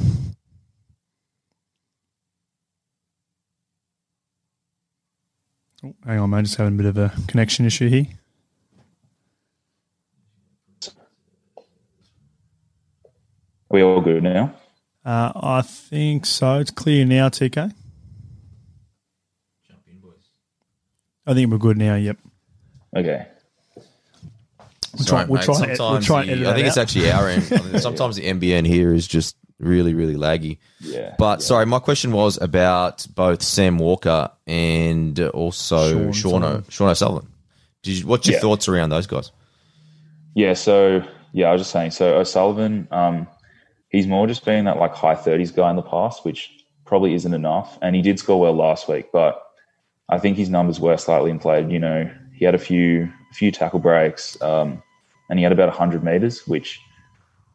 Oh, 5.84 5.94
hang 6.06 6.20
on, 6.20 6.30
mate. 6.30 6.46
Just 6.46 6.56
having 6.56 6.76
a 6.76 6.78
bit 6.78 6.86
of 6.86 6.98
a 6.98 7.12
connection 7.28 7.66
issue 7.66 7.90
here. 7.90 8.06
We 13.72 13.82
all 13.84 14.02
good 14.02 14.24
now? 14.24 14.54
Uh, 15.06 15.32
I 15.36 15.62
think 15.62 16.26
so. 16.26 16.60
It's 16.60 16.72
clear 16.72 17.06
now, 17.06 17.30
TK. 17.30 17.74
Jump 19.68 19.80
in, 19.88 20.00
boys. 20.00 20.14
I 21.26 21.34
think 21.34 21.52
we're 21.52 21.58
good 21.58 21.78
now. 21.78 21.96
Yep. 21.96 22.18
Okay. 22.98 23.28
We'll 24.94 25.06
try, 25.06 25.24
we'll 25.24 25.38
mate. 25.40 25.46
try, 25.46 25.56
and- 25.56 25.68
we'll 25.68 25.76
Sometimes 25.78 26.06
try 26.06 26.22
and 26.22 26.30
the- 26.30 26.34
edit 26.34 26.48
I 26.48 26.54
think 26.54 26.64
that 26.66 26.68
it's 26.68 26.78
out. 26.78 26.82
actually 26.82 27.12
our 27.12 27.30
end. 27.30 27.44
I 27.44 27.58
think 27.58 27.80
Sometimes 27.80 28.16
the 28.18 28.24
NBN 28.26 28.68
here 28.68 28.94
is 28.94 29.08
just 29.08 29.38
really, 29.60 29.94
really 29.94 30.16
laggy. 30.16 30.58
Yeah. 30.82 31.16
But 31.18 31.42
sorry, 31.42 31.66
my 31.66 31.80
question 31.80 32.12
was 32.12 32.38
about 32.42 33.08
both 33.16 33.42
Sam 33.42 33.78
Walker 33.78 34.30
and 34.46 35.18
also 35.20 35.92
Sean 35.92 36.12
Sean, 36.14 36.42
Sullivan. 36.42 36.66
Sean 36.70 36.90
O'Sullivan. 36.90 37.28
Did 37.84 38.00
you, 38.00 38.08
what's 38.08 38.28
your 38.28 38.36
Yeah. 38.36 38.42
thoughts 38.42 38.68
around 38.68 38.90
those 38.90 39.08
guys? 39.08 39.32
Yeah, 40.36 40.54
so 40.54 41.04
yeah, 41.32 41.48
I 41.48 41.54
was 41.54 41.62
just 41.62 41.72
saying. 41.72 41.92
So 41.92 42.18
O'Sullivan, 42.20 42.88
um, 42.92 43.28
he's 43.92 44.08
more 44.08 44.26
just 44.26 44.44
been 44.44 44.66
that 44.66 44.78
like 44.78 44.96
high 44.96 45.16
thirties 45.16 45.52
guy 45.52 45.70
in 45.70 45.76
the 45.76 45.82
past, 45.82 46.26
which 46.26 46.50
probably 46.86 47.14
isn't 47.14 47.34
enough. 47.34 47.78
And 47.82 47.96
he 47.96 48.02
did 48.02 48.18
score 48.18 48.40
well 48.40 48.54
last 48.54 48.88
week, 48.88 49.12
but 49.14 49.42
I 50.10 50.18
think 50.18 50.38
his 50.38 50.50
numbers 50.50 50.80
were 50.80 50.98
slightly 50.98 51.30
inflated. 51.30 51.72
You 51.72 51.80
know, 51.80 52.12
he 52.34 52.46
had 52.46 52.56
a 52.56 52.60
few 52.60 53.12
a 53.32 53.34
few 53.34 53.52
tackle 53.52 53.80
breaks, 53.80 54.42
um, 54.42 54.82
and 55.30 55.38
he 55.38 55.44
had 55.44 55.52
about 55.52 55.72
hundred 55.74 56.04
meters, 56.04 56.48
which 56.48 56.80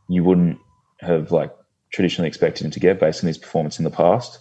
you 0.08 0.22
wouldn't 0.22 0.58
have 1.00 1.32
like 1.32 1.52
traditionally 1.92 2.28
expected 2.28 2.64
him 2.64 2.70
to 2.70 2.80
get 2.80 3.00
based 3.00 3.24
on 3.24 3.28
his 3.28 3.38
performance 3.38 3.78
in 3.78 3.84
the 3.84 3.90
past. 3.90 4.38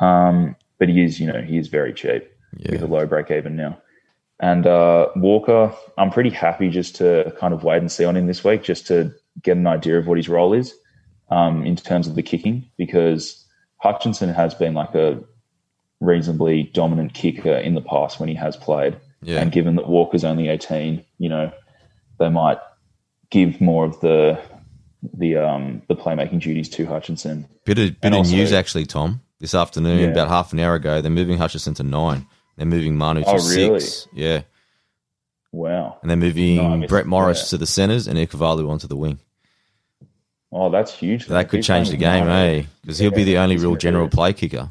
Um, 0.00 0.56
but 0.78 0.88
he 0.88 1.02
is, 1.02 1.20
you 1.20 1.26
know, 1.26 1.40
he 1.40 1.58
is 1.58 1.68
very 1.68 1.92
cheap 1.92 2.30
with 2.72 2.82
a 2.82 2.86
low 2.86 3.06
break 3.06 3.30
even 3.30 3.56
now. 3.56 3.78
And 4.40 4.66
uh, 4.66 5.08
Walker, 5.16 5.74
I'm 5.96 6.10
pretty 6.10 6.30
happy 6.30 6.68
just 6.68 6.94
to 6.96 7.34
kind 7.40 7.52
of 7.52 7.64
wait 7.64 7.78
and 7.78 7.90
see 7.90 8.04
on 8.04 8.16
him 8.16 8.28
this 8.28 8.44
week, 8.44 8.62
just 8.62 8.86
to 8.86 9.12
get 9.42 9.56
an 9.56 9.66
idea 9.66 9.98
of 9.98 10.06
what 10.06 10.18
his 10.18 10.28
role 10.28 10.52
is 10.52 10.72
um, 11.30 11.64
in 11.64 11.76
terms 11.76 12.06
of 12.06 12.14
the 12.14 12.22
kicking, 12.22 12.68
because 12.76 13.44
Hutchison 13.78 14.30
has 14.30 14.54
been 14.54 14.74
like 14.74 14.94
a 14.94 15.22
reasonably 16.00 16.64
dominant 16.74 17.14
kicker 17.14 17.52
in 17.54 17.74
the 17.74 17.80
past 17.80 18.20
when 18.20 18.28
he 18.28 18.34
has 18.34 18.56
played. 18.56 18.96
Yeah. 19.22 19.40
And 19.40 19.50
given 19.50 19.76
that 19.76 19.88
Walker's 19.88 20.24
only 20.24 20.48
18, 20.48 21.04
you 21.18 21.28
know, 21.28 21.52
they 22.18 22.28
might 22.28 22.58
give 23.30 23.60
more 23.60 23.84
of 23.84 24.00
the 24.00 24.40
the 25.14 25.36
um, 25.36 25.82
the 25.88 25.94
playmaking 25.94 26.40
duties 26.40 26.68
to 26.70 26.86
Hutchison. 26.86 27.46
Bit 27.64 27.78
of, 27.78 27.84
bit 27.90 27.96
And 28.02 28.14
of 28.14 28.18
also- 28.20 28.32
news 28.36 28.52
actually, 28.52 28.86
Tom. 28.86 29.20
This 29.40 29.54
afternoon, 29.54 30.00
Yeah. 30.00 30.06
about 30.06 30.26
half 30.28 30.52
an 30.52 30.58
hour 30.58 30.74
ago, 30.74 31.00
they're 31.00 31.10
moving 31.12 31.38
Hutchison 31.38 31.72
to 31.74 31.84
nine. 31.84 32.26
They're 32.56 32.66
moving 32.66 32.96
Manu 32.96 33.20
to 33.22 33.28
Oh, 33.28 33.34
really? 33.34 33.78
six. 33.80 34.08
Yeah. 34.12 34.42
Wow. 35.52 35.98
and 36.02 36.10
they're 36.10 36.16
moving 36.16 36.56
No, 36.56 36.86
Brett 36.88 37.06
Morris 37.06 37.40
yeah. 37.44 37.50
to 37.50 37.58
the 37.58 37.66
centres 37.66 38.06
and 38.06 38.18
Ikavalu 38.18 38.68
onto 38.68 38.86
the 38.86 38.96
wing. 38.96 39.18
Oh, 40.50 40.70
that's 40.70 40.94
huge. 40.94 41.26
That 41.26 41.48
could 41.48 41.62
change 41.62 41.90
the 41.90 41.96
game, 41.96 42.26
eh? 42.28 42.62
Because 42.82 42.98
he'll 42.98 43.10
be 43.10 43.24
the 43.24 43.38
only 43.38 43.56
real 43.58 43.76
general 43.76 44.08
play 44.08 44.32
kicker. 44.32 44.70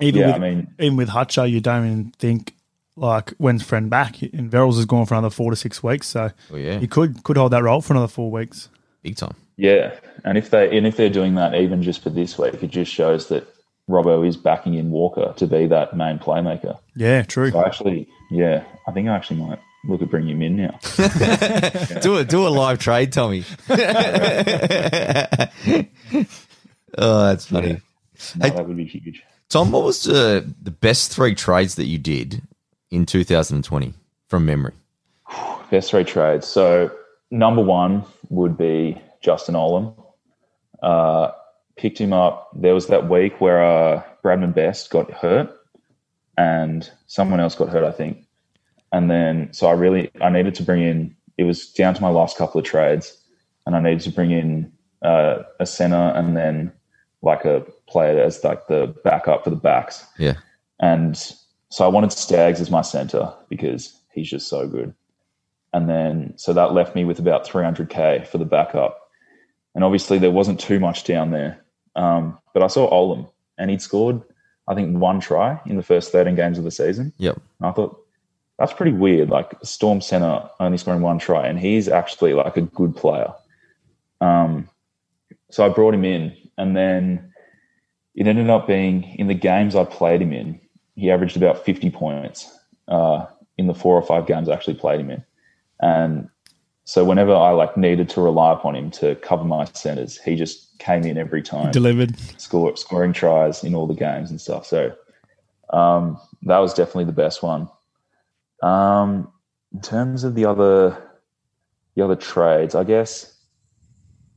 Even 0.00 0.20
Yeah, 0.20 0.26
with, 0.28 0.36
I 0.36 0.38
mean, 0.38 0.74
even 0.78 0.96
with 0.96 1.08
Hutcher, 1.08 1.50
you 1.50 1.60
don't 1.60 1.86
even 1.86 2.12
think 2.18 2.54
like 2.94 3.30
when's 3.38 3.62
friend 3.62 3.88
back, 3.88 4.20
and 4.22 4.50
Verrills 4.50 4.78
is 4.78 4.84
gone 4.84 5.06
for 5.06 5.14
another 5.14 5.30
four 5.30 5.50
to 5.50 5.56
six 5.56 5.82
weeks, 5.82 6.08
so 6.08 6.30
Oh 6.52 6.56
yeah, 6.56 6.78
he 6.78 6.86
could 6.86 7.22
could 7.24 7.36
hold 7.36 7.52
that 7.52 7.62
role 7.62 7.80
for 7.80 7.94
another 7.94 8.08
four 8.08 8.30
weeks. 8.30 8.68
big 9.02 9.16
time. 9.16 9.34
yeah. 9.56 9.94
And 10.24 10.36
if 10.36 10.50
they 10.50 10.76
and 10.76 10.86
if 10.86 10.96
they're 10.96 11.08
doing 11.08 11.36
that 11.36 11.54
even 11.54 11.82
just 11.82 12.02
for 12.02 12.10
this 12.10 12.36
week, 12.38 12.62
it 12.62 12.70
just 12.70 12.92
shows 12.92 13.28
that 13.28 13.46
Robbo 13.88 14.26
is 14.26 14.36
backing 14.36 14.74
in 14.74 14.90
Walker 14.90 15.32
to 15.36 15.46
be 15.46 15.66
that 15.68 15.96
main 15.96 16.18
playmaker. 16.18 16.78
Yeah, 16.96 17.22
true. 17.22 17.50
So 17.52 17.64
actually, 17.64 18.08
yeah, 18.30 18.64
I 18.86 18.92
think 18.92 19.08
I 19.08 19.14
actually 19.16 19.40
might 19.40 19.60
look 19.84 20.02
at 20.02 20.10
bringing 20.10 20.36
him 20.36 20.42
in 20.42 20.56
now. 20.56 20.78
Do 22.00 22.16
it. 22.18 22.28
Do 22.28 22.46
a 22.46 22.48
live 22.48 22.78
trade, 22.78 23.12
Tommy. 23.12 23.44
oh, 26.98 27.26
that's 27.26 27.46
funny. 27.46 27.80
No, 28.36 28.48
that 28.48 28.66
would 28.66 28.76
be 28.76 28.84
huge. 28.84 29.22
Tom, 29.48 29.72
what 29.72 29.84
was 29.84 30.02
the 30.02 30.52
the 30.62 30.70
best 30.70 31.12
three 31.12 31.34
trades 31.34 31.76
that 31.76 31.86
you 31.86 31.98
did 31.98 32.42
in 32.90 33.06
2020 33.06 33.94
from 34.28 34.46
memory? 34.46 34.74
Best 35.70 35.90
three 35.90 36.04
trades. 36.04 36.46
So 36.46 36.90
number 37.30 37.62
one 37.62 38.04
would 38.30 38.58
be 38.58 39.00
Justin 39.20 39.54
Olam. 39.54 39.94
Uh, 40.82 41.32
picked 41.76 41.98
him 41.98 42.12
up. 42.12 42.50
There 42.54 42.74
was 42.74 42.88
that 42.88 43.08
week 43.08 43.40
where 43.40 43.62
uh, 43.62 44.02
Bradman 44.22 44.54
Best 44.54 44.90
got 44.90 45.10
hurt, 45.10 45.50
and 46.36 46.88
someone 47.06 47.40
else 47.40 47.54
got 47.54 47.68
hurt, 47.68 47.84
I 47.84 47.92
think. 47.92 48.27
And 48.92 49.10
then, 49.10 49.52
so 49.52 49.66
I 49.66 49.72
really 49.72 50.10
I 50.20 50.30
needed 50.30 50.54
to 50.56 50.62
bring 50.62 50.82
in. 50.82 51.16
It 51.36 51.44
was 51.44 51.70
down 51.70 51.94
to 51.94 52.02
my 52.02 52.08
last 52.08 52.36
couple 52.36 52.58
of 52.58 52.64
trades, 52.64 53.16
and 53.66 53.76
I 53.76 53.80
needed 53.80 54.00
to 54.00 54.10
bring 54.10 54.30
in 54.30 54.72
uh, 55.02 55.42
a 55.60 55.66
center 55.66 56.12
and 56.16 56.36
then 56.36 56.72
like 57.22 57.44
a 57.44 57.64
player 57.88 58.22
as 58.22 58.42
like 58.44 58.66
the 58.68 58.94
backup 59.04 59.44
for 59.44 59.50
the 59.50 59.56
backs. 59.56 60.04
Yeah, 60.18 60.34
And 60.80 61.16
so 61.70 61.84
I 61.84 61.88
wanted 61.88 62.12
Staggs 62.12 62.60
as 62.60 62.70
my 62.70 62.82
center 62.82 63.32
because 63.48 63.98
he's 64.12 64.30
just 64.30 64.48
so 64.48 64.66
good. 64.66 64.94
And 65.72 65.88
then, 65.88 66.32
so 66.36 66.52
that 66.52 66.72
left 66.72 66.94
me 66.94 67.04
with 67.04 67.18
about 67.18 67.46
300K 67.46 68.26
for 68.26 68.38
the 68.38 68.44
backup. 68.44 69.10
And 69.74 69.84
obviously, 69.84 70.18
there 70.18 70.30
wasn't 70.30 70.60
too 70.60 70.80
much 70.80 71.04
down 71.04 71.30
there. 71.30 71.62
Um, 71.94 72.38
but 72.54 72.62
I 72.62 72.68
saw 72.68 72.90
Olam 72.90 73.30
and 73.58 73.70
he'd 73.70 73.82
scored, 73.82 74.22
I 74.66 74.74
think, 74.74 74.96
one 74.96 75.20
try 75.20 75.60
in 75.66 75.76
the 75.76 75.82
first 75.82 76.10
13 76.10 76.34
games 76.36 76.58
of 76.58 76.64
the 76.64 76.70
season. 76.70 77.12
yep. 77.18 77.36
And 77.60 77.68
I 77.68 77.72
thought, 77.72 78.02
that's 78.58 78.72
pretty 78.72 78.92
weird. 78.92 79.30
Like, 79.30 79.54
Storm 79.62 80.00
center 80.00 80.48
only 80.58 80.78
scoring 80.78 81.02
one 81.02 81.18
try. 81.18 81.46
And 81.46 81.58
he's 81.58 81.88
actually 81.88 82.34
like 82.34 82.56
a 82.56 82.62
good 82.62 82.96
player. 82.96 83.32
Um, 84.20 84.68
so 85.50 85.64
I 85.64 85.68
brought 85.68 85.94
him 85.94 86.04
in. 86.04 86.36
And 86.56 86.76
then 86.76 87.32
it 88.14 88.26
ended 88.26 88.50
up 88.50 88.66
being 88.66 89.04
in 89.14 89.28
the 89.28 89.34
games 89.34 89.76
I 89.76 89.84
played 89.84 90.20
him 90.20 90.32
in, 90.32 90.60
he 90.96 91.10
averaged 91.10 91.36
about 91.36 91.64
50 91.64 91.90
points 91.90 92.52
uh, 92.88 93.26
in 93.56 93.68
the 93.68 93.74
four 93.74 93.94
or 93.94 94.02
five 94.02 94.26
games 94.26 94.48
I 94.48 94.54
actually 94.54 94.74
played 94.74 94.98
him 94.98 95.10
in. 95.10 95.24
And 95.80 96.28
so 96.84 97.04
whenever 97.04 97.32
I 97.32 97.50
like 97.50 97.76
needed 97.76 98.08
to 98.10 98.20
rely 98.20 98.52
upon 98.52 98.74
him 98.74 98.90
to 98.92 99.14
cover 99.16 99.44
my 99.44 99.66
centers, 99.66 100.18
he 100.18 100.34
just 100.34 100.76
came 100.80 101.04
in 101.04 101.16
every 101.16 101.42
time, 101.42 101.70
Delivered. 101.70 102.18
score, 102.40 102.76
scoring 102.76 103.12
tries 103.12 103.62
in 103.62 103.76
all 103.76 103.86
the 103.86 103.94
games 103.94 104.30
and 104.30 104.40
stuff. 104.40 104.66
So 104.66 104.92
um, 105.70 106.18
that 106.42 106.58
was 106.58 106.74
definitely 106.74 107.04
the 107.04 107.12
best 107.12 107.42
one. 107.42 107.68
Um, 108.62 109.32
in 109.72 109.80
terms 109.80 110.24
of 110.24 110.34
the 110.34 110.46
other, 110.46 110.96
the 111.94 112.02
other 112.04 112.16
trades, 112.16 112.74
I 112.74 112.84
guess, 112.84 113.34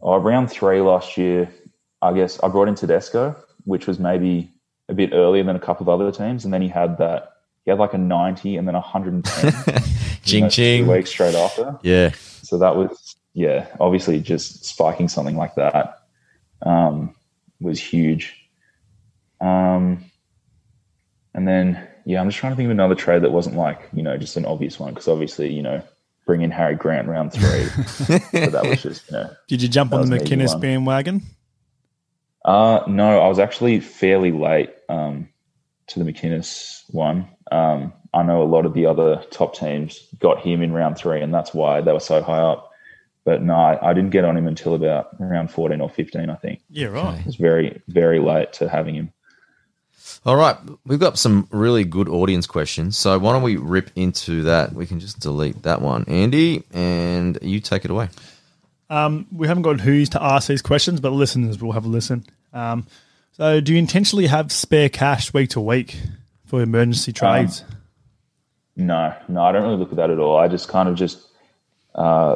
oh, 0.01 0.17
round 0.17 0.51
three 0.51 0.81
last 0.81 1.17
year, 1.17 1.49
I 2.01 2.13
guess 2.13 2.39
I 2.41 2.47
brought 2.47 2.67
in 2.67 2.75
Tedesco, 2.75 3.35
which 3.65 3.87
was 3.87 3.99
maybe 3.99 4.53
a 4.89 4.93
bit 4.93 5.11
earlier 5.13 5.43
than 5.43 5.55
a 5.55 5.59
couple 5.59 5.83
of 5.89 6.01
other 6.01 6.11
teams, 6.11 6.45
and 6.45 6.53
then 6.53 6.61
he 6.61 6.67
had 6.67 6.97
that. 6.97 7.29
He 7.63 7.69
had 7.69 7.79
like 7.79 7.93
a 7.93 7.97
ninety 7.97 8.57
and 8.57 8.67
then 8.67 8.73
a 8.73 8.81
hundred 8.81 9.13
and 9.13 9.23
ten. 9.23 9.53
Ching 10.23 10.49
ching. 10.49 10.87
Weeks 10.87 11.09
straight 11.09 11.35
after. 11.35 11.79
Yeah, 11.81 12.11
So 12.43 12.57
that 12.59 12.75
was, 12.75 13.15
yeah, 13.33 13.67
obviously 13.79 14.19
just 14.19 14.65
spiking 14.65 15.07
something 15.07 15.35
like 15.35 15.55
that 15.55 16.01
um, 16.61 17.15
was 17.59 17.79
huge. 17.79 18.35
Um, 19.39 20.05
and 21.33 21.47
then, 21.47 21.87
yeah, 22.05 22.21
I'm 22.21 22.29
just 22.29 22.39
trying 22.39 22.53
to 22.53 22.55
think 22.55 22.67
of 22.67 22.71
another 22.71 22.95
trade 22.95 23.23
that 23.23 23.31
wasn't 23.31 23.55
like, 23.55 23.79
you 23.93 24.03
know, 24.03 24.17
just 24.17 24.37
an 24.37 24.45
obvious 24.45 24.79
one 24.79 24.93
because 24.93 25.07
obviously, 25.07 25.53
you 25.53 25.61
know, 25.61 25.81
bring 26.25 26.41
in 26.41 26.51
Harry 26.51 26.75
Grant 26.75 27.07
round 27.07 27.33
three. 27.33 27.65
so 27.65 28.49
that 28.49 28.65
was 28.65 28.81
just, 28.81 29.09
you 29.09 29.17
know. 29.17 29.29
Did 29.47 29.61
you 29.61 29.67
jump 29.67 29.93
on 29.93 30.09
the 30.09 30.17
was 30.17 30.23
McInnes 30.23 30.59
bandwagon? 30.59 31.23
Uh, 32.43 32.81
no, 32.87 33.19
I 33.19 33.27
was 33.27 33.39
actually 33.39 33.79
fairly 33.79 34.31
late 34.31 34.73
um, 34.89 35.29
to 35.87 36.03
the 36.03 36.11
McInnes 36.11 36.83
one. 36.89 37.27
Um, 37.51 37.93
I 38.13 38.23
know 38.23 38.41
a 38.41 38.45
lot 38.45 38.65
of 38.65 38.73
the 38.73 38.85
other 38.85 39.23
top 39.29 39.55
teams 39.55 40.07
got 40.19 40.39
him 40.41 40.61
in 40.61 40.73
round 40.73 40.97
three, 40.97 41.21
and 41.21 41.33
that's 41.33 41.53
why 41.53 41.81
they 41.81 41.93
were 41.93 41.99
so 41.99 42.21
high 42.21 42.39
up. 42.39 42.71
But 43.23 43.43
no, 43.43 43.53
I, 43.53 43.91
I 43.91 43.93
didn't 43.93 44.09
get 44.09 44.25
on 44.25 44.35
him 44.35 44.47
until 44.47 44.73
about 44.73 45.09
round 45.19 45.51
14 45.51 45.79
or 45.79 45.89
15, 45.89 46.29
I 46.29 46.35
think. 46.35 46.61
Yeah, 46.69 46.87
right. 46.87 47.19
It 47.19 47.25
was 47.25 47.35
very, 47.35 47.81
very 47.87 48.19
late 48.19 48.53
to 48.53 48.67
having 48.67 48.95
him. 48.95 49.13
All 50.25 50.35
right, 50.35 50.55
we've 50.85 50.99
got 50.99 51.17
some 51.17 51.47
really 51.51 51.83
good 51.83 52.07
audience 52.07 52.45
questions. 52.45 52.97
So 52.97 53.17
why 53.17 53.33
don't 53.33 53.41
we 53.41 53.57
rip 53.57 53.89
into 53.95 54.43
that? 54.43 54.73
We 54.73 54.85
can 54.85 54.99
just 54.99 55.19
delete 55.19 55.63
that 55.63 55.81
one, 55.81 56.05
Andy, 56.07 56.63
and 56.71 57.39
you 57.41 57.59
take 57.59 57.85
it 57.85 57.91
away. 57.91 58.09
Um, 58.89 59.25
we 59.31 59.47
haven't 59.47 59.63
got 59.63 59.79
who's 59.79 60.09
to 60.09 60.21
ask 60.21 60.47
these 60.47 60.61
questions, 60.61 60.99
but 60.99 61.11
listeners 61.11 61.61
will 61.61 61.71
have 61.71 61.85
a 61.85 61.87
listen. 61.87 62.25
Um, 62.53 62.85
so, 63.31 63.61
do 63.61 63.71
you 63.71 63.79
intentionally 63.79 64.27
have 64.27 64.51
spare 64.51 64.89
cash 64.89 65.33
week 65.33 65.51
to 65.51 65.61
week 65.61 65.97
for 66.45 66.61
emergency 66.61 67.13
trades? 67.13 67.63
No, 68.75 69.15
no, 69.27 69.41
I 69.41 69.51
don't 69.51 69.63
really 69.63 69.77
look 69.77 69.91
at 69.91 69.95
that 69.95 70.09
at 70.09 70.19
all. 70.19 70.37
I 70.37 70.47
just 70.47 70.67
kind 70.67 70.89
of 70.89 70.95
just 70.95 71.19
uh, 71.95 72.35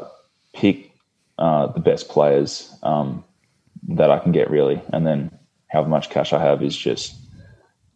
pick 0.54 0.92
uh, 1.38 1.68
the 1.68 1.82
best 1.82 2.08
players 2.08 2.74
um, 2.82 3.24
that 3.90 4.10
I 4.10 4.20
can 4.20 4.32
get, 4.32 4.50
really, 4.50 4.82
and 4.94 5.06
then 5.06 5.38
however 5.68 5.90
much 5.90 6.10
cash 6.10 6.34
I 6.34 6.40
have 6.40 6.64
is 6.64 6.76
just 6.76 7.16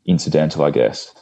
incidental, 0.09 0.63
I 0.63 0.71
guess. 0.71 1.13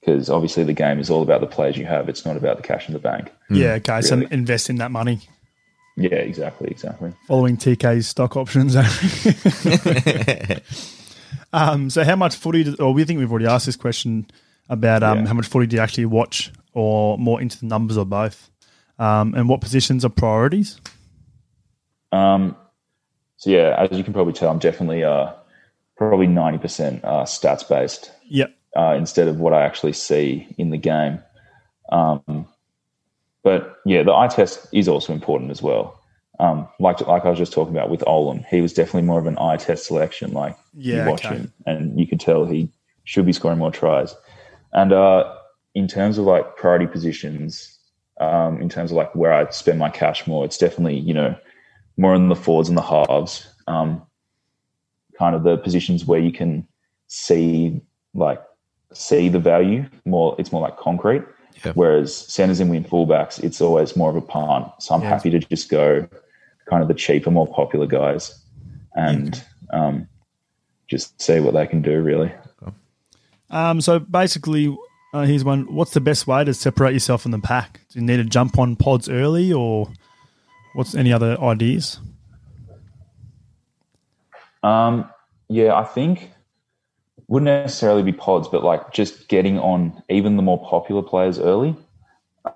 Because 0.00 0.30
obviously 0.30 0.64
the 0.64 0.72
game 0.72 0.98
is 0.98 1.10
all 1.10 1.22
about 1.22 1.40
the 1.40 1.46
players 1.46 1.76
you 1.76 1.86
have; 1.86 2.08
it's 2.08 2.24
not 2.24 2.36
about 2.36 2.56
the 2.56 2.62
cash 2.62 2.88
in 2.88 2.92
the 2.92 2.98
bank. 3.00 3.32
yeah, 3.50 3.72
okay. 3.74 4.00
So, 4.02 4.20
invest 4.30 4.70
in 4.70 4.76
that 4.76 4.90
money. 4.90 5.20
Yeah, 5.96 6.14
exactly, 6.14 6.68
exactly. 6.70 7.12
Following 7.28 7.56
TK's 7.58 8.08
stock 8.08 8.36
options. 8.36 8.74
um, 11.52 11.90
so, 11.90 12.04
how 12.04 12.16
much 12.16 12.36
footy? 12.36 12.64
Do, 12.64 12.76
or 12.78 12.92
we 12.94 13.04
think 13.04 13.18
we've 13.18 13.30
already 13.30 13.46
asked 13.46 13.66
this 13.66 13.76
question 13.76 14.26
about 14.68 15.02
um, 15.02 15.20
Yeah. 15.20 15.26
how 15.26 15.34
much 15.34 15.46
footy 15.46 15.66
do 15.66 15.76
you 15.76 15.82
actually 15.82 16.06
watch, 16.06 16.52
or 16.72 17.18
more 17.18 17.40
into 17.40 17.58
the 17.60 17.66
numbers 17.66 17.96
or 17.98 18.06
both? 18.06 18.50
Um, 18.98 19.34
and 19.34 19.48
what 19.48 19.60
positions 19.60 20.04
are 20.04 20.08
priorities? 20.10 20.80
Um, 22.12 22.56
so 23.36 23.50
yeah, 23.50 23.74
as 23.78 23.96
you 23.96 24.04
can 24.04 24.12
probably 24.12 24.32
tell, 24.32 24.50
I'm 24.50 24.58
definitely 24.58 25.02
uh, 25.04 25.32
probably 26.08 26.26
ninety 26.26 26.58
percent 26.58 27.04
uh, 27.04 27.24
stats 27.24 27.68
based. 27.68 28.10
Yep. 28.28 28.54
uh, 28.76 28.94
instead 28.96 29.28
of 29.28 29.38
what 29.40 29.52
I 29.52 29.62
actually 29.62 29.92
see 29.92 30.46
in 30.58 30.70
the 30.70 30.78
game. 30.78 31.20
Um, 31.90 32.46
but 33.42 33.76
yeah, 33.84 34.02
the 34.02 34.14
eye 34.14 34.28
test 34.28 34.66
is 34.72 34.88
also 34.88 35.12
important 35.12 35.50
as 35.50 35.62
well. 35.62 35.98
Um, 36.40 36.68
like 36.80 37.00
like 37.06 37.24
I 37.24 37.30
was 37.30 37.38
just 37.38 37.52
talking 37.52 37.74
about 37.76 37.90
with 37.90 38.00
Olam, 38.06 38.44
he 38.46 38.60
was 38.60 38.72
definitely 38.72 39.02
more 39.02 39.18
of 39.18 39.26
an 39.26 39.36
eye 39.38 39.56
test 39.58 39.84
selection. 39.84 40.32
Like 40.32 40.56
Yeah, 40.74 41.04
you 41.04 41.10
watch 41.10 41.24
okay. 41.24 41.36
him, 41.36 41.52
and 41.66 41.98
you 42.00 42.06
could 42.06 42.20
tell 42.20 42.46
he 42.46 42.70
should 43.04 43.26
be 43.26 43.32
scoring 43.32 43.58
more 43.58 43.70
tries. 43.70 44.14
And 44.72 44.92
uh, 44.92 45.34
in 45.74 45.86
terms 45.86 46.18
of 46.18 46.24
like 46.24 46.56
priority 46.56 46.86
positions, 46.86 47.78
um, 48.20 48.60
in 48.60 48.68
terms 48.68 48.90
of 48.90 48.96
like 48.96 49.14
where 49.14 49.32
I 49.32 49.50
spend 49.50 49.78
my 49.78 49.90
cash 49.90 50.26
more, 50.26 50.44
it's 50.44 50.58
definitely 50.58 50.98
you 50.98 51.12
know 51.14 51.36
more 51.98 52.14
in 52.14 52.28
the 52.28 52.36
forwards 52.36 52.68
and 52.70 52.78
the 52.78 52.82
halves. 52.82 53.46
Um, 53.66 54.02
kind 55.18 55.34
of 55.36 55.42
the 55.42 55.56
positions 55.56 56.04
where 56.04 56.20
you 56.20 56.32
can 56.32 56.66
see 57.08 57.80
like 58.14 58.42
see 58.92 59.28
the 59.28 59.38
value 59.38 59.84
more 60.04 60.34
it's 60.38 60.52
more 60.52 60.62
like 60.62 60.76
concrete 60.76 61.22
Yeah. 61.64 61.72
whereas 61.74 62.14
centers 62.16 62.60
and 62.60 62.70
wing 62.70 62.84
fullbacks 62.84 63.42
it's 63.42 63.60
always 63.60 63.96
more 63.96 64.10
of 64.10 64.16
a 64.16 64.20
punt 64.20 64.68
so 64.80 64.94
i'm 64.94 65.02
Yeah. 65.02 65.08
happy 65.08 65.30
to 65.30 65.38
just 65.38 65.68
go 65.70 66.08
kind 66.68 66.82
of 66.82 66.88
the 66.88 66.94
cheaper 66.94 67.30
more 67.30 67.46
popular 67.46 67.86
guys 67.86 68.42
and 68.94 69.42
um, 69.72 70.06
just 70.88 71.20
see 71.20 71.40
what 71.40 71.54
they 71.54 71.66
can 71.66 71.80
do 71.82 72.00
really 72.02 72.30
Um, 73.50 73.80
so 73.82 73.98
basically, 73.98 74.74
uh, 75.12 75.22
here's 75.22 75.44
one. 75.44 75.66
What's 75.74 75.92
the 75.92 76.00
best 76.00 76.26
way 76.26 76.42
to 76.44 76.54
separate 76.54 76.94
yourself 76.94 77.20
from 77.22 77.32
the 77.32 77.38
pack? 77.38 77.80
Do 77.90 77.98
you 77.98 78.04
need 78.06 78.16
to 78.16 78.24
jump 78.24 78.58
on 78.58 78.76
pods 78.76 79.10
early, 79.10 79.52
or 79.52 79.92
what's 80.74 80.94
any 80.94 81.12
other 81.12 81.38
ideas? 81.40 82.00
Um, 84.62 85.08
yeah, 85.48 85.74
I 85.74 85.84
think 85.84 86.30
wouldn't 87.28 87.46
necessarily 87.46 88.02
be 88.02 88.12
pods, 88.12 88.48
but 88.48 88.62
like 88.62 88.92
just 88.92 89.28
getting 89.28 89.58
on 89.58 90.02
even 90.08 90.36
the 90.36 90.42
more 90.42 90.62
popular 90.64 91.02
players 91.02 91.38
early. 91.38 91.76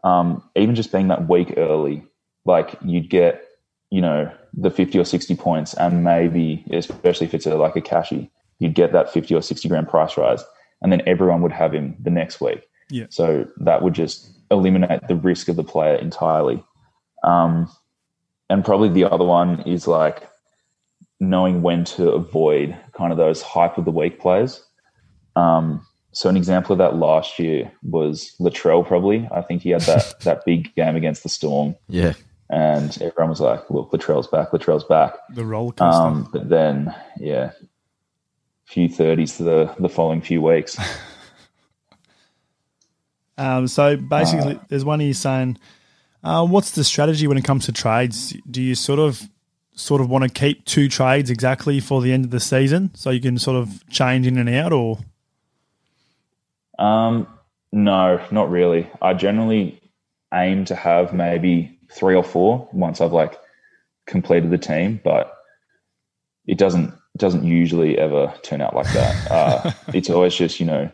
um, 0.04 0.42
even 0.56 0.74
just 0.74 0.92
being 0.92 1.08
that 1.08 1.28
week 1.28 1.54
early, 1.56 2.04
like 2.44 2.76
you'd 2.84 3.10
get, 3.10 3.42
you 3.90 4.00
know, 4.00 4.30
the 4.54 4.70
50 4.70 4.98
or 4.98 5.04
60 5.04 5.36
points 5.36 5.74
and 5.74 6.02
maybe, 6.02 6.64
especially 6.72 7.26
if 7.26 7.34
it's 7.34 7.46
a, 7.46 7.56
like 7.56 7.76
a 7.76 7.80
cashy, 7.80 8.30
you'd 8.58 8.74
get 8.74 8.92
that 8.92 9.12
50 9.12 9.34
or 9.34 9.42
60 9.42 9.68
grand 9.68 9.88
price 9.88 10.16
rise. 10.16 10.42
And 10.82 10.92
then 10.92 11.02
everyone 11.06 11.40
would 11.42 11.52
have 11.52 11.72
him 11.72 11.96
the 12.00 12.10
next 12.10 12.40
week. 12.40 12.62
Yeah. 12.90 13.06
So 13.10 13.46
that 13.58 13.82
would 13.82 13.94
just 13.94 14.30
eliminate 14.50 15.08
the 15.08 15.16
risk 15.16 15.48
of 15.48 15.56
the 15.56 15.64
player 15.64 15.94
entirely. 15.94 16.62
Um, 17.24 17.70
and 18.48 18.64
probably 18.64 18.88
the 18.88 19.04
other 19.04 19.24
one 19.24 19.60
is 19.62 19.88
like 19.88 20.28
knowing 21.20 21.62
when 21.62 21.84
to 21.84 22.10
avoid 22.10 22.76
kind 22.96 23.12
of 23.12 23.18
those 23.18 23.42
hype 23.42 23.78
of 23.78 23.84
the 23.84 23.90
week 23.90 24.20
players. 24.20 24.62
Um, 25.34 25.84
so 26.12 26.28
an 26.28 26.36
example 26.36 26.72
of 26.72 26.78
that 26.78 26.96
last 26.96 27.38
year 27.38 27.70
was 27.82 28.34
Latrell. 28.40 28.86
Probably, 28.86 29.28
I 29.32 29.42
think 29.42 29.62
he 29.62 29.70
had 29.70 29.82
that 29.82 30.14
that 30.24 30.44
big 30.46 30.74
game 30.74 30.96
against 30.96 31.22
the 31.22 31.28
Storm, 31.28 31.76
Yeah. 31.88 32.14
and 32.48 32.90
everyone 33.02 33.30
was 33.30 33.40
like, 33.40 33.68
"Look, 33.70 33.90
Latrell's 33.92 34.26
back. 34.28 34.50
Latrell's 34.50 34.84
back." 34.84 35.14
The 35.34 35.44
roller 35.44 35.72
coaster. 35.72 36.00
Um, 36.02 36.28
but 36.32 36.48
then, 36.48 36.94
yeah, 37.18 37.50
few 38.64 38.88
thirties 38.88 39.36
to 39.36 39.42
the 39.42 39.74
the 39.78 39.88
following 39.90 40.22
few 40.22 40.40
weeks. 40.40 40.78
Um, 43.38 43.68
so 43.68 43.96
basically, 43.96 44.58
there's 44.68 44.84
one 44.84 45.00
here 45.00 45.12
saying, 45.12 45.58
uh, 46.24 46.46
"What's 46.46 46.70
the 46.70 46.84
strategy 46.84 47.26
when 47.26 47.36
it 47.36 47.44
comes 47.44 47.66
to 47.66 47.72
trades? 47.72 48.34
Do 48.50 48.62
you 48.62 48.74
sort 48.74 48.98
of 48.98 49.28
sort 49.76 50.00
of 50.00 50.10
want 50.10 50.24
to 50.24 50.30
keep 50.30 50.64
two 50.64 50.88
trades 50.88 51.30
exactly 51.30 51.78
for 51.78 52.02
the 52.02 52.12
end 52.12 52.24
of 52.24 52.30
the 52.32 52.40
season, 52.40 52.90
so 52.94 53.10
you 53.10 53.20
can 53.20 53.38
sort 53.38 53.56
of 53.56 53.88
change 53.88 54.26
in 54.26 54.38
and 54.38 54.48
out, 54.48 54.72
or 54.72 54.98
Um, 56.78 57.28
no, 57.72 58.20
not 58.30 58.50
really. 58.50 58.90
I 59.00 59.14
generally 59.14 59.80
aim 60.34 60.64
to 60.64 60.74
have 60.74 61.12
maybe 61.12 61.78
three 61.92 62.14
or 62.14 62.24
four 62.24 62.68
once 62.72 63.00
I've 63.00 63.12
like 63.12 63.38
completed 64.06 64.50
the 64.50 64.58
team, 64.58 65.00
but 65.04 65.32
it 66.46 66.58
doesn't 66.58 66.92
doesn't 67.16 67.44
usually 67.44 67.98
ever 67.98 68.32
turn 68.42 68.60
out 68.60 68.74
like 68.74 68.92
that. 68.92 69.30
Uh, 69.36 69.72
it's 69.94 70.10
always 70.10 70.34
just 70.34 70.60
you 70.60 70.66
know 70.66 70.90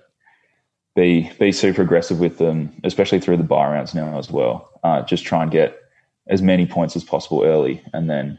be 0.97 1.31
be 1.38 1.53
super 1.53 1.83
aggressive 1.83 2.18
with 2.18 2.38
them, 2.38 2.73
especially 2.85 3.21
through 3.21 3.37
the 3.37 3.42
bye 3.45 3.71
rounds 3.71 3.95
now 3.95 4.18
as 4.18 4.31
well. 4.31 4.71
Uh, 4.83 5.03
just 5.03 5.25
try 5.25 5.42
and 5.42 5.53
get 5.53 5.79
as 6.29 6.42
many 6.42 6.66
points 6.66 6.97
as 6.97 7.05
possible 7.05 7.45
early, 7.45 7.83
and 7.92 8.11
then 8.11 8.38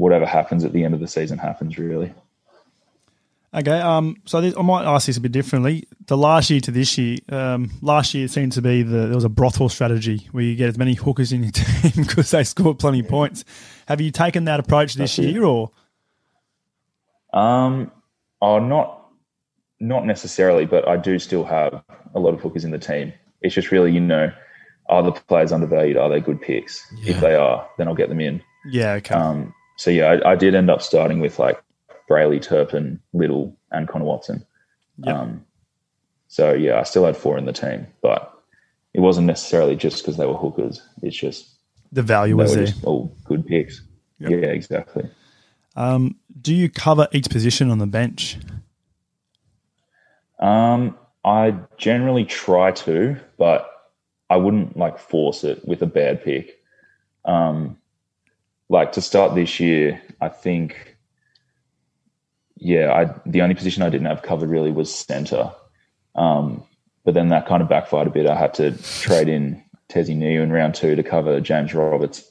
whatever 0.00 0.26
happens 0.26 0.64
at 0.64 0.72
the 0.72 0.82
end 0.84 0.94
of 0.94 1.00
the 1.00 1.08
season 1.08 1.38
happens. 1.38 1.78
Really. 1.78 2.12
Okay, 3.52 3.80
um, 3.80 4.16
so 4.26 4.40
this, 4.40 4.54
I 4.56 4.62
might 4.62 4.84
ask 4.84 5.06
this 5.08 5.16
a 5.16 5.20
bit 5.20 5.32
differently. 5.32 5.84
The 6.06 6.16
last 6.16 6.50
year 6.50 6.60
to 6.60 6.70
this 6.70 6.96
year, 6.96 7.18
um, 7.30 7.68
last 7.82 8.14
year 8.14 8.26
it 8.26 8.30
seemed 8.30 8.52
to 8.52 8.62
be 8.62 8.82
the 8.84 9.06
there 9.06 9.14
was 9.16 9.24
a 9.24 9.28
brothel 9.28 9.68
strategy 9.68 10.28
where 10.30 10.44
you 10.44 10.54
get 10.54 10.68
as 10.68 10.78
many 10.78 10.94
hookers 10.94 11.32
in 11.32 11.42
your 11.42 11.50
team 11.66 11.92
because 11.96 12.30
they 12.30 12.44
scored 12.44 12.78
plenty 12.78 13.00
of 13.00 13.08
points. 13.08 13.44
Have 13.88 14.00
you 14.00 14.12
taken 14.12 14.44
that 14.44 14.60
approach 14.60 14.94
this 14.94 15.16
That's 15.16 15.26
it. 15.26 15.32
year, 15.32 15.44
or 15.44 15.72
Um, 17.32 17.90
oh, 18.40 18.58
not 18.58 18.98
not 19.80 20.04
necessarily, 20.06 20.66
but 20.66 20.86
I 20.86 20.96
do 20.96 21.18
still 21.18 21.44
have 21.44 21.82
a 22.14 22.20
lot 22.20 22.34
of 22.34 22.40
hookers 22.40 22.64
in 22.64 22.70
the 22.70 22.78
team. 22.78 23.12
It's 23.42 23.54
just 23.54 23.70
really, 23.72 23.90
you 23.92 24.00
know, 24.00 24.30
are 24.88 25.02
the 25.02 25.12
players 25.12 25.52
undervalued? 25.52 25.96
Are 25.96 26.08
they 26.08 26.20
good 26.20 26.40
picks? 26.40 26.86
Yeah. 27.02 27.14
If 27.14 27.20
they 27.20 27.34
are, 27.34 27.66
then 27.78 27.88
I'll 27.88 27.94
get 27.94 28.10
them 28.10 28.20
in. 28.20 28.42
yeah, 28.70 28.92
okay, 28.94 29.14
Um, 29.14 29.54
so 29.80 29.90
yeah, 29.90 30.08
I, 30.22 30.32
I 30.32 30.36
did 30.36 30.54
end 30.54 30.68
up 30.68 30.82
starting 30.82 31.20
with 31.20 31.38
like 31.38 31.58
Brailey, 32.06 32.42
Turpin, 32.42 33.00
Little, 33.14 33.56
and 33.72 33.88
Connor 33.88 34.04
Watson. 34.04 34.44
Yep. 34.98 35.16
Um, 35.16 35.46
so 36.28 36.52
yeah, 36.52 36.78
I 36.78 36.82
still 36.82 37.06
had 37.06 37.16
four 37.16 37.38
in 37.38 37.46
the 37.46 37.54
team, 37.54 37.86
but 38.02 38.30
it 38.92 39.00
wasn't 39.00 39.26
necessarily 39.26 39.76
just 39.76 40.02
because 40.02 40.18
they 40.18 40.26
were 40.26 40.34
hookers. 40.34 40.86
It's 41.02 41.16
just 41.16 41.48
the 41.92 42.02
value 42.02 42.36
was 42.36 42.54
there. 42.54 42.66
all 42.82 43.16
good 43.24 43.46
picks. 43.46 43.80
Yep. 44.18 44.30
Yeah, 44.30 44.48
exactly. 44.48 45.08
Um, 45.74 46.16
do 46.38 46.54
you 46.54 46.68
cover 46.68 47.08
each 47.12 47.30
position 47.30 47.70
on 47.70 47.78
the 47.78 47.86
bench? 47.86 48.36
Um, 50.40 50.94
I 51.24 51.54
generally 51.78 52.26
try 52.26 52.72
to, 52.72 53.16
but 53.38 53.66
I 54.28 54.36
wouldn't 54.36 54.76
like 54.76 54.98
force 54.98 55.42
it 55.42 55.66
with 55.66 55.80
a 55.80 55.86
bad 55.86 56.22
pick. 56.22 56.62
Um, 57.24 57.78
like 58.70 58.92
to 58.92 59.02
start 59.02 59.34
this 59.34 59.60
year, 59.60 60.00
I 60.20 60.28
think, 60.28 60.96
yeah, 62.56 62.92
I 62.92 63.20
the 63.26 63.42
only 63.42 63.54
position 63.54 63.82
I 63.82 63.90
didn't 63.90 64.06
have 64.06 64.22
covered 64.22 64.48
really 64.48 64.72
was 64.72 64.94
center. 64.94 65.52
Um, 66.14 66.62
but 67.04 67.14
then 67.14 67.28
that 67.28 67.46
kind 67.46 67.62
of 67.62 67.68
backfired 67.68 68.06
a 68.06 68.10
bit. 68.10 68.26
I 68.26 68.36
had 68.36 68.54
to 68.54 68.70
trade 69.00 69.28
in 69.28 69.62
Tesi 69.88 70.16
Niu 70.16 70.40
in 70.40 70.52
round 70.52 70.74
two 70.74 70.94
to 70.94 71.02
cover 71.02 71.40
James 71.40 71.74
Roberts. 71.74 72.30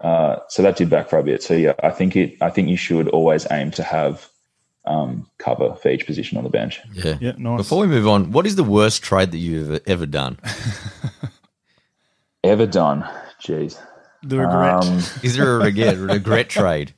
Uh, 0.00 0.38
so 0.48 0.62
that 0.62 0.76
did 0.76 0.90
backfire 0.90 1.20
a 1.20 1.24
bit. 1.24 1.42
So 1.42 1.54
yeah, 1.54 1.74
I 1.82 1.90
think 1.90 2.16
it. 2.16 2.36
I 2.40 2.50
think 2.50 2.68
you 2.68 2.76
should 2.76 3.08
always 3.08 3.46
aim 3.50 3.70
to 3.72 3.82
have 3.82 4.28
um, 4.86 5.28
cover 5.38 5.74
for 5.74 5.90
each 5.90 6.06
position 6.06 6.38
on 6.38 6.44
the 6.44 6.50
bench. 6.50 6.80
Yeah. 6.94 7.18
Yeah, 7.20 7.32
nice. 7.36 7.58
Before 7.58 7.80
we 7.80 7.86
move 7.86 8.06
on, 8.06 8.32
what 8.32 8.46
is 8.46 8.56
the 8.56 8.64
worst 8.64 9.02
trade 9.02 9.32
that 9.32 9.38
you've 9.38 9.70
ever, 9.70 9.80
ever 9.86 10.06
done? 10.06 10.38
Ever 12.44 12.66
done? 12.66 13.02
Jeez. 13.42 13.76
The 14.28 14.38
regret. 14.38 14.84
Um, 14.84 14.98
Is 15.22 15.36
there 15.36 15.56
a 15.56 15.64
regret, 15.64 15.96
regret 15.98 16.48
trade? 16.48 16.94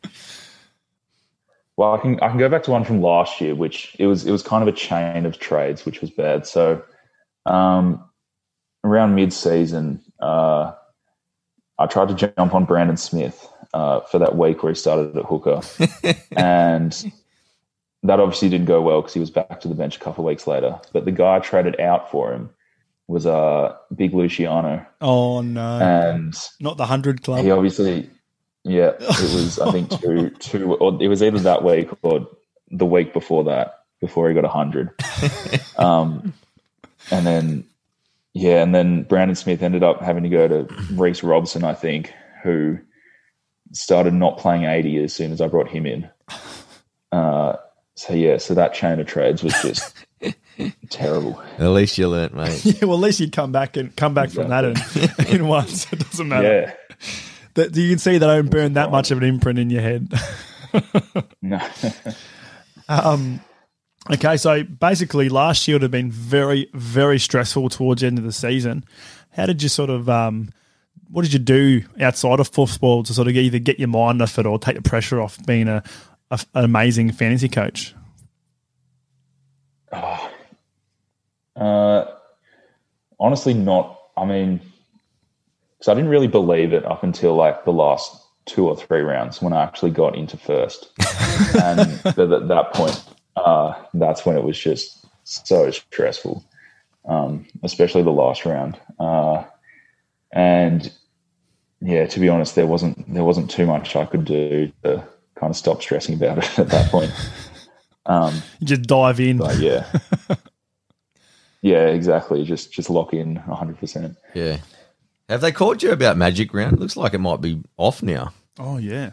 well, 1.76 1.94
I 1.94 1.98
can 1.98 2.18
I 2.20 2.28
can 2.28 2.38
go 2.38 2.48
back 2.48 2.64
to 2.64 2.72
one 2.72 2.84
from 2.84 3.00
last 3.00 3.40
year, 3.40 3.54
which 3.54 3.94
it 3.98 4.06
was 4.06 4.26
it 4.26 4.32
was 4.32 4.42
kind 4.42 4.62
of 4.62 4.68
a 4.68 4.76
chain 4.76 5.24
of 5.26 5.38
trades, 5.38 5.86
which 5.86 6.00
was 6.00 6.10
bad. 6.10 6.46
So, 6.46 6.82
um, 7.46 8.02
around 8.82 9.14
mid 9.14 9.32
season, 9.32 10.02
uh, 10.20 10.72
I 11.78 11.86
tried 11.86 12.08
to 12.08 12.14
jump 12.14 12.54
on 12.54 12.64
Brandon 12.64 12.96
Smith 12.96 13.48
uh, 13.72 14.00
for 14.00 14.18
that 14.18 14.36
week 14.36 14.62
where 14.64 14.72
he 14.72 14.76
started 14.76 15.16
at 15.16 15.24
hooker, 15.24 15.60
and 16.32 17.12
that 18.02 18.18
obviously 18.18 18.48
didn't 18.48 18.66
go 18.66 18.82
well 18.82 19.00
because 19.00 19.14
he 19.14 19.20
was 19.20 19.30
back 19.30 19.60
to 19.60 19.68
the 19.68 19.74
bench 19.76 19.96
a 19.96 20.00
couple 20.00 20.24
of 20.24 20.26
weeks 20.26 20.48
later. 20.48 20.80
But 20.92 21.04
the 21.04 21.12
guy 21.12 21.36
I 21.36 21.38
traded 21.38 21.80
out 21.80 22.10
for 22.10 22.32
him 22.32 22.50
was 23.08 23.26
uh, 23.26 23.74
Big 23.94 24.14
Luciano, 24.14 24.86
oh 25.00 25.40
no, 25.40 25.78
and 25.80 26.34
not 26.60 26.76
the 26.76 26.86
hundred 26.86 27.22
club. 27.22 27.42
he 27.42 27.50
obviously, 27.50 28.08
yeah, 28.64 28.92
it 29.00 29.34
was 29.34 29.58
I 29.58 29.72
think 29.72 29.90
two, 30.00 30.30
two, 30.38 30.74
or 30.74 31.02
it 31.02 31.08
was 31.08 31.22
either 31.22 31.38
that 31.40 31.64
week 31.64 31.88
or 32.02 32.28
the 32.70 32.86
week 32.86 33.14
before 33.14 33.44
that, 33.44 33.84
before 34.00 34.28
he 34.28 34.34
got 34.34 34.44
a 34.44 34.48
hundred. 34.48 34.90
um, 35.78 36.34
and 37.10 37.26
then, 37.26 37.64
yeah, 38.34 38.62
and 38.62 38.74
then 38.74 39.04
Brandon 39.04 39.34
Smith 39.34 39.62
ended 39.62 39.82
up 39.82 40.02
having 40.02 40.22
to 40.24 40.28
go 40.28 40.46
to 40.46 40.74
Reece 40.92 41.22
Robson, 41.22 41.64
I 41.64 41.72
think, 41.72 42.12
who 42.42 42.78
started 43.72 44.12
not 44.12 44.36
playing 44.36 44.64
eighty 44.64 45.02
as 45.02 45.14
soon 45.14 45.32
as 45.32 45.40
I 45.40 45.48
brought 45.48 45.68
him 45.68 45.86
in. 45.86 46.08
Uh, 47.10 47.56
so 47.94 48.12
yeah, 48.12 48.36
so 48.36 48.52
that 48.52 48.74
chain 48.74 49.00
of 49.00 49.06
trades 49.06 49.42
was 49.42 49.54
just 49.62 49.94
terrible. 50.90 51.40
At 51.58 51.68
least 51.68 51.98
you 51.98 52.08
learnt, 52.08 52.34
mate. 52.34 52.64
Yeah, 52.64 52.84
well, 52.86 52.96
at 52.96 53.02
least 53.02 53.20
you'd 53.20 53.32
come 53.32 53.52
back 53.52 53.76
and 53.76 53.94
come 53.96 54.14
back 54.14 54.30
from 54.30 54.48
that 54.48 54.64
in, 54.64 55.34
in 55.36 55.46
one, 55.46 55.66
so 55.68 55.88
it 55.92 55.98
doesn't 56.00 56.28
matter. 56.28 56.74
Yeah, 56.98 57.06
That, 57.54 57.76
you 57.76 57.88
can 57.90 57.98
see 57.98 58.12
they 58.18 58.26
don't 58.26 58.50
burn 58.50 58.74
that 58.74 58.90
much 58.90 59.10
of 59.10 59.18
an 59.18 59.24
imprint 59.24 59.58
in 59.58 59.70
your 59.70 59.82
head. 59.82 60.12
no. 61.42 61.60
Um, 62.90 63.40
okay, 64.10 64.38
so 64.38 64.62
basically, 64.64 65.28
last 65.28 65.68
year 65.68 65.74
would 65.74 65.82
have 65.82 65.90
been 65.90 66.10
very, 66.10 66.70
very 66.72 67.18
stressful 67.18 67.68
towards 67.68 68.00
the 68.00 68.06
end 68.06 68.16
of 68.16 68.24
the 68.24 68.32
season. 68.32 68.84
How 69.30 69.44
did 69.44 69.62
you 69.62 69.68
sort 69.68 69.90
of, 69.90 70.08
um, 70.08 70.48
what 71.10 71.20
did 71.22 71.34
you 71.34 71.38
do 71.38 71.82
outside 72.00 72.40
of 72.40 72.48
football 72.48 73.02
to 73.02 73.12
sort 73.12 73.28
of 73.28 73.36
either 73.36 73.58
get 73.58 73.78
your 73.78 73.88
mind 73.88 74.22
off 74.22 74.38
it 74.38 74.46
or 74.46 74.58
take 74.58 74.76
the 74.76 74.82
pressure 74.82 75.20
off 75.20 75.38
being 75.44 75.68
a, 75.68 75.82
a 76.30 76.40
an 76.54 76.64
amazing 76.64 77.12
fantasy 77.12 77.50
coach? 77.50 77.94
Uh, 81.58 82.04
honestly, 83.18 83.54
not. 83.54 83.98
I 84.16 84.24
mean, 84.24 84.60
because 85.78 85.88
I 85.88 85.94
didn't 85.94 86.10
really 86.10 86.28
believe 86.28 86.72
it 86.72 86.84
up 86.84 87.02
until 87.02 87.34
like 87.34 87.64
the 87.64 87.72
last 87.72 88.16
two 88.46 88.66
or 88.68 88.76
three 88.76 89.00
rounds 89.00 89.42
when 89.42 89.52
I 89.52 89.62
actually 89.62 89.90
got 89.90 90.16
into 90.16 90.36
first, 90.36 90.90
and 91.62 91.80
at 92.04 92.16
that, 92.16 92.48
that 92.48 92.72
point, 92.74 93.04
uh, 93.36 93.74
that's 93.94 94.24
when 94.24 94.36
it 94.36 94.42
was 94.42 94.58
just 94.58 95.06
so 95.24 95.70
stressful, 95.70 96.44
um, 97.08 97.46
especially 97.62 98.02
the 98.02 98.10
last 98.10 98.44
round. 98.44 98.78
Uh, 98.98 99.44
and 100.32 100.92
yeah, 101.80 102.06
to 102.06 102.20
be 102.20 102.28
honest, 102.28 102.54
there 102.54 102.66
wasn't 102.66 103.12
there 103.12 103.24
wasn't 103.24 103.50
too 103.50 103.66
much 103.66 103.94
I 103.96 104.04
could 104.04 104.24
do 104.24 104.72
to 104.82 105.04
kind 105.36 105.50
of 105.50 105.56
stop 105.56 105.82
stressing 105.82 106.14
about 106.14 106.38
it 106.38 106.58
at 106.58 106.68
that 106.68 106.90
point. 106.90 107.12
Um, 108.06 108.42
You 108.58 108.66
just 108.68 108.84
dive 108.84 109.20
in. 109.20 109.38
yeah. 109.58 109.84
Yeah, 111.62 111.86
exactly. 111.86 112.44
Just 112.44 112.72
just 112.72 112.90
lock 112.90 113.12
in 113.14 113.36
100%. 113.38 114.16
Yeah. 114.34 114.58
Have 115.28 115.40
they 115.40 115.52
called 115.52 115.82
you 115.82 115.92
about 115.92 116.16
Magic 116.16 116.54
Round? 116.54 116.74
It 116.74 116.80
Looks 116.80 116.96
like 116.96 117.14
it 117.14 117.18
might 117.18 117.40
be 117.40 117.62
off 117.76 118.02
now. 118.02 118.32
Oh 118.58 118.78
yeah, 118.78 119.12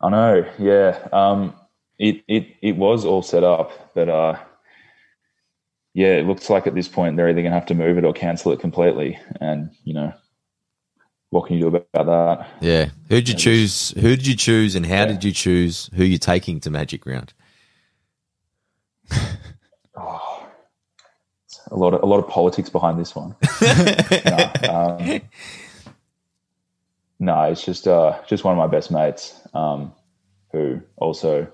I 0.00 0.10
know. 0.10 0.44
Yeah. 0.58 1.08
Um 1.12 1.54
it 1.98 2.22
it 2.28 2.46
it 2.62 2.76
was 2.76 3.04
all 3.04 3.22
set 3.22 3.42
up, 3.44 3.92
but 3.94 4.08
uh 4.08 4.36
yeah, 5.94 6.14
it 6.16 6.26
looks 6.26 6.48
like 6.50 6.66
at 6.66 6.74
this 6.74 6.88
point 6.88 7.16
they're 7.16 7.28
either 7.28 7.42
going 7.42 7.52
to 7.52 7.58
have 7.58 7.66
to 7.66 7.74
move 7.74 7.98
it 7.98 8.04
or 8.04 8.14
cancel 8.14 8.50
it 8.52 8.60
completely. 8.60 9.18
And 9.40 9.70
you 9.84 9.92
know, 9.92 10.12
what 11.30 11.46
can 11.46 11.56
you 11.56 11.62
do 11.70 11.76
about 11.76 12.06
that? 12.06 12.48
Yeah. 12.62 12.88
Who'd 13.10 13.28
you 13.28 13.34
choose? 13.34 13.90
Who 13.90 14.16
did 14.16 14.26
you 14.26 14.36
choose, 14.36 14.74
and 14.74 14.86
how 14.86 15.00
Yeah. 15.00 15.06
did 15.06 15.24
you 15.24 15.32
choose 15.32 15.90
who 15.94 16.04
you're 16.04 16.18
taking 16.18 16.60
to 16.60 16.70
Magic 16.70 17.04
Round? 17.04 17.32
A 21.72 21.76
lot 21.76 21.94
of 21.94 22.02
a 22.02 22.06
lot 22.06 22.18
of 22.18 22.28
politics 22.28 22.68
behind 22.68 23.00
this 23.00 23.16
one. 23.16 23.34
no, 24.26 24.52
um, 24.68 25.20
no, 27.18 27.42
it's 27.44 27.64
just 27.64 27.88
uh, 27.88 28.18
just 28.26 28.44
one 28.44 28.52
of 28.52 28.58
my 28.58 28.66
best 28.66 28.90
mates 28.90 29.40
um, 29.54 29.92
who 30.52 30.82
also 30.96 31.50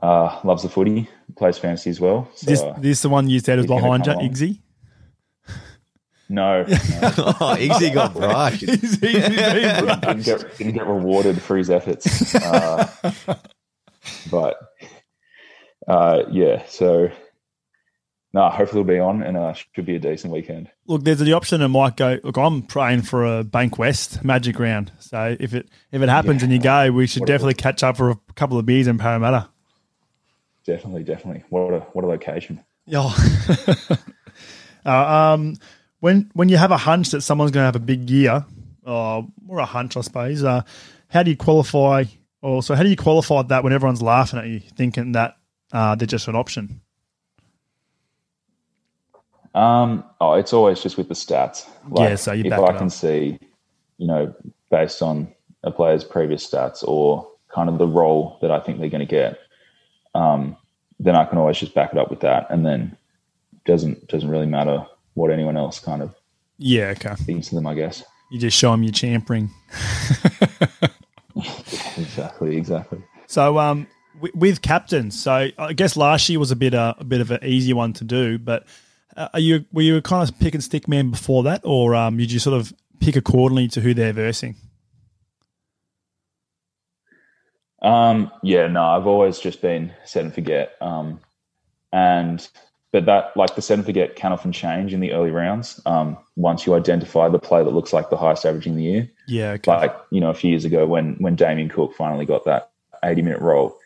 uh, 0.00 0.40
loves 0.44 0.62
the 0.62 0.68
footy, 0.68 1.08
plays 1.36 1.58
fantasy 1.58 1.90
as 1.90 2.00
well. 2.00 2.30
So, 2.34 2.46
This 2.46 2.62
this 2.78 3.02
the 3.02 3.08
one 3.08 3.28
you 3.28 3.40
said 3.40 3.58
was 3.58 3.66
behind 3.66 4.06
you. 4.06 4.12
Iggsy. 4.12 4.60
no, 6.28 6.62
no 6.62 6.64
oh, 6.68 7.56
Iggsy 7.58 7.92
got. 7.92 8.14
Iggsy 8.14 9.00
being 9.00 10.00
didn't, 10.00 10.22
get, 10.22 10.56
didn't 10.58 10.74
get 10.74 10.86
rewarded 10.86 11.42
for 11.42 11.56
his 11.56 11.68
efforts. 11.68 12.32
Uh, 12.34 12.86
but 14.30 14.56
uh, 15.88 16.22
yeah, 16.30 16.64
so 16.68 17.10
no, 18.36 18.50
hopefully 18.50 18.82
it'll 18.82 18.92
be 18.92 18.98
on 18.98 19.22
and 19.22 19.34
uh, 19.34 19.54
should 19.54 19.86
be 19.86 19.96
a 19.96 19.98
decent 19.98 20.30
weekend. 20.30 20.70
Look, 20.86 21.04
there's 21.04 21.20
the 21.20 21.32
option 21.32 21.62
it 21.62 21.68
might 21.68 21.96
go. 21.96 22.18
Look, 22.22 22.36
I'm 22.36 22.60
praying 22.60 23.00
for 23.00 23.24
a 23.24 23.42
Bankwest 23.42 24.22
Magic 24.22 24.58
Round. 24.58 24.92
So 24.98 25.34
if 25.40 25.54
it 25.54 25.70
if 25.90 26.02
it 26.02 26.08
happens 26.10 26.42
and 26.42 26.52
you 26.52 26.60
go, 26.60 26.92
we 26.92 27.06
should 27.06 27.24
definitely 27.24 27.54
catch 27.54 27.82
up 27.82 27.96
for 27.96 28.10
a 28.10 28.16
couple 28.34 28.58
of 28.58 28.66
beers 28.66 28.88
in 28.88 28.98
Parramatta. 28.98 29.48
Definitely, 30.66 31.04
definitely. 31.04 31.44
What 31.48 31.72
a 31.72 31.80
what 31.94 32.04
a 32.04 32.08
location. 32.08 32.62
Yeah. 32.84 33.10
uh, 34.84 34.90
um, 35.34 35.56
when 36.00 36.30
when 36.34 36.50
you 36.50 36.58
have 36.58 36.72
a 36.72 36.76
hunch 36.76 37.12
that 37.12 37.22
someone's 37.22 37.52
going 37.52 37.62
to 37.62 37.68
have 37.68 37.76
a 37.76 37.78
big 37.78 38.10
year, 38.10 38.44
uh, 38.86 39.22
or 39.48 39.58
a 39.60 39.64
hunch, 39.64 39.96
I 39.96 40.02
suppose. 40.02 40.44
Uh, 40.44 40.60
how 41.08 41.22
do 41.22 41.30
you 41.30 41.38
qualify? 41.38 42.04
Or 42.42 42.62
so 42.62 42.74
how 42.74 42.82
do 42.82 42.90
you 42.90 42.96
qualify 42.96 43.40
that 43.44 43.64
when 43.64 43.72
everyone's 43.72 44.02
laughing 44.02 44.38
at 44.38 44.46
you, 44.46 44.60
thinking 44.60 45.12
that 45.12 45.38
uh, 45.72 45.94
they're 45.94 46.06
just 46.06 46.28
an 46.28 46.36
option? 46.36 46.82
Um, 49.56 50.04
oh, 50.20 50.34
it's 50.34 50.52
always 50.52 50.80
just 50.82 50.96
with 50.96 51.08
the 51.08 51.14
stats. 51.14 51.66
Like, 51.88 52.10
Yeah, 52.10 52.14
so 52.16 52.32
you 52.32 52.44
if 52.44 52.52
I 52.52 52.72
can 52.76 52.86
up. 52.86 52.92
see, 52.92 53.38
you 53.98 54.06
know, 54.06 54.34
based 54.70 55.00
on 55.02 55.28
a 55.64 55.70
player's 55.70 56.04
previous 56.04 56.48
stats 56.48 56.84
or 56.86 57.26
kind 57.48 57.68
of 57.68 57.78
the 57.78 57.86
role 57.88 58.38
that 58.42 58.50
I 58.50 58.60
think 58.60 58.78
they're 58.80 58.90
going 58.90 59.06
to 59.06 59.10
get, 59.10 59.38
um, 60.14 60.56
then 61.00 61.16
I 61.16 61.24
can 61.24 61.38
always 61.38 61.56
just 61.58 61.74
back 61.74 61.92
it 61.92 61.98
up 61.98 62.10
with 62.10 62.20
that, 62.20 62.46
and 62.50 62.64
then 62.66 62.96
doesn't 63.64 64.06
doesn't 64.08 64.28
really 64.28 64.46
matter 64.46 64.86
what 65.14 65.30
anyone 65.30 65.56
else 65.56 65.78
kind 65.80 66.02
of 66.02 66.14
Yeah, 66.58 66.94
okay. 66.96 67.14
thinks 67.16 67.48
of 67.48 67.54
them. 67.56 67.66
I 67.66 67.74
guess. 67.74 68.02
You 68.30 68.38
just 68.38 68.56
show 68.58 68.70
them 68.72 68.82
your 68.82 68.92
champ 68.92 69.28
ring. 69.30 69.50
Exactly. 71.98 72.56
Exactly. 72.56 73.02
So, 73.26 73.58
um, 73.58 73.86
with, 74.20 74.34
with 74.34 74.62
captains, 74.62 75.20
so 75.20 75.48
I 75.58 75.72
guess 75.74 75.96
last 75.96 76.28
year 76.28 76.38
was 76.38 76.50
a 76.50 76.56
bit 76.56 76.74
uh, 76.74 76.94
a 76.98 77.04
bit 77.04 77.20
of 77.20 77.30
an 77.30 77.40
easier 77.44 77.76
one 77.76 77.92
to 77.94 78.04
do. 78.04 78.38
But 78.38 78.66
uh, 79.16 79.28
are 79.34 79.40
you 79.40 79.64
were 79.72 79.82
you 79.82 79.96
a 79.96 80.02
kind 80.02 80.28
of 80.28 80.38
pick 80.38 80.54
and 80.54 80.62
stick 80.62 80.86
man 80.88 81.10
before 81.10 81.42
that, 81.44 81.60
or 81.64 81.94
um, 81.94 82.16
did 82.16 82.30
you 82.30 82.38
sort 82.38 82.58
of 82.58 82.72
pick 83.00 83.16
accordingly 83.16 83.68
to 83.68 83.80
who 83.80 83.94
they're 83.94 84.12
versing? 84.12 84.56
Um, 87.82 88.30
yeah, 88.42 88.66
no, 88.66 88.82
I've 88.82 89.06
always 89.06 89.38
just 89.38 89.60
been 89.60 89.92
set 90.04 90.24
and 90.24 90.34
forget. 90.34 90.72
Um, 90.80 91.20
and 91.92 92.46
but 92.92 93.06
that 93.06 93.36
like 93.36 93.54
the 93.54 93.62
set 93.62 93.78
and 93.78 93.86
forget 93.86 94.16
can 94.16 94.32
often 94.32 94.52
change 94.52 94.94
in 94.94 95.00
the 95.00 95.12
early 95.12 95.30
rounds. 95.30 95.80
Um, 95.86 96.16
once 96.36 96.66
you 96.66 96.74
identify 96.74 97.28
the 97.28 97.38
play 97.38 97.62
that 97.62 97.70
looks 97.70 97.92
like 97.92 98.10
the 98.10 98.16
highest 98.16 98.46
average 98.46 98.66
in 98.66 98.76
the 98.76 98.82
year, 98.82 99.10
Yeah, 99.26 99.52
okay. 99.52 99.70
like 99.70 99.96
you 100.10 100.20
know 100.20 100.30
a 100.30 100.34
few 100.34 100.50
years 100.50 100.64
ago 100.64 100.86
when 100.86 101.14
when 101.16 101.36
Damien 101.36 101.68
Cook 101.68 101.94
finally 101.94 102.24
got 102.24 102.44
that 102.44 102.70
80 103.04 103.22
minute 103.22 103.40
role, 103.40 103.76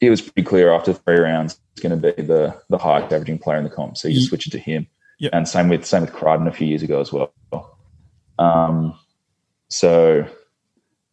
it 0.00 0.10
was 0.10 0.22
pretty 0.22 0.44
clear 0.44 0.72
after 0.72 0.92
three 0.92 1.18
rounds 1.18 1.58
going 1.80 2.00
to 2.00 2.12
be 2.12 2.22
the 2.22 2.56
the 2.68 2.78
highest 2.78 3.12
averaging 3.12 3.38
player 3.38 3.58
in 3.58 3.64
the 3.64 3.70
comp. 3.70 3.96
So 3.96 4.08
you 4.08 4.14
just 4.14 4.28
switch 4.28 4.46
it 4.46 4.50
to 4.50 4.58
him. 4.58 4.86
Yep. 5.18 5.30
And 5.32 5.48
same 5.48 5.68
with 5.68 5.84
same 5.84 6.02
with 6.02 6.12
Crichton 6.12 6.46
a 6.46 6.52
few 6.52 6.66
years 6.66 6.82
ago 6.82 7.00
as 7.00 7.12
well. 7.12 7.32
Um, 8.38 8.98
so 9.68 10.26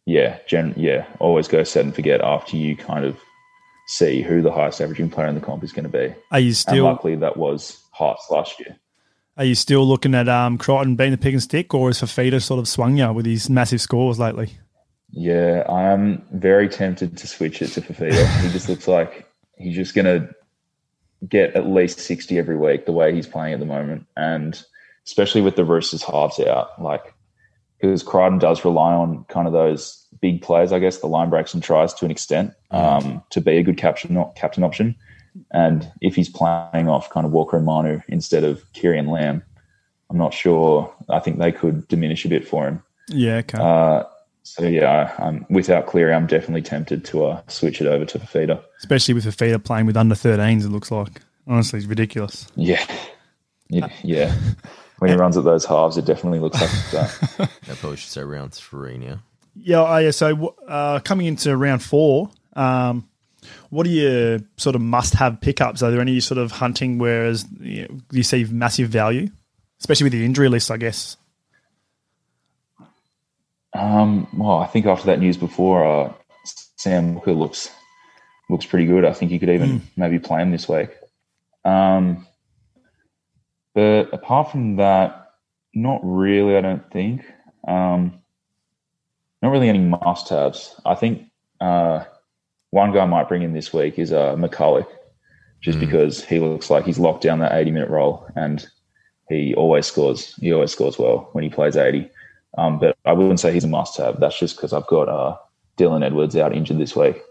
yeah, 0.06 0.38
gen, 0.46 0.72
yeah, 0.76 1.06
always 1.18 1.48
go 1.48 1.64
set 1.64 1.84
and 1.84 1.94
forget 1.94 2.20
after 2.20 2.56
you 2.56 2.76
kind 2.76 3.04
of 3.04 3.16
see 3.88 4.22
who 4.22 4.40
the 4.40 4.52
highest 4.52 4.80
averaging 4.80 5.10
player 5.10 5.26
in 5.26 5.34
the 5.34 5.40
comp 5.40 5.64
is 5.64 5.72
going 5.72 5.90
to 5.90 5.90
be. 5.90 6.14
Are 6.30 6.40
you 6.40 6.48
and 6.48 6.56
still 6.56 6.84
luckily 6.84 7.16
that 7.16 7.36
was 7.36 7.82
Hearts 7.92 8.26
last 8.30 8.60
year. 8.60 8.76
are 9.38 9.44
you 9.44 9.54
still 9.54 9.86
looking 9.86 10.14
at 10.14 10.28
um 10.28 10.58
Crichton 10.58 10.96
being 10.96 11.10
the 11.12 11.18
pick 11.18 11.32
and 11.32 11.42
stick, 11.42 11.74
or 11.74 11.90
is 11.90 12.00
Fifita 12.00 12.42
sort 12.42 12.60
of 12.60 12.68
swung 12.68 12.96
you 12.96 13.12
with 13.12 13.26
his 13.26 13.50
massive 13.50 13.80
scores 13.80 14.18
lately? 14.18 14.52
Yeah, 15.10 15.64
I 15.68 15.84
am 15.84 16.22
very 16.32 16.68
tempted 16.68 17.16
to 17.16 17.26
switch 17.26 17.62
it 17.62 17.68
to 17.68 17.80
Fifita. 17.80 18.42
he 18.42 18.50
just 18.50 18.68
looks 18.68 18.86
like 18.86 19.26
he's 19.56 19.74
just 19.74 19.94
going 19.94 20.04
to 20.04 20.28
get 21.28 21.54
at 21.54 21.68
least 21.68 21.98
60 22.00 22.38
every 22.38 22.56
week 22.56 22.86
the 22.86 22.92
way 22.92 23.14
he's 23.14 23.26
playing 23.26 23.54
at 23.54 23.60
the 23.60 23.66
moment. 23.66 24.06
And 24.16 24.60
especially 25.04 25.40
with 25.40 25.56
the 25.56 25.64
Roosters 25.64 26.02
halves 26.02 26.40
out, 26.40 26.80
like, 26.80 27.14
because 27.80 28.02
Crichton 28.02 28.38
does 28.38 28.64
rely 28.64 28.94
on 28.94 29.24
kind 29.28 29.46
of 29.46 29.52
those 29.52 30.06
big 30.20 30.42
plays, 30.42 30.72
I 30.72 30.78
guess, 30.78 30.98
the 30.98 31.06
line 31.06 31.30
breaks 31.30 31.54
and 31.54 31.62
tries 31.62 31.92
to 31.94 32.04
an 32.04 32.10
extent 32.10 32.54
um, 32.70 33.22
to 33.30 33.40
be 33.40 33.58
a 33.58 33.62
good 33.62 33.76
captain, 33.76 34.14
not 34.14 34.34
captain 34.34 34.64
option. 34.64 34.96
And 35.52 35.90
if 36.00 36.14
he's 36.14 36.28
playing 36.28 36.88
off 36.88 37.10
kind 37.10 37.26
of 37.26 37.32
Walker 37.32 37.56
and 37.56 37.66
Manu 37.66 38.00
instead 38.08 38.44
of 38.44 38.64
Keary 38.72 38.98
and 38.98 39.08
Lam, 39.08 39.42
I'm 40.08 40.18
not 40.18 40.32
sure. 40.32 40.94
I 41.10 41.20
think 41.20 41.38
they 41.38 41.52
could 41.52 41.86
diminish 41.88 42.24
a 42.24 42.28
bit 42.28 42.46
for 42.46 42.66
him. 42.66 42.82
Yeah, 43.08 43.36
okay. 43.36 43.58
Uh, 43.60 44.04
so 44.46 44.64
yeah, 44.64 45.12
I'm, 45.18 45.44
without 45.50 45.86
Cleary, 45.86 46.14
I'm 46.14 46.28
definitely 46.28 46.62
tempted 46.62 47.04
to 47.06 47.24
uh, 47.24 47.42
switch 47.48 47.80
it 47.80 47.88
over 47.88 48.04
to 48.04 48.18
Fifita. 48.20 48.62
Especially 48.78 49.12
with 49.12 49.24
Fifita 49.24 49.62
playing 49.62 49.86
with 49.86 49.96
under 49.96 50.14
13s, 50.14 50.64
it 50.64 50.68
looks 50.68 50.92
like. 50.92 51.20
Honestly, 51.48 51.80
it's 51.80 51.88
ridiculous. 51.88 52.46
Yeah, 52.54 52.84
yeah. 53.68 53.88
yeah. 54.04 54.32
When 54.98 55.10
he 55.10 55.16
runs 55.16 55.36
at 55.36 55.42
those 55.42 55.64
halves, 55.64 55.98
it 55.98 56.04
definitely 56.04 56.38
looks 56.38 56.60
like 56.60 56.70
that. 56.92 57.50
I 57.70 57.74
probably 57.74 57.96
should 57.96 58.10
say 58.10 58.22
round 58.22 58.54
three 58.54 58.98
now. 58.98 59.18
Yeah, 59.56 59.82
oh, 59.82 59.98
yeah. 59.98 60.12
So 60.12 60.54
uh, 60.68 61.00
coming 61.00 61.26
into 61.26 61.56
round 61.56 61.82
four, 61.82 62.30
um, 62.54 63.08
what 63.70 63.84
are 63.86 63.90
your 63.90 64.38
sort 64.58 64.76
of 64.76 64.80
must-have 64.80 65.40
pickups? 65.40 65.82
Are 65.82 65.90
there 65.90 66.00
any 66.00 66.20
sort 66.20 66.38
of 66.38 66.52
hunting 66.52 66.98
whereas 66.98 67.44
you, 67.60 67.82
know, 67.82 67.98
you 68.12 68.22
see 68.22 68.44
massive 68.44 68.90
value, 68.90 69.28
especially 69.80 70.04
with 70.04 70.12
the 70.12 70.24
injury 70.24 70.48
list? 70.48 70.70
I 70.70 70.76
guess. 70.76 71.16
Um, 73.76 74.26
well, 74.32 74.58
I 74.58 74.66
think 74.66 74.86
after 74.86 75.06
that 75.06 75.20
news 75.20 75.36
before, 75.36 75.84
uh, 75.84 76.12
Sam 76.76 77.14
Walker 77.14 77.32
looks 77.32 77.70
looks 78.48 78.66
pretty 78.66 78.86
good. 78.86 79.04
I 79.04 79.12
think 79.12 79.30
you 79.30 79.40
could 79.40 79.50
even 79.50 79.82
maybe 79.96 80.18
play 80.18 80.40
him 80.40 80.50
this 80.50 80.68
week. 80.68 80.90
Um, 81.64 82.26
but 83.74 84.12
apart 84.12 84.50
from 84.50 84.76
that, 84.76 85.30
not 85.74 86.00
really. 86.02 86.56
I 86.56 86.60
don't 86.60 86.90
think. 86.90 87.24
Um, 87.66 88.20
not 89.42 89.50
really 89.50 89.68
any 89.68 89.80
must-haves. 89.80 90.80
I 90.86 90.94
think 90.94 91.28
uh, 91.60 92.04
one 92.70 92.92
guy 92.92 93.00
I 93.00 93.06
might 93.06 93.28
bring 93.28 93.42
in 93.42 93.52
this 93.52 93.72
week 93.72 93.98
is 93.98 94.12
uh, 94.12 94.34
McCulloch, 94.36 94.86
just 95.60 95.78
because 95.80 96.24
he 96.24 96.38
looks 96.38 96.70
like 96.70 96.84
he's 96.86 96.98
locked 96.98 97.22
down 97.22 97.40
that 97.40 97.52
eighty-minute 97.52 97.90
role, 97.90 98.26
and 98.36 98.66
he 99.28 99.54
always 99.54 99.86
scores. 99.86 100.34
He 100.36 100.52
always 100.52 100.72
scores 100.72 100.98
well 100.98 101.28
when 101.32 101.44
he 101.44 101.50
plays 101.50 101.76
eighty. 101.76 102.08
Um, 102.58 102.78
but 102.78 102.96
I 103.04 103.12
wouldn't 103.12 103.40
say 103.40 103.52
he's 103.52 103.64
a 103.64 103.68
must-have. 103.68 104.18
That's 104.20 104.38
just 104.38 104.56
because 104.56 104.72
I've 104.72 104.86
got 104.86 105.08
uh, 105.08 105.36
Dylan 105.76 106.04
Edwards 106.04 106.36
out 106.36 106.54
injured 106.54 106.78
this 106.78 106.96
week, 106.96 107.22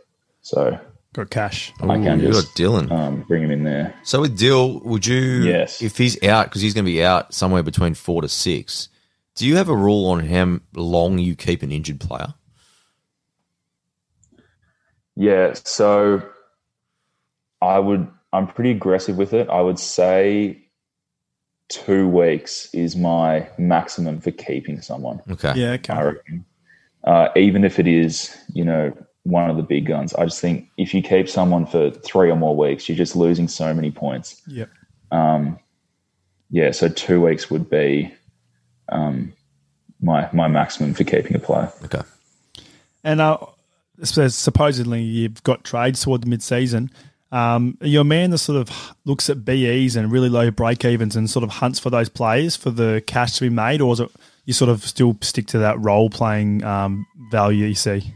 so 0.41 0.79
Got 1.15 1.29
cash. 1.29 1.71
I 1.79 1.97
can 1.97 2.19
Ooh, 2.19 2.23
you 2.23 2.33
got 2.33 2.43
just 2.43 2.57
Dylan. 2.57 2.91
um, 2.91 3.21
bring 3.21 3.41
him 3.41 3.49
in 3.49 3.63
there. 3.63 3.95
So 4.03 4.19
with 4.19 4.37
Dill, 4.37 4.81
would 4.81 5.05
you? 5.05 5.43
Yes. 5.43 5.81
If 5.81 5.97
he's 5.97 6.21
out, 6.23 6.47
because 6.47 6.61
he's 6.61 6.73
going 6.73 6.83
to 6.83 6.91
be 6.91 7.01
out 7.01 7.33
somewhere 7.33 7.63
between 7.63 7.93
four 7.93 8.21
to 8.21 8.27
six. 8.27 8.89
Do 9.35 9.47
you 9.47 9.55
have 9.55 9.69
a 9.69 9.75
rule 9.75 10.07
on 10.07 10.25
how 10.25 10.59
long 10.73 11.17
you 11.17 11.37
keep 11.37 11.63
an 11.63 11.71
injured 11.71 12.01
player? 12.01 12.33
Yeah, 15.15 15.53
so 15.53 16.21
I 17.61 17.79
would. 17.79 18.09
I'm 18.33 18.47
pretty 18.47 18.71
aggressive 18.71 19.15
with 19.15 19.31
it. 19.31 19.47
I 19.47 19.61
would 19.61 19.79
say 19.79 20.64
two 21.69 22.07
weeks 22.07 22.69
is 22.73 22.95
my 22.95 23.47
maximum 23.57 24.19
for 24.19 24.31
keeping 24.31 24.81
someone. 24.81 25.21
Okay. 25.29 25.53
Yeah, 25.55 25.71
I 25.71 25.73
okay. 25.75 26.03
reckon. 26.03 26.45
Uh, 27.03 27.29
even 27.35 27.63
if 27.63 27.79
it 27.79 27.87
is, 27.87 28.35
you 28.53 28.65
know, 28.65 28.95
one 29.23 29.49
of 29.49 29.57
the 29.57 29.63
big 29.63 29.87
guns, 29.87 30.13
I 30.13 30.25
just 30.25 30.41
think 30.41 30.69
if 30.77 30.93
you 30.93 31.01
keep 31.01 31.27
someone 31.29 31.65
for 31.65 31.91
three 31.91 32.29
or 32.29 32.35
more 32.35 32.55
weeks, 32.55 32.87
you're 32.87 32.97
just 32.97 33.15
losing 33.15 33.47
so 33.47 33.73
many 33.73 33.91
points. 33.91 34.41
Yep. 34.47 34.69
Um, 35.11 35.59
yeah, 36.49 36.71
so 36.71 36.89
two 36.89 37.21
weeks 37.21 37.49
would 37.49 37.69
be 37.69 38.13
um, 38.89 39.33
my 40.01 40.29
my 40.31 40.47
maximum 40.47 40.93
for 40.93 41.03
keeping 41.03 41.35
a 41.35 41.39
player. 41.39 41.71
Okay. 41.83 42.01
And 43.03 43.21
uh, 43.21 43.37
supposedly 44.03 45.01
you've 45.01 45.43
got 45.43 45.63
trades 45.63 46.03
toward 46.03 46.21
the 46.21 46.27
mid-season. 46.27 46.91
Um, 47.31 47.77
you 47.81 47.99
a 47.99 48.03
man 48.03 48.29
that 48.29 48.37
sort 48.37 48.57
of 48.57 48.95
looks 49.03 49.29
at 49.29 49.43
BEs 49.43 49.95
and 49.95 50.11
really 50.11 50.29
low 50.29 50.51
break 50.51 50.85
evens 50.85 51.15
and 51.15 51.29
sort 51.29 51.43
of 51.43 51.49
hunts 51.49 51.79
for 51.79 51.89
those 51.89 52.07
plays 52.07 52.55
for 52.55 52.69
the 52.69 53.03
cash 53.07 53.33
to 53.33 53.41
be 53.41 53.49
made, 53.49 53.81
or 53.81 53.93
is 53.93 53.99
it 53.99 54.09
you 54.45 54.53
sort 54.53 54.69
of 54.69 54.83
still 54.83 55.17
stick 55.21 55.47
to 55.47 55.57
that 55.59 55.79
role 55.79 56.09
playing 56.09 56.63
um, 56.63 57.05
value 57.31 57.65
you 57.65 57.75
see? 57.75 58.13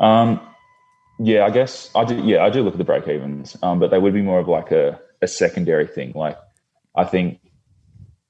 Um, 0.00 0.40
yeah, 1.18 1.44
I 1.44 1.50
guess 1.50 1.90
I 1.94 2.04
do. 2.04 2.16
Yeah, 2.16 2.44
I 2.44 2.50
do 2.50 2.62
look 2.62 2.74
at 2.74 2.78
the 2.78 2.84
break 2.84 3.06
evens, 3.08 3.56
um, 3.62 3.78
but 3.78 3.90
they 3.90 3.98
would 3.98 4.14
be 4.14 4.22
more 4.22 4.38
of 4.38 4.48
like 4.48 4.70
a, 4.70 5.00
a 5.20 5.26
secondary 5.26 5.86
thing. 5.86 6.12
Like, 6.14 6.38
I 6.94 7.04
think, 7.04 7.40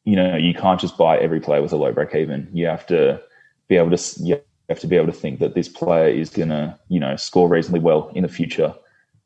you 0.04 0.16
know, 0.16 0.36
you 0.36 0.54
can't 0.54 0.80
just 0.80 0.96
buy 0.96 1.18
every 1.18 1.40
player 1.40 1.62
with 1.62 1.72
a 1.72 1.76
low 1.76 1.92
break 1.92 2.14
even. 2.14 2.48
You 2.52 2.66
have 2.66 2.86
to 2.86 3.20
be 3.68 3.76
able 3.76 3.96
to, 3.96 4.42
have 4.68 4.80
to 4.80 4.86
be 4.86 4.96
able 4.96 5.06
to 5.06 5.12
think 5.12 5.38
that 5.40 5.54
this 5.54 5.68
player 5.68 6.08
is 6.08 6.30
going 6.30 6.50
to, 6.50 6.78
you 6.88 7.00
know, 7.00 7.16
score 7.16 7.48
reasonably 7.48 7.80
well 7.80 8.10
in 8.14 8.22
the 8.22 8.28
future. 8.28 8.74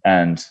And 0.04 0.44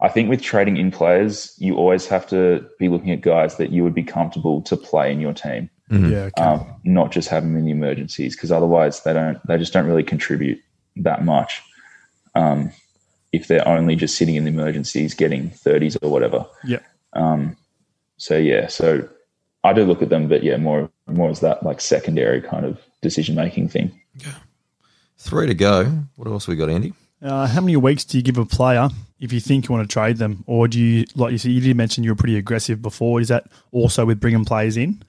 I 0.00 0.08
think 0.08 0.28
with 0.28 0.42
trading 0.42 0.76
in 0.76 0.90
players, 0.90 1.54
you 1.58 1.76
always 1.76 2.06
have 2.06 2.26
to 2.28 2.66
be 2.78 2.88
looking 2.88 3.10
at 3.10 3.20
guys 3.22 3.56
that 3.56 3.70
you 3.70 3.82
would 3.84 3.94
be 3.94 4.02
comfortable 4.02 4.60
to 4.62 4.76
play 4.76 5.10
in 5.12 5.20
your 5.20 5.32
team, 5.32 5.70
Yeah, 5.90 6.28
okay. 6.36 6.42
um, 6.42 6.66
not 6.84 7.10
just 7.12 7.28
have 7.28 7.42
them 7.42 7.56
in 7.56 7.64
the 7.64 7.70
emergencies, 7.70 8.36
because 8.36 8.52
otherwise 8.52 9.02
they 9.02 9.12
don't, 9.12 9.44
they 9.46 9.56
just 9.56 9.72
don't 9.72 9.86
really 9.86 10.02
contribute 10.02 10.60
that 10.96 11.24
much. 11.24 11.62
Um, 12.34 12.70
if 13.32 13.48
they're 13.48 13.66
only 13.66 13.96
just 13.96 14.16
sitting 14.16 14.36
in 14.36 14.44
the 14.44 14.50
emergencies, 14.50 15.14
getting 15.14 15.50
30s 15.50 15.96
or 16.02 16.10
whatever. 16.10 16.46
yeah. 16.64 16.80
Um, 17.14 17.56
so 18.16 18.36
yeah, 18.36 18.66
so 18.68 19.08
I 19.64 19.72
do 19.72 19.84
look 19.84 20.02
at 20.02 20.08
them, 20.08 20.28
but 20.28 20.42
yeah, 20.42 20.56
more 20.56 20.90
more 21.06 21.30
as 21.30 21.40
that 21.40 21.62
like 21.62 21.80
secondary 21.80 22.40
kind 22.40 22.64
of 22.64 22.80
decision 23.02 23.34
making 23.34 23.68
thing. 23.68 24.00
Three 25.18 25.46
to 25.46 25.54
go. 25.54 25.84
What 26.16 26.28
else 26.28 26.46
we 26.46 26.56
got, 26.56 26.70
Andy? 26.70 26.92
Uh, 27.22 27.46
how 27.46 27.60
many 27.60 27.76
weeks 27.76 28.04
do 28.04 28.18
you 28.18 28.22
give 28.22 28.36
a 28.36 28.44
player 28.44 28.88
if 29.18 29.32
you 29.32 29.40
think 29.40 29.66
you 29.66 29.74
want 29.74 29.88
to 29.88 29.92
trade 29.92 30.18
them, 30.18 30.44
or 30.46 30.68
do 30.68 30.78
you 30.78 31.06
like 31.14 31.32
you 31.32 31.38
said 31.38 31.52
you 31.52 31.60
did 31.60 31.76
mention 31.76 32.04
you 32.04 32.10
were 32.10 32.16
pretty 32.16 32.36
aggressive 32.36 32.82
before? 32.82 33.20
Is 33.20 33.28
that 33.28 33.46
also 33.72 34.04
with 34.04 34.20
bringing 34.20 34.44
players 34.44 34.76
in? 34.76 35.02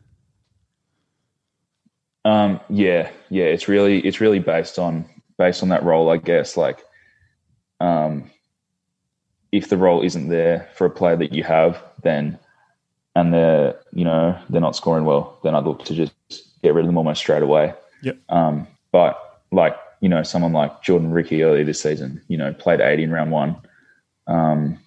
Um, 2.23 2.59
yeah, 2.69 3.09
yeah, 3.29 3.45
it's 3.45 3.67
really 3.67 3.99
it's 3.99 4.21
really 4.21 4.39
based 4.39 4.79
on 4.79 5.05
based 5.37 5.61
on 5.61 5.69
that 5.69 5.83
role, 5.83 6.09
I 6.09 6.17
guess. 6.17 6.55
Like, 6.55 6.85
um, 7.81 8.31
if 9.51 9.69
the 9.69 9.77
role 9.77 10.01
isn't 10.01 10.29
there 10.29 10.69
for 10.75 10.85
a 10.85 10.89
player 10.89 11.17
that 11.17 11.33
you 11.33 11.43
have, 11.43 11.83
then 12.01 12.39
and 13.15 13.33
they're 13.33 13.77
you 13.91 14.05
know 14.05 14.39
they're 14.49 14.61
not 14.61 14.75
scoring 14.75 15.03
well, 15.03 15.37
then 15.43 15.53
I'd 15.53 15.65
look 15.65 15.83
to 15.85 15.93
just 15.93 16.13
get 16.63 16.73
rid 16.73 16.81
of 16.81 16.87
them 16.87 16.97
almost 16.97 17.19
straight 17.19 17.43
away. 17.43 17.73
Yep. 18.01 18.17
Um, 18.29 18.67
but 18.95 19.41
like 19.51 19.75
you 19.99 20.07
know 20.07 20.23
someone 20.23 20.53
like 20.53 20.81
Jordan 20.81 21.11
Riki 21.11 21.43
earlier 21.43 21.65
this 21.65 21.81
season, 21.81 22.21
you 22.29 22.37
know 22.37 22.53
played 22.53 22.79
80 22.79 23.03
in 23.03 23.11
round 23.11 23.29
one, 23.29 23.57
um, 24.25 24.79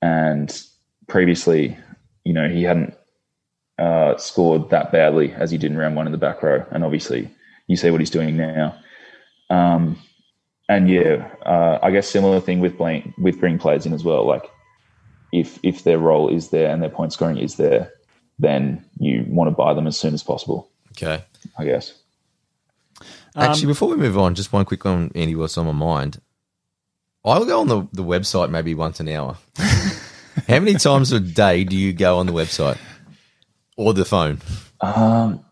and 0.00 0.62
previously, 1.06 1.76
you 2.24 2.32
know 2.32 2.48
he 2.48 2.62
hadn't 2.62 2.94
uh, 3.78 4.16
scored 4.16 4.70
that 4.70 4.90
badly 4.90 5.34
as 5.34 5.50
he 5.50 5.58
did 5.58 5.70
in 5.70 5.76
round 5.76 5.96
one 5.96 6.06
in 6.06 6.12
the 6.12 6.24
back 6.26 6.42
row, 6.42 6.64
and 6.70 6.82
obviously 6.82 7.30
you 7.66 7.76
see 7.76 7.90
what 7.90 8.00
he's 8.00 8.08
doing 8.08 8.38
now. 8.38 8.74
Um, 9.50 9.98
and 10.70 10.88
yeah, 10.88 11.30
uh, 11.44 11.78
I 11.82 11.90
guess 11.90 12.08
similar 12.08 12.40
thing 12.40 12.60
with 12.60 12.78
blank, 12.78 13.12
with 13.18 13.38
bringing 13.38 13.58
players 13.58 13.84
in 13.84 13.92
as 13.92 14.02
well. 14.02 14.24
Like 14.24 14.50
if 15.30 15.58
if 15.62 15.84
their 15.84 15.98
role 15.98 16.30
is 16.30 16.48
there 16.48 16.72
and 16.72 16.82
their 16.82 16.88
point 16.88 17.12
scoring 17.12 17.36
is 17.36 17.56
there, 17.56 17.92
then 18.38 18.82
you 18.98 19.26
want 19.28 19.48
to 19.48 19.54
buy 19.54 19.74
them 19.74 19.86
as 19.86 20.00
soon 20.00 20.14
as 20.14 20.22
possible. 20.22 20.70
Okay. 20.92 21.22
I 21.58 21.66
guess. 21.66 21.92
Actually, 23.38 23.66
before 23.68 23.88
we 23.88 23.96
move 23.96 24.18
on, 24.18 24.34
just 24.34 24.52
one 24.52 24.64
quick 24.64 24.84
one, 24.84 25.10
Andy, 25.14 25.34
what's 25.34 25.56
on 25.56 25.66
my 25.66 25.72
mind. 25.72 26.20
I'll 27.24 27.44
go 27.44 27.60
on 27.60 27.68
the, 27.68 27.86
the 27.92 28.02
website 28.02 28.50
maybe 28.50 28.74
once 28.74 29.00
an 29.00 29.08
hour. 29.08 29.36
How 29.56 30.60
many 30.60 30.74
times 30.74 31.12
a 31.12 31.20
day 31.20 31.64
do 31.64 31.76
you 31.76 31.92
go 31.92 32.18
on 32.18 32.26
the 32.26 32.32
website 32.32 32.78
or 33.76 33.92
the 33.92 34.04
phone? 34.04 34.40
Um, 34.80 35.44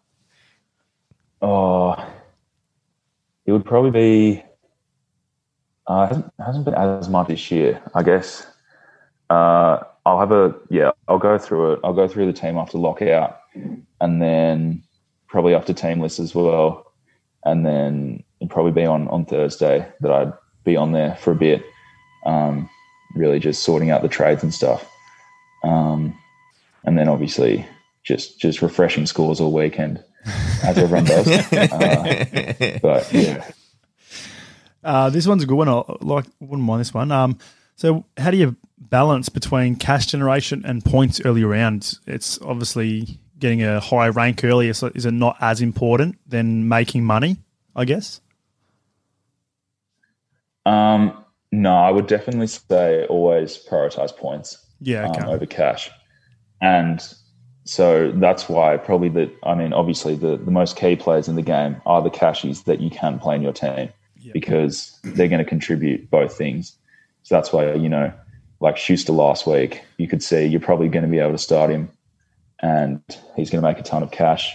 oh, 1.43 1.93
it 3.45 3.53
would 3.53 3.65
probably 3.65 3.91
be. 3.91 4.43
Uh, 5.87 6.05
it 6.05 6.09
hasn't, 6.09 6.33
hasn't 6.45 6.65
been 6.65 6.75
as 6.75 7.09
much 7.09 7.29
this 7.29 7.51
year, 7.51 7.81
I 7.95 8.03
guess. 8.03 8.47
Uh, 9.29 9.79
I'll 10.05 10.19
have 10.21 10.33
a 10.33 10.55
yeah. 10.71 10.93
I'll 11.09 11.19
go 11.19 11.37
through 11.39 11.75
it. 11.75 11.81
I'll 11.85 11.93
go 11.93 12.09
through 12.09 12.27
the 12.27 12.33
team 12.33 12.57
after 12.57 12.79
lockout, 12.79 13.41
and 14.01 14.23
then 14.23 14.83
probably 15.27 15.55
after 15.55 15.73
team 15.73 16.01
list 16.01 16.19
as 16.19 16.35
well, 16.35 16.86
and 17.47 17.65
then 17.65 18.23
it'd 18.41 18.51
probably 18.51 18.73
be 18.73 18.85
on 18.85 19.09
on 19.09 19.25
Thursday 19.25 19.87
that 20.01 20.11
I'd 20.13 20.33
be 20.65 20.77
on 20.77 20.93
there 20.93 21.15
for 21.17 21.31
a 21.31 21.35
bit, 21.37 21.65
um, 22.27 22.69
really 23.15 23.39
just 23.39 23.63
sorting 23.63 23.91
out 23.91 24.03
the 24.03 24.09
trades 24.09 24.43
and 24.43 24.53
stuff, 24.53 24.87
um, 25.65 26.15
and 26.85 26.99
then 26.99 27.09
obviously 27.09 27.65
just 28.05 28.39
just 28.41 28.61
refreshing 28.63 29.07
scores 29.07 29.41
all 29.41 29.53
weekend, 29.53 30.03
as 30.63 30.77
everyone 30.77 31.05
does. 31.15 31.27
uh, 31.53 32.79
but 32.83 33.13
yeah, 33.13 33.45
Uh, 34.85 35.11
this 35.11 35.27
one's 35.27 35.43
a 35.43 35.47
good 35.47 35.57
one. 35.57 35.69
I 35.69 35.83
like 36.01 36.27
wouldn't 36.41 36.67
mind 36.67 36.81
this 36.81 36.95
one. 36.95 37.11
Um, 37.11 37.39
so 37.75 38.05
how 38.17 38.31
do 38.31 38.37
you 38.37 38.57
balance 38.79 39.29
between 39.29 39.75
cash 39.77 40.07
generation 40.07 40.63
and 40.65 40.85
points 40.85 41.21
early 41.25 41.43
rounds? 41.45 42.01
It's 42.07 42.41
obviously 42.43 43.19
getting 43.39 43.63
a 43.63 43.81
high 43.81 44.09
rank 44.09 44.45
early. 44.45 44.73
So 44.73 44.91
is 44.95 45.07
it 45.07 45.13
not 45.13 45.37
as 45.41 45.61
important 45.61 46.19
than 46.27 46.69
making 46.69 47.05
money? 47.05 47.39
I 47.75 47.85
guess. 47.85 48.21
um, 50.65 51.25
no, 51.53 51.75
I 51.75 51.91
would 51.91 52.07
definitely 52.07 52.49
say 52.49 53.05
always 53.07 53.57
prioritize 53.57 54.17
points. 54.17 54.59
Yeah. 54.81 55.09
Okay. 55.11 55.21
um, 55.21 55.29
over 55.29 55.47
cash. 55.47 55.91
And 56.61 57.01
so 57.65 58.13
that's 58.13 58.49
why 58.49 58.77
probably 58.77 59.09
the 59.09 59.33
I 59.43 59.55
mean, 59.55 59.73
obviously 59.73 60.15
the, 60.15 60.37
the 60.37 60.51
most 60.51 60.77
key 60.77 60.97
players 60.97 61.29
in 61.29 61.37
the 61.37 61.43
game 61.43 61.81
are 61.87 62.03
the 62.03 62.11
cashies 62.11 62.63
that 62.65 62.81
you 62.81 62.91
can 62.91 63.19
play 63.19 63.37
in 63.37 63.43
your 63.43 63.53
team 63.53 63.91
because 64.33 64.99
they're 65.03 65.29
going 65.29 65.43
to 65.43 65.49
contribute 65.49 66.11
both 66.11 66.37
things. 66.37 66.75
So 67.23 67.35
that's 67.35 67.53
why, 67.53 67.75
you 67.75 67.89
know, 67.89 68.13
like 68.61 68.77
Schuster 68.77 69.13
last 69.13 69.47
week, 69.47 69.83
you 69.99 70.09
could 70.09 70.23
see 70.23 70.47
you're 70.47 70.61
probably 70.61 70.89
going 70.89 71.05
to 71.05 71.11
be 71.11 71.19
able 71.19 71.33
to 71.33 71.39
start 71.39 71.71
him 71.71 71.91
and 72.61 73.03
he's 73.37 73.51
going 73.51 73.63
to 73.63 73.69
make 73.69 73.79
a 73.79 73.83
ton 73.83 74.03
of 74.03 74.11
cash. 74.11 74.55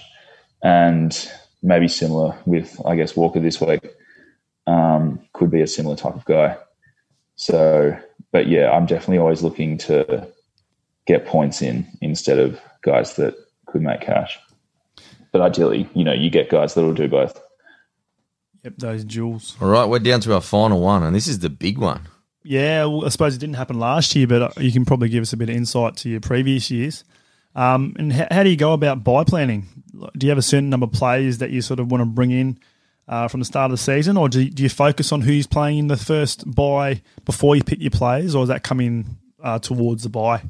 And 0.64 1.16
maybe 1.64 1.88
similar 1.88 2.38
with, 2.45 2.80
I 2.86 2.95
guess, 2.95 3.16
Walker 3.16 3.39
this 3.39 3.60
week 3.62 3.86
um, 4.68 5.20
could 5.34 5.52
be 5.52 5.62
a 5.62 5.68
similar 5.68 5.95
type 5.95 6.16
of 6.16 6.26
guy. 6.26 6.58
So, 7.36 7.97
but 8.32 8.47
yeah, 8.47 8.72
I'm 8.72 8.86
definitely 8.86 9.20
always 9.20 9.41
looking 9.41 9.78
to 9.80 10.28
get 11.08 11.26
points 11.26 11.62
in 11.62 11.88
instead 12.02 12.39
of 12.39 12.60
guys 12.84 13.16
that 13.16 13.36
could 13.66 13.82
make 13.82 14.02
cash. 14.02 14.38
But 15.32 15.41
ideally, 15.41 15.89
you 15.95 16.04
know, 16.04 16.14
you 16.14 16.30
get 16.30 16.49
guys 16.49 16.74
that 16.74 16.82
will 16.82 16.93
do 16.93 17.08
both. 17.08 17.41
Yep. 18.64 18.74
Those 18.78 19.04
jewels. 19.04 19.58
All 19.60 19.70
right, 19.70 19.86
we're 19.86 19.99
down 19.99 20.22
to 20.22 20.34
our 20.34 20.41
final 20.41 20.82
one, 20.82 21.02
and 21.02 21.16
this 21.16 21.28
is 21.28 21.39
the 21.39 21.49
big 21.49 21.80
one. 21.80 22.08
Yeah, 22.43 22.86
well, 22.86 23.06
I 23.06 23.10
suppose 23.10 23.36
it 23.36 23.39
didn't 23.39 23.56
happen 23.56 23.80
last 23.80 24.16
year, 24.16 24.28
but 24.28 24.41
uh, 24.41 24.52
you 24.58 24.72
can 24.72 24.86
probably 24.86 25.10
give 25.10 25.22
us 25.22 25.34
a 25.34 25.38
bit 25.38 25.49
of 25.49 25.56
insight 25.56 25.95
to 25.97 26.10
your 26.10 26.20
previous 26.20 26.70
years. 26.70 27.04
Um, 27.56 27.95
and 27.99 28.14
how, 28.14 28.28
how 28.32 28.43
do 28.43 28.49
you 28.49 28.56
go 28.56 28.74
about 28.74 29.04
bye 29.04 29.24
planning? 29.24 29.68
Do 30.18 30.26
you 30.26 30.30
have 30.30 30.38
a 30.38 30.43
certain 30.43 30.70
number 30.70 30.86
of 30.86 30.93
players 30.93 31.39
that 31.39 31.52
you 31.52 31.62
sort 31.62 31.80
of 31.80 31.91
want 31.91 32.02
to 32.02 32.06
bring 32.06 32.32
in 32.32 32.60
uh, 33.08 33.28
from 33.28 33.41
the 33.41 33.45
start 33.45 33.72
of 33.72 33.78
the 33.78 33.84
season, 33.84 34.16
or 34.16 34.30
do 34.30 34.41
you, 34.41 34.49
do 34.49 34.64
you 34.64 34.70
focus 34.70 35.12
on 35.12 35.22
who's 35.22 35.45
playing 35.45 35.80
in 35.80 35.88
the 35.88 35.97
first 35.97 36.49
bye 36.49 37.02
before 37.26 37.56
you 37.56 37.64
pick 37.64 37.82
your 37.82 37.91
players, 37.91 38.36
or 38.36 38.43
is 38.43 38.49
that 38.49 38.64
coming 38.64 39.18
uh, 39.43 39.60
towards 39.60 40.04
the 40.04 40.10
bye? 40.10 40.41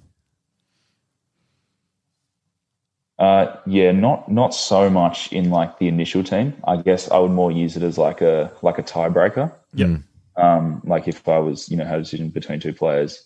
Uh, 3.18 3.56
yeah, 3.66 3.92
not 3.92 4.32
not 4.32 4.54
so 4.54 4.90
much 4.90 5.32
in 5.32 5.50
like 5.50 5.80
the 5.80 5.88
initial 5.88 6.24
team. 6.24 6.54
I 6.68 6.78
guess 6.78 7.10
I 7.10 7.18
would 7.20 7.32
more 7.32 7.52
use 7.52 7.78
it 7.78 7.84
as 7.84 7.98
like 7.98 8.22
a 8.22 8.52
like 8.62 8.78
a 8.78 8.84
tiebreaker. 8.84 9.52
Yeah. 9.74 9.98
Um, 10.38 10.82
like 10.86 11.08
if 11.08 11.28
I 11.28 11.38
was, 11.38 11.70
you 11.70 11.78
know, 11.78 11.86
had 11.86 12.00
a 12.00 12.04
decision 12.04 12.30
between 12.30 12.60
two 12.60 12.74
players, 12.74 13.24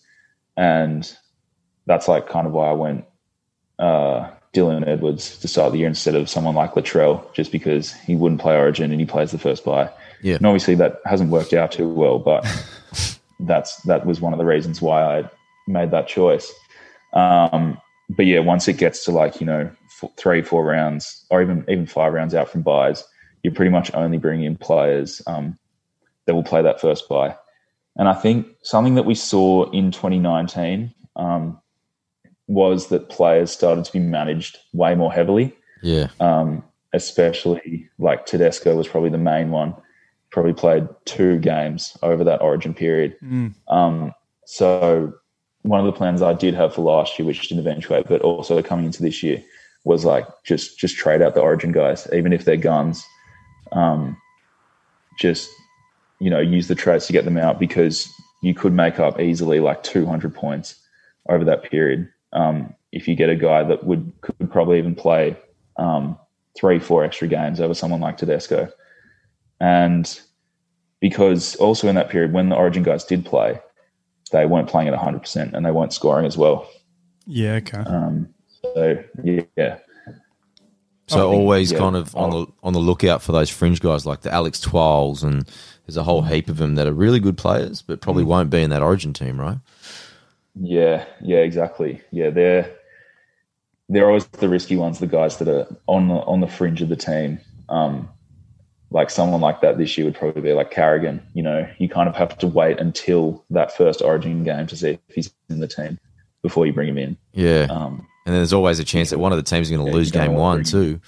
and 0.57 1.09
that's 1.85 2.07
like 2.07 2.27
kind 2.27 2.47
of 2.47 2.53
why 2.53 2.69
I 2.69 2.73
went 2.73 3.05
uh, 3.79 4.29
Dylan 4.53 4.87
Edwards 4.87 5.37
to 5.39 5.47
start 5.47 5.73
the 5.73 5.79
year 5.79 5.87
instead 5.87 6.15
of 6.15 6.29
someone 6.29 6.55
like 6.55 6.73
Latrell, 6.73 7.31
just 7.33 7.51
because 7.51 7.91
he 7.91 8.15
wouldn't 8.15 8.41
play 8.41 8.55
Origin 8.55 8.91
and 8.91 8.99
he 8.99 9.05
plays 9.05 9.31
the 9.31 9.37
first 9.37 9.65
bye. 9.65 9.89
Yeah. 10.21 10.35
And 10.35 10.45
obviously 10.45 10.75
that 10.75 11.01
hasn't 11.05 11.29
worked 11.29 11.53
out 11.53 11.71
too 11.71 11.89
well, 11.89 12.19
but 12.19 12.45
that's 13.41 13.75
that 13.83 14.05
was 14.05 14.21
one 14.21 14.33
of 14.33 14.39
the 14.39 14.45
reasons 14.45 14.81
why 14.81 15.19
I 15.19 15.29
made 15.67 15.91
that 15.91 16.07
choice. 16.07 16.51
Um, 17.13 17.79
but 18.09 18.25
yeah, 18.25 18.39
once 18.39 18.67
it 18.67 18.77
gets 18.77 19.03
to 19.05 19.11
like 19.11 19.39
you 19.39 19.45
know 19.45 19.69
f- 20.01 20.11
three, 20.17 20.41
four 20.41 20.63
rounds, 20.63 21.25
or 21.29 21.41
even 21.41 21.65
even 21.67 21.85
five 21.85 22.13
rounds 22.13 22.33
out 22.33 22.49
from 22.49 22.61
byes, 22.61 23.03
you're 23.43 23.53
pretty 23.53 23.71
much 23.71 23.93
only 23.93 24.17
bringing 24.17 24.45
in 24.45 24.57
players 24.57 25.21
um, 25.27 25.57
that 26.25 26.33
will 26.33 26.43
play 26.43 26.61
that 26.61 26.79
first 26.79 27.09
bye. 27.09 27.35
And 27.97 28.07
I 28.07 28.13
think 28.13 28.47
something 28.61 28.95
that 28.95 29.05
we 29.05 29.15
saw 29.15 29.69
in 29.71 29.91
2019 29.91 30.93
um, 31.15 31.61
was 32.47 32.87
that 32.87 33.09
players 33.09 33.51
started 33.51 33.83
to 33.85 33.91
be 33.91 33.99
managed 33.99 34.57
way 34.73 34.93
more 34.95 35.11
heavily 35.11 35.53
Yeah. 35.81 36.07
um, 36.19 36.63
especially 36.93 37.89
like 37.99 38.25
Tedesco 38.25 38.75
was 38.75 38.87
probably 38.87 39.09
the 39.09 39.17
main 39.17 39.51
one. 39.51 39.75
probably 40.31 40.53
played 40.53 40.87
two 41.05 41.39
games 41.39 41.95
over 42.03 42.23
that 42.23 42.41
Origin 42.41 42.73
period. 42.73 43.15
Um, 43.69 44.13
so 44.45 45.13
one 45.61 45.79
of 45.79 45.85
the 45.85 45.91
plans 45.97 46.21
I 46.21 46.33
did 46.33 46.53
have 46.55 46.73
for 46.75 46.81
last 46.81 47.17
year, 47.17 47.25
which 47.25 47.47
didn't 47.47 47.59
eventuate, 47.59 48.07
but 48.07 48.21
also 48.21 48.61
coming 48.61 48.85
into 48.85 49.01
this 49.01 49.23
year, 49.23 49.41
was 49.85 50.03
like 50.03 50.25
just 50.43 50.77
just 50.77 50.95
trade 50.97 51.21
out 51.21 51.35
the 51.35 51.41
Origin 51.41 51.71
guys, 51.71 52.07
even 52.13 52.33
if 52.33 52.43
they're 52.45 52.57
guns. 52.57 53.03
Um, 53.71 54.17
just 55.19 55.49
you 56.19 56.29
know 56.29 56.39
use 56.39 56.67
the 56.67 56.75
trades 56.75 57.07
to 57.07 57.13
get 57.13 57.25
them 57.25 57.37
out 57.37 57.59
because 57.59 58.09
you 58.41 58.53
could 58.53 58.73
make 58.73 58.99
up 58.99 59.19
easily 59.19 59.59
like 59.59 59.83
200 59.83 60.33
points 60.35 60.75
over 61.29 61.43
that 61.45 61.63
period 61.63 62.09
um, 62.35 62.73
if 62.91 63.07
you 63.07 63.15
get 63.15 63.29
a 63.29 63.35
guy 63.35 63.63
that 63.63 63.83
would 63.85 64.11
could 64.21 64.51
probably 64.51 64.77
even 64.77 64.93
play 64.93 65.35
um, 65.77 66.17
three 66.55 66.77
four 66.79 67.03
extra 67.03 67.27
games 67.27 67.59
over 67.59 67.73
someone 67.73 67.99
like 68.01 68.17
Tedesco 68.17 68.71
and 69.59 70.19
because 70.99 71.55
also 71.57 71.87
in 71.87 71.95
that 71.95 72.09
period 72.09 72.33
when 72.33 72.49
the 72.49 72.55
origin 72.55 72.83
guys 72.83 73.03
did 73.03 73.25
play 73.25 73.59
they 74.31 74.45
weren't 74.45 74.67
playing 74.69 74.87
at 74.87 74.99
100% 74.99 75.53
and 75.53 75.65
they 75.65 75.71
weren't 75.71 75.93
scoring 75.93 76.25
as 76.25 76.37
well 76.37 76.67
Yeah, 77.25 77.53
okay. 77.55 77.77
um, 77.79 78.29
so 78.63 79.01
yeah 79.55 79.77
So 81.07 81.29
think- 81.29 81.39
always 81.39 81.71
yeah, 81.71 81.77
kind 81.79 81.95
of 81.95 82.15
on 82.15 82.29
the 82.31 82.45
on 82.63 82.73
the 82.73 82.79
lookout 82.79 83.21
for 83.21 83.31
those 83.31 83.49
fringe 83.49 83.79
guys 83.81 84.05
like 84.05 84.21
the 84.21 84.33
Alex 84.33 84.59
Twals 84.59 85.23
and 85.23 85.47
there's 85.85 85.97
a 85.97 86.03
whole 86.03 86.23
heap 86.23 86.49
of 86.49 86.57
them 86.57 86.75
that 86.75 86.87
are 86.87 86.93
really 86.93 87.19
good 87.19 87.37
players, 87.37 87.83
but 87.83 88.01
probably 88.01 88.23
Mm. 88.23 88.27
won't 88.27 88.49
be 88.49 88.63
in 88.63 88.71
that 88.71 88.81
Origin 88.81 89.13
team, 89.13 89.39
right? 89.39 89.59
Yeah, 90.59 91.05
yeah, 91.21 91.39
exactly. 91.39 92.01
Yeah, 92.11 92.29
they're 92.29 92.71
they're 93.89 94.07
always 94.07 94.25
the 94.27 94.49
risky 94.49 94.75
ones, 94.77 94.99
the 94.99 95.07
guys 95.07 95.37
that 95.37 95.47
are 95.47 95.67
on 95.87 96.07
the 96.07 96.15
on 96.15 96.39
the 96.41 96.47
fringe 96.47 96.81
of 96.81 96.89
the 96.89 96.95
team. 96.95 97.39
Um, 97.69 98.09
like 98.91 99.09
someone 99.09 99.41
like 99.41 99.61
that 99.61 99.77
this 99.77 99.97
year 99.97 100.05
would 100.05 100.15
probably 100.15 100.41
be 100.41 100.53
like 100.53 100.71
Carrigan. 100.71 101.21
You 101.33 101.43
know, 101.43 101.69
you 101.79 101.89
kind 101.89 102.07
of 102.07 102.15
have 102.15 102.37
to 102.37 102.47
wait 102.47 102.79
until 102.79 103.43
that 103.49 103.75
first 103.75 104.01
Origin 104.01 104.43
game 104.43 104.67
to 104.67 104.77
see 104.77 104.91
if 105.07 105.15
he's 105.15 105.33
in 105.49 105.59
the 105.59 105.67
team 105.67 105.99
before 106.41 106.65
you 106.65 106.73
bring 106.73 106.87
him 106.87 106.97
in. 106.97 107.17
Yeah. 107.33 107.67
Um, 107.69 108.07
and 108.25 108.33
then 108.33 108.35
there's 108.35 108.53
always 108.53 108.79
a 108.79 108.83
chance 108.83 109.09
that 109.09 109.19
one 109.19 109.31
of 109.31 109.37
the 109.37 109.43
teams 109.43 109.67
is 109.69 109.75
going 109.75 109.85
to 109.85 109.91
Yeah, 109.91 109.97
lose 109.97 110.11
game 110.11 110.33
one 110.33 110.63
too. 110.63 111.01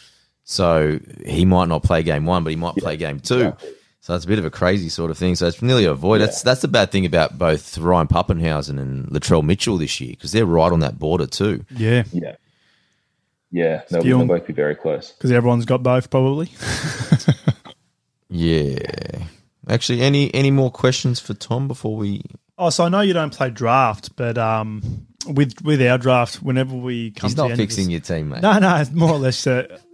So 0.44 1.00
he 1.26 1.46
might 1.46 1.68
not 1.68 1.84
play 1.84 2.04
game 2.04 2.26
one, 2.26 2.44
but 2.44 2.50
he 2.50 2.56
might 2.56 2.76
play 2.76 2.98
game 2.98 3.20
two. 3.20 3.40
exactly. 3.40 3.70
So 4.08 4.16
it's 4.16 4.24
a 4.24 4.28
bit 4.30 4.40
of 4.40 4.46
a 4.46 4.50
crazy 4.50 4.88
sort 4.88 5.12
of 5.12 5.18
thing. 5.18 5.36
So 5.36 5.48
it's 5.48 5.62
nearly 5.62 5.84
a 5.84 5.94
void. 5.94 6.20
That's 6.22 6.42
that's 6.42 6.62
the 6.62 6.70
bad 6.70 6.92
thing 6.92 7.06
about 7.06 7.38
both 7.38 7.78
Ryan 7.78 8.08
Papenhuyzen 8.08 8.80
and 8.80 9.06
Latrell 9.08 9.44
Mitchell 9.44 9.78
this 9.78 10.00
year 10.00 10.12
because 10.12 10.32
they're 10.32 10.46
right 10.46 10.72
on 10.72 10.80
that 10.80 10.98
border 10.98 11.28
too. 11.28 11.66
Yeah, 11.76 12.04
Yeah, 12.14 12.38
yeah, 13.52 13.82
they'll, 13.90 14.00
Skill. 14.00 14.20
they'll 14.20 14.28
both 14.28 14.48
be 14.48 14.54
very 14.54 14.76
close. 14.76 15.12
because 15.12 15.34
everyone's 15.34 15.66
got 15.66 15.84
both 15.84 16.10
probably. 16.10 16.50
Yeah. 18.30 18.78
Actually, 19.68 20.02
any 20.02 20.34
any 20.34 20.52
more 20.52 20.72
questions 20.72 21.20
for 21.20 21.34
Tom 21.34 21.68
before 21.68 21.98
we? 21.98 22.22
Oh, 22.58 22.70
so 22.70 22.86
I 22.86 22.90
know 22.90 23.02
you 23.02 23.12
don't 23.14 23.34
play 23.34 23.50
draft, 23.50 24.16
but 24.16 24.38
um, 24.38 25.06
with 25.28 25.54
with 25.66 25.82
our 25.82 25.98
draft, 25.98 26.36
whenever 26.42 26.76
we 26.76 27.12
come 27.12 27.28
He's 27.28 27.34
to 27.34 27.42
the 27.42 27.42
not 27.44 27.52
end 27.52 27.60
of 27.60 27.64
fixing 27.66 27.86
this- 27.86 27.92
your 27.92 28.18
team, 28.18 28.30
mate. 28.30 28.42
No, 28.42 28.58
no, 28.60 28.78
it's 28.78 28.92
more 28.92 29.12
or 29.12 29.18
less 29.20 29.44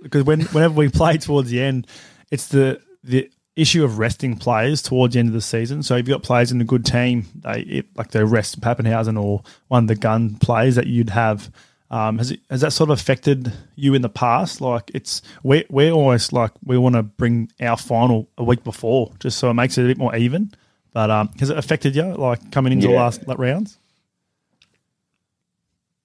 because 0.04 0.24
when 0.24 0.42
whenever 0.42 0.76
we 0.76 0.90
play 1.02 1.18
towards 1.18 1.50
the 1.50 1.62
end, 1.62 1.88
it's 2.30 2.48
the 2.50 2.80
the 3.04 3.32
issue 3.56 3.84
of 3.84 4.00
resting 4.00 4.36
players 4.36 4.82
towards 4.82 5.14
the 5.14 5.20
end 5.20 5.30
of 5.30 5.34
the 5.34 5.42
season. 5.42 5.84
So 5.84 5.96
if 5.96 6.08
you've 6.08 6.16
got 6.16 6.24
players 6.24 6.52
in 6.52 6.60
a 6.60 6.66
good 6.66 6.86
team, 6.86 7.26
they 7.36 7.62
it, 7.62 7.86
like 7.96 8.12
they 8.12 8.24
rest 8.24 8.60
Papenhuyzen 8.62 9.22
or 9.22 9.44
one 9.68 9.84
of 9.84 9.88
the 9.88 9.96
gun 9.96 10.36
players 10.36 10.76
that 10.76 10.88
you'd 10.88 11.12
have. 11.12 11.52
Um, 11.92 12.18
has 12.18 12.32
it, 12.32 12.40
has 12.50 12.62
that 12.62 12.72
sort 12.72 12.90
of 12.90 13.00
affected 13.00 13.54
you 13.76 13.94
in 13.94 14.02
the 14.02 14.10
past? 14.10 14.62
Like 14.62 14.90
it's 14.96 15.22
we're 15.44 15.66
we're 15.70 15.92
almost 15.92 16.34
like 16.34 16.52
we 16.64 16.78
want 16.78 16.96
to 16.96 17.04
bring 17.04 17.52
our 17.62 17.78
final 17.78 18.28
a 18.38 18.44
week 18.44 18.64
before, 18.64 19.12
just 19.20 19.38
so 19.38 19.50
it 19.52 19.54
makes 19.54 19.78
it 19.78 19.84
a 19.84 19.88
bit 19.88 19.98
more 19.98 20.16
even. 20.16 20.52
But 20.92 21.12
um, 21.12 21.30
has 21.40 21.50
it 21.50 21.58
affected 21.58 21.96
you 21.96 22.14
like 22.16 22.52
coming 22.52 22.74
into 22.74 22.88
the 22.88 22.94
last 22.94 23.28
like, 23.28 23.38
rounds? 23.38 23.78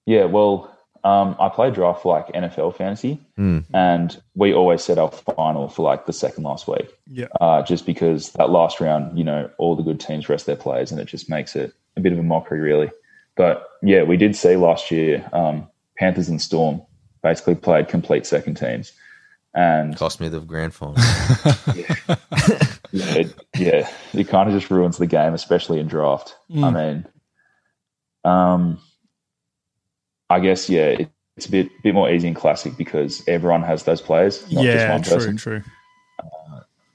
Yeah, 0.05 0.25
well, 0.25 0.75
um, 1.03 1.35
I 1.39 1.49
play 1.49 1.71
draft 1.71 2.01
for 2.03 2.13
like 2.13 2.27
NFL 2.33 2.75
fantasy, 2.75 3.19
Hmm. 3.35 3.59
and 3.73 4.21
we 4.35 4.53
always 4.53 4.83
set 4.83 4.97
our 4.97 5.09
final 5.11 5.67
for 5.69 5.83
like 5.83 6.05
the 6.05 6.13
second 6.13 6.43
last 6.43 6.67
week. 6.67 6.89
Yeah. 7.07 7.27
uh, 7.41 7.61
just 7.63 7.85
because 7.85 8.31
that 8.33 8.49
last 8.49 8.79
round, 8.81 9.17
you 9.17 9.23
know, 9.23 9.49
all 9.57 9.75
the 9.75 9.83
good 9.83 9.99
teams 9.99 10.27
rest 10.29 10.45
their 10.45 10.55
players, 10.55 10.91
and 10.91 10.99
it 10.99 11.05
just 11.05 11.29
makes 11.29 11.55
it 11.55 11.73
a 11.97 12.01
bit 12.01 12.11
of 12.13 12.19
a 12.19 12.23
mockery, 12.23 12.59
really. 12.59 12.91
But 13.35 13.67
yeah, 13.81 14.03
we 14.03 14.17
did 14.17 14.35
see 14.35 14.55
last 14.57 14.91
year 14.91 15.27
um, 15.33 15.67
Panthers 15.97 16.27
and 16.29 16.41
Storm 16.41 16.81
basically 17.23 17.55
played 17.55 17.87
complete 17.87 18.25
second 18.25 18.55
teams, 18.55 18.91
and 19.53 19.95
Cost 19.97 20.19
me 20.19 20.27
the 20.29 20.39
grand 20.41 20.73
final. 20.73 20.95
yeah, 21.73 21.95
it, 22.91 23.33
yeah, 23.57 23.89
it 24.13 24.27
kind 24.27 24.49
of 24.49 24.55
just 24.59 24.69
ruins 24.71 24.97
the 24.97 25.07
game, 25.07 25.33
especially 25.33 25.79
in 25.79 25.87
draft. 25.87 26.35
I 26.55 26.69
mean, 26.71 27.05
um, 28.25 28.79
I 30.29 30.39
guess 30.39 30.69
yeah, 30.69 30.85
it, 30.85 31.09
it's 31.37 31.45
a 31.45 31.51
bit 31.51 31.69
bit 31.83 31.93
more 31.93 32.09
easy 32.09 32.27
in 32.27 32.33
classic 32.33 32.77
because 32.77 33.23
everyone 33.27 33.63
has 33.63 33.83
those 33.83 34.01
players, 34.01 34.49
not 34.51 34.63
yeah, 34.63 34.73
just 34.73 34.89
one 34.89 35.01
true, 35.03 35.15
person. 35.15 35.37
true. 35.37 35.63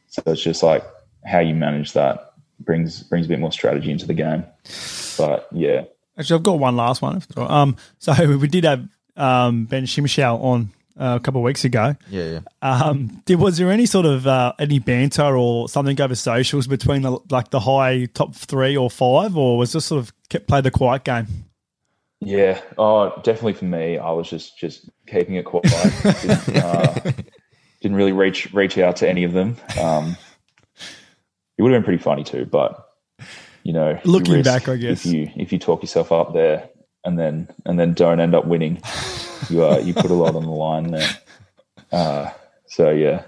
So 0.08 0.22
it's 0.26 0.42
just 0.42 0.62
like 0.62 0.84
how 1.24 1.40
you 1.40 1.54
manage 1.54 1.92
that 1.94 2.34
brings 2.60 3.02
brings 3.02 3.26
a 3.26 3.28
bit 3.28 3.40
more 3.40 3.52
strategy 3.52 3.90
into 3.90 4.06
the 4.06 4.14
game. 4.14 4.44
But 5.16 5.48
yeah, 5.52 5.84
Actually, 6.16 6.36
I've 6.36 6.42
got 6.44 6.58
one 6.58 6.76
last 6.76 7.02
one. 7.02 7.22
Um, 7.36 7.76
so 7.98 8.36
we 8.36 8.48
did 8.48 8.64
have 8.64 8.88
um, 9.16 9.64
Ben 9.66 9.84
Shimshal 9.84 10.42
on 10.42 10.70
uh, 10.98 11.16
a 11.16 11.20
couple 11.20 11.40
of 11.40 11.44
weeks 11.44 11.64
ago. 11.64 11.96
yeah, 12.08 12.24
yeah. 12.24 12.40
Um, 12.62 13.22
did, 13.24 13.40
was 13.40 13.58
there 13.58 13.70
any 13.70 13.86
sort 13.86 14.06
of 14.06 14.26
uh, 14.26 14.52
any 14.58 14.78
banter 14.78 15.36
or 15.36 15.68
something 15.68 16.00
over 16.00 16.14
socials 16.14 16.66
between 16.66 17.02
the 17.02 17.18
like 17.30 17.50
the 17.50 17.60
high 17.60 18.06
top 18.06 18.34
three 18.34 18.76
or 18.76 18.90
five, 18.90 19.36
or 19.36 19.58
was 19.58 19.72
this 19.72 19.86
sort 19.86 20.02
of 20.02 20.12
kept 20.28 20.46
play 20.46 20.60
the 20.60 20.70
quiet 20.70 21.04
game? 21.04 21.26
Yeah. 22.24 22.60
Oh, 22.78 23.12
definitely 23.22 23.54
for 23.54 23.64
me, 23.64 23.98
I 23.98 24.10
was 24.12 24.28
just 24.28 24.58
just 24.58 24.88
keeping 25.06 25.34
it 25.36 25.44
quiet. 25.44 25.64
didn't, 26.02 26.56
uh, 26.56 26.94
didn't 27.80 27.96
really 27.96 28.12
reach 28.12 28.52
reach 28.52 28.78
out 28.78 28.96
to 28.96 29.08
any 29.08 29.24
of 29.24 29.32
them. 29.32 29.56
Um, 29.80 30.16
it 31.56 31.62
would 31.62 31.72
have 31.72 31.80
been 31.80 31.84
pretty 31.84 32.02
funny 32.02 32.24
too, 32.24 32.46
but 32.46 32.88
you 33.62 33.72
know, 33.72 33.98
you 34.04 34.10
Looking 34.10 34.34
risk 34.34 34.44
back, 34.44 34.68
I 34.68 34.76
guess. 34.76 35.04
if 35.04 35.12
you 35.12 35.30
if 35.36 35.52
you 35.52 35.58
talk 35.58 35.82
yourself 35.82 36.12
up 36.12 36.34
there 36.34 36.68
and 37.04 37.18
then 37.18 37.48
and 37.64 37.78
then 37.78 37.94
don't 37.94 38.20
end 38.20 38.34
up 38.34 38.46
winning, 38.46 38.82
you 39.48 39.64
uh, 39.64 39.78
you 39.78 39.94
put 39.94 40.10
a 40.10 40.14
lot 40.14 40.34
on 40.34 40.42
the 40.42 40.50
line 40.50 40.90
there. 40.90 41.10
Uh, 41.92 42.30
so 42.66 42.90
yeah, 42.90 43.22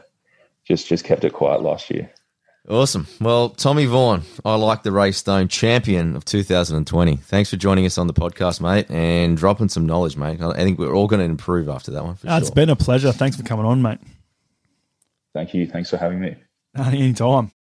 just 0.67 0.89
just 0.89 1.05
kept 1.05 1.25
it 1.25 1.33
quiet 1.33 1.63
last 1.63 1.91
year. 1.91 2.11
Awesome. 2.69 3.07
Well, 3.21 3.51
Tommy 3.51 3.87
Vaughan, 3.87 4.23
I 4.45 4.57
like 4.57 4.83
the 4.83 4.91
Ray 4.91 5.13
Stone 5.13 5.49
champion 5.49 6.17
of 6.17 6.25
2020. 6.25 7.17
Thanks 7.17 7.49
for 7.51 7.57
joining 7.57 7.87
us 7.87 7.97
on 7.97 8.09
the 8.09 8.13
podcast, 8.13 8.61
mate, 8.61 8.91
and 8.91 9.37
dropping 9.37 9.69
some 9.69 9.87
knowledge, 9.87 10.17
mate. 10.17 10.41
I 10.41 10.53
think 10.65 10.79
we're 10.79 10.93
all 10.93 11.07
going 11.07 11.21
to 11.21 11.27
improve 11.27 11.69
after 11.69 11.93
that 11.93 12.03
one 12.05 12.17
for 12.17 12.29
Uh, 12.29 12.39
It's 12.39 12.49
sure. 12.49 12.55
been 12.57 12.71
a 12.71 12.75
pleasure. 12.77 13.13
Thanks 13.13 13.37
for 13.37 13.45
coming 13.45 13.67
on, 13.67 13.83
mate. 13.83 13.99
Thank 15.33 15.55
you. 15.55 15.67
Thanks 15.69 15.91
for 15.91 15.97
having 15.97 16.19
me. 16.21 16.35
Anytime. 16.77 17.53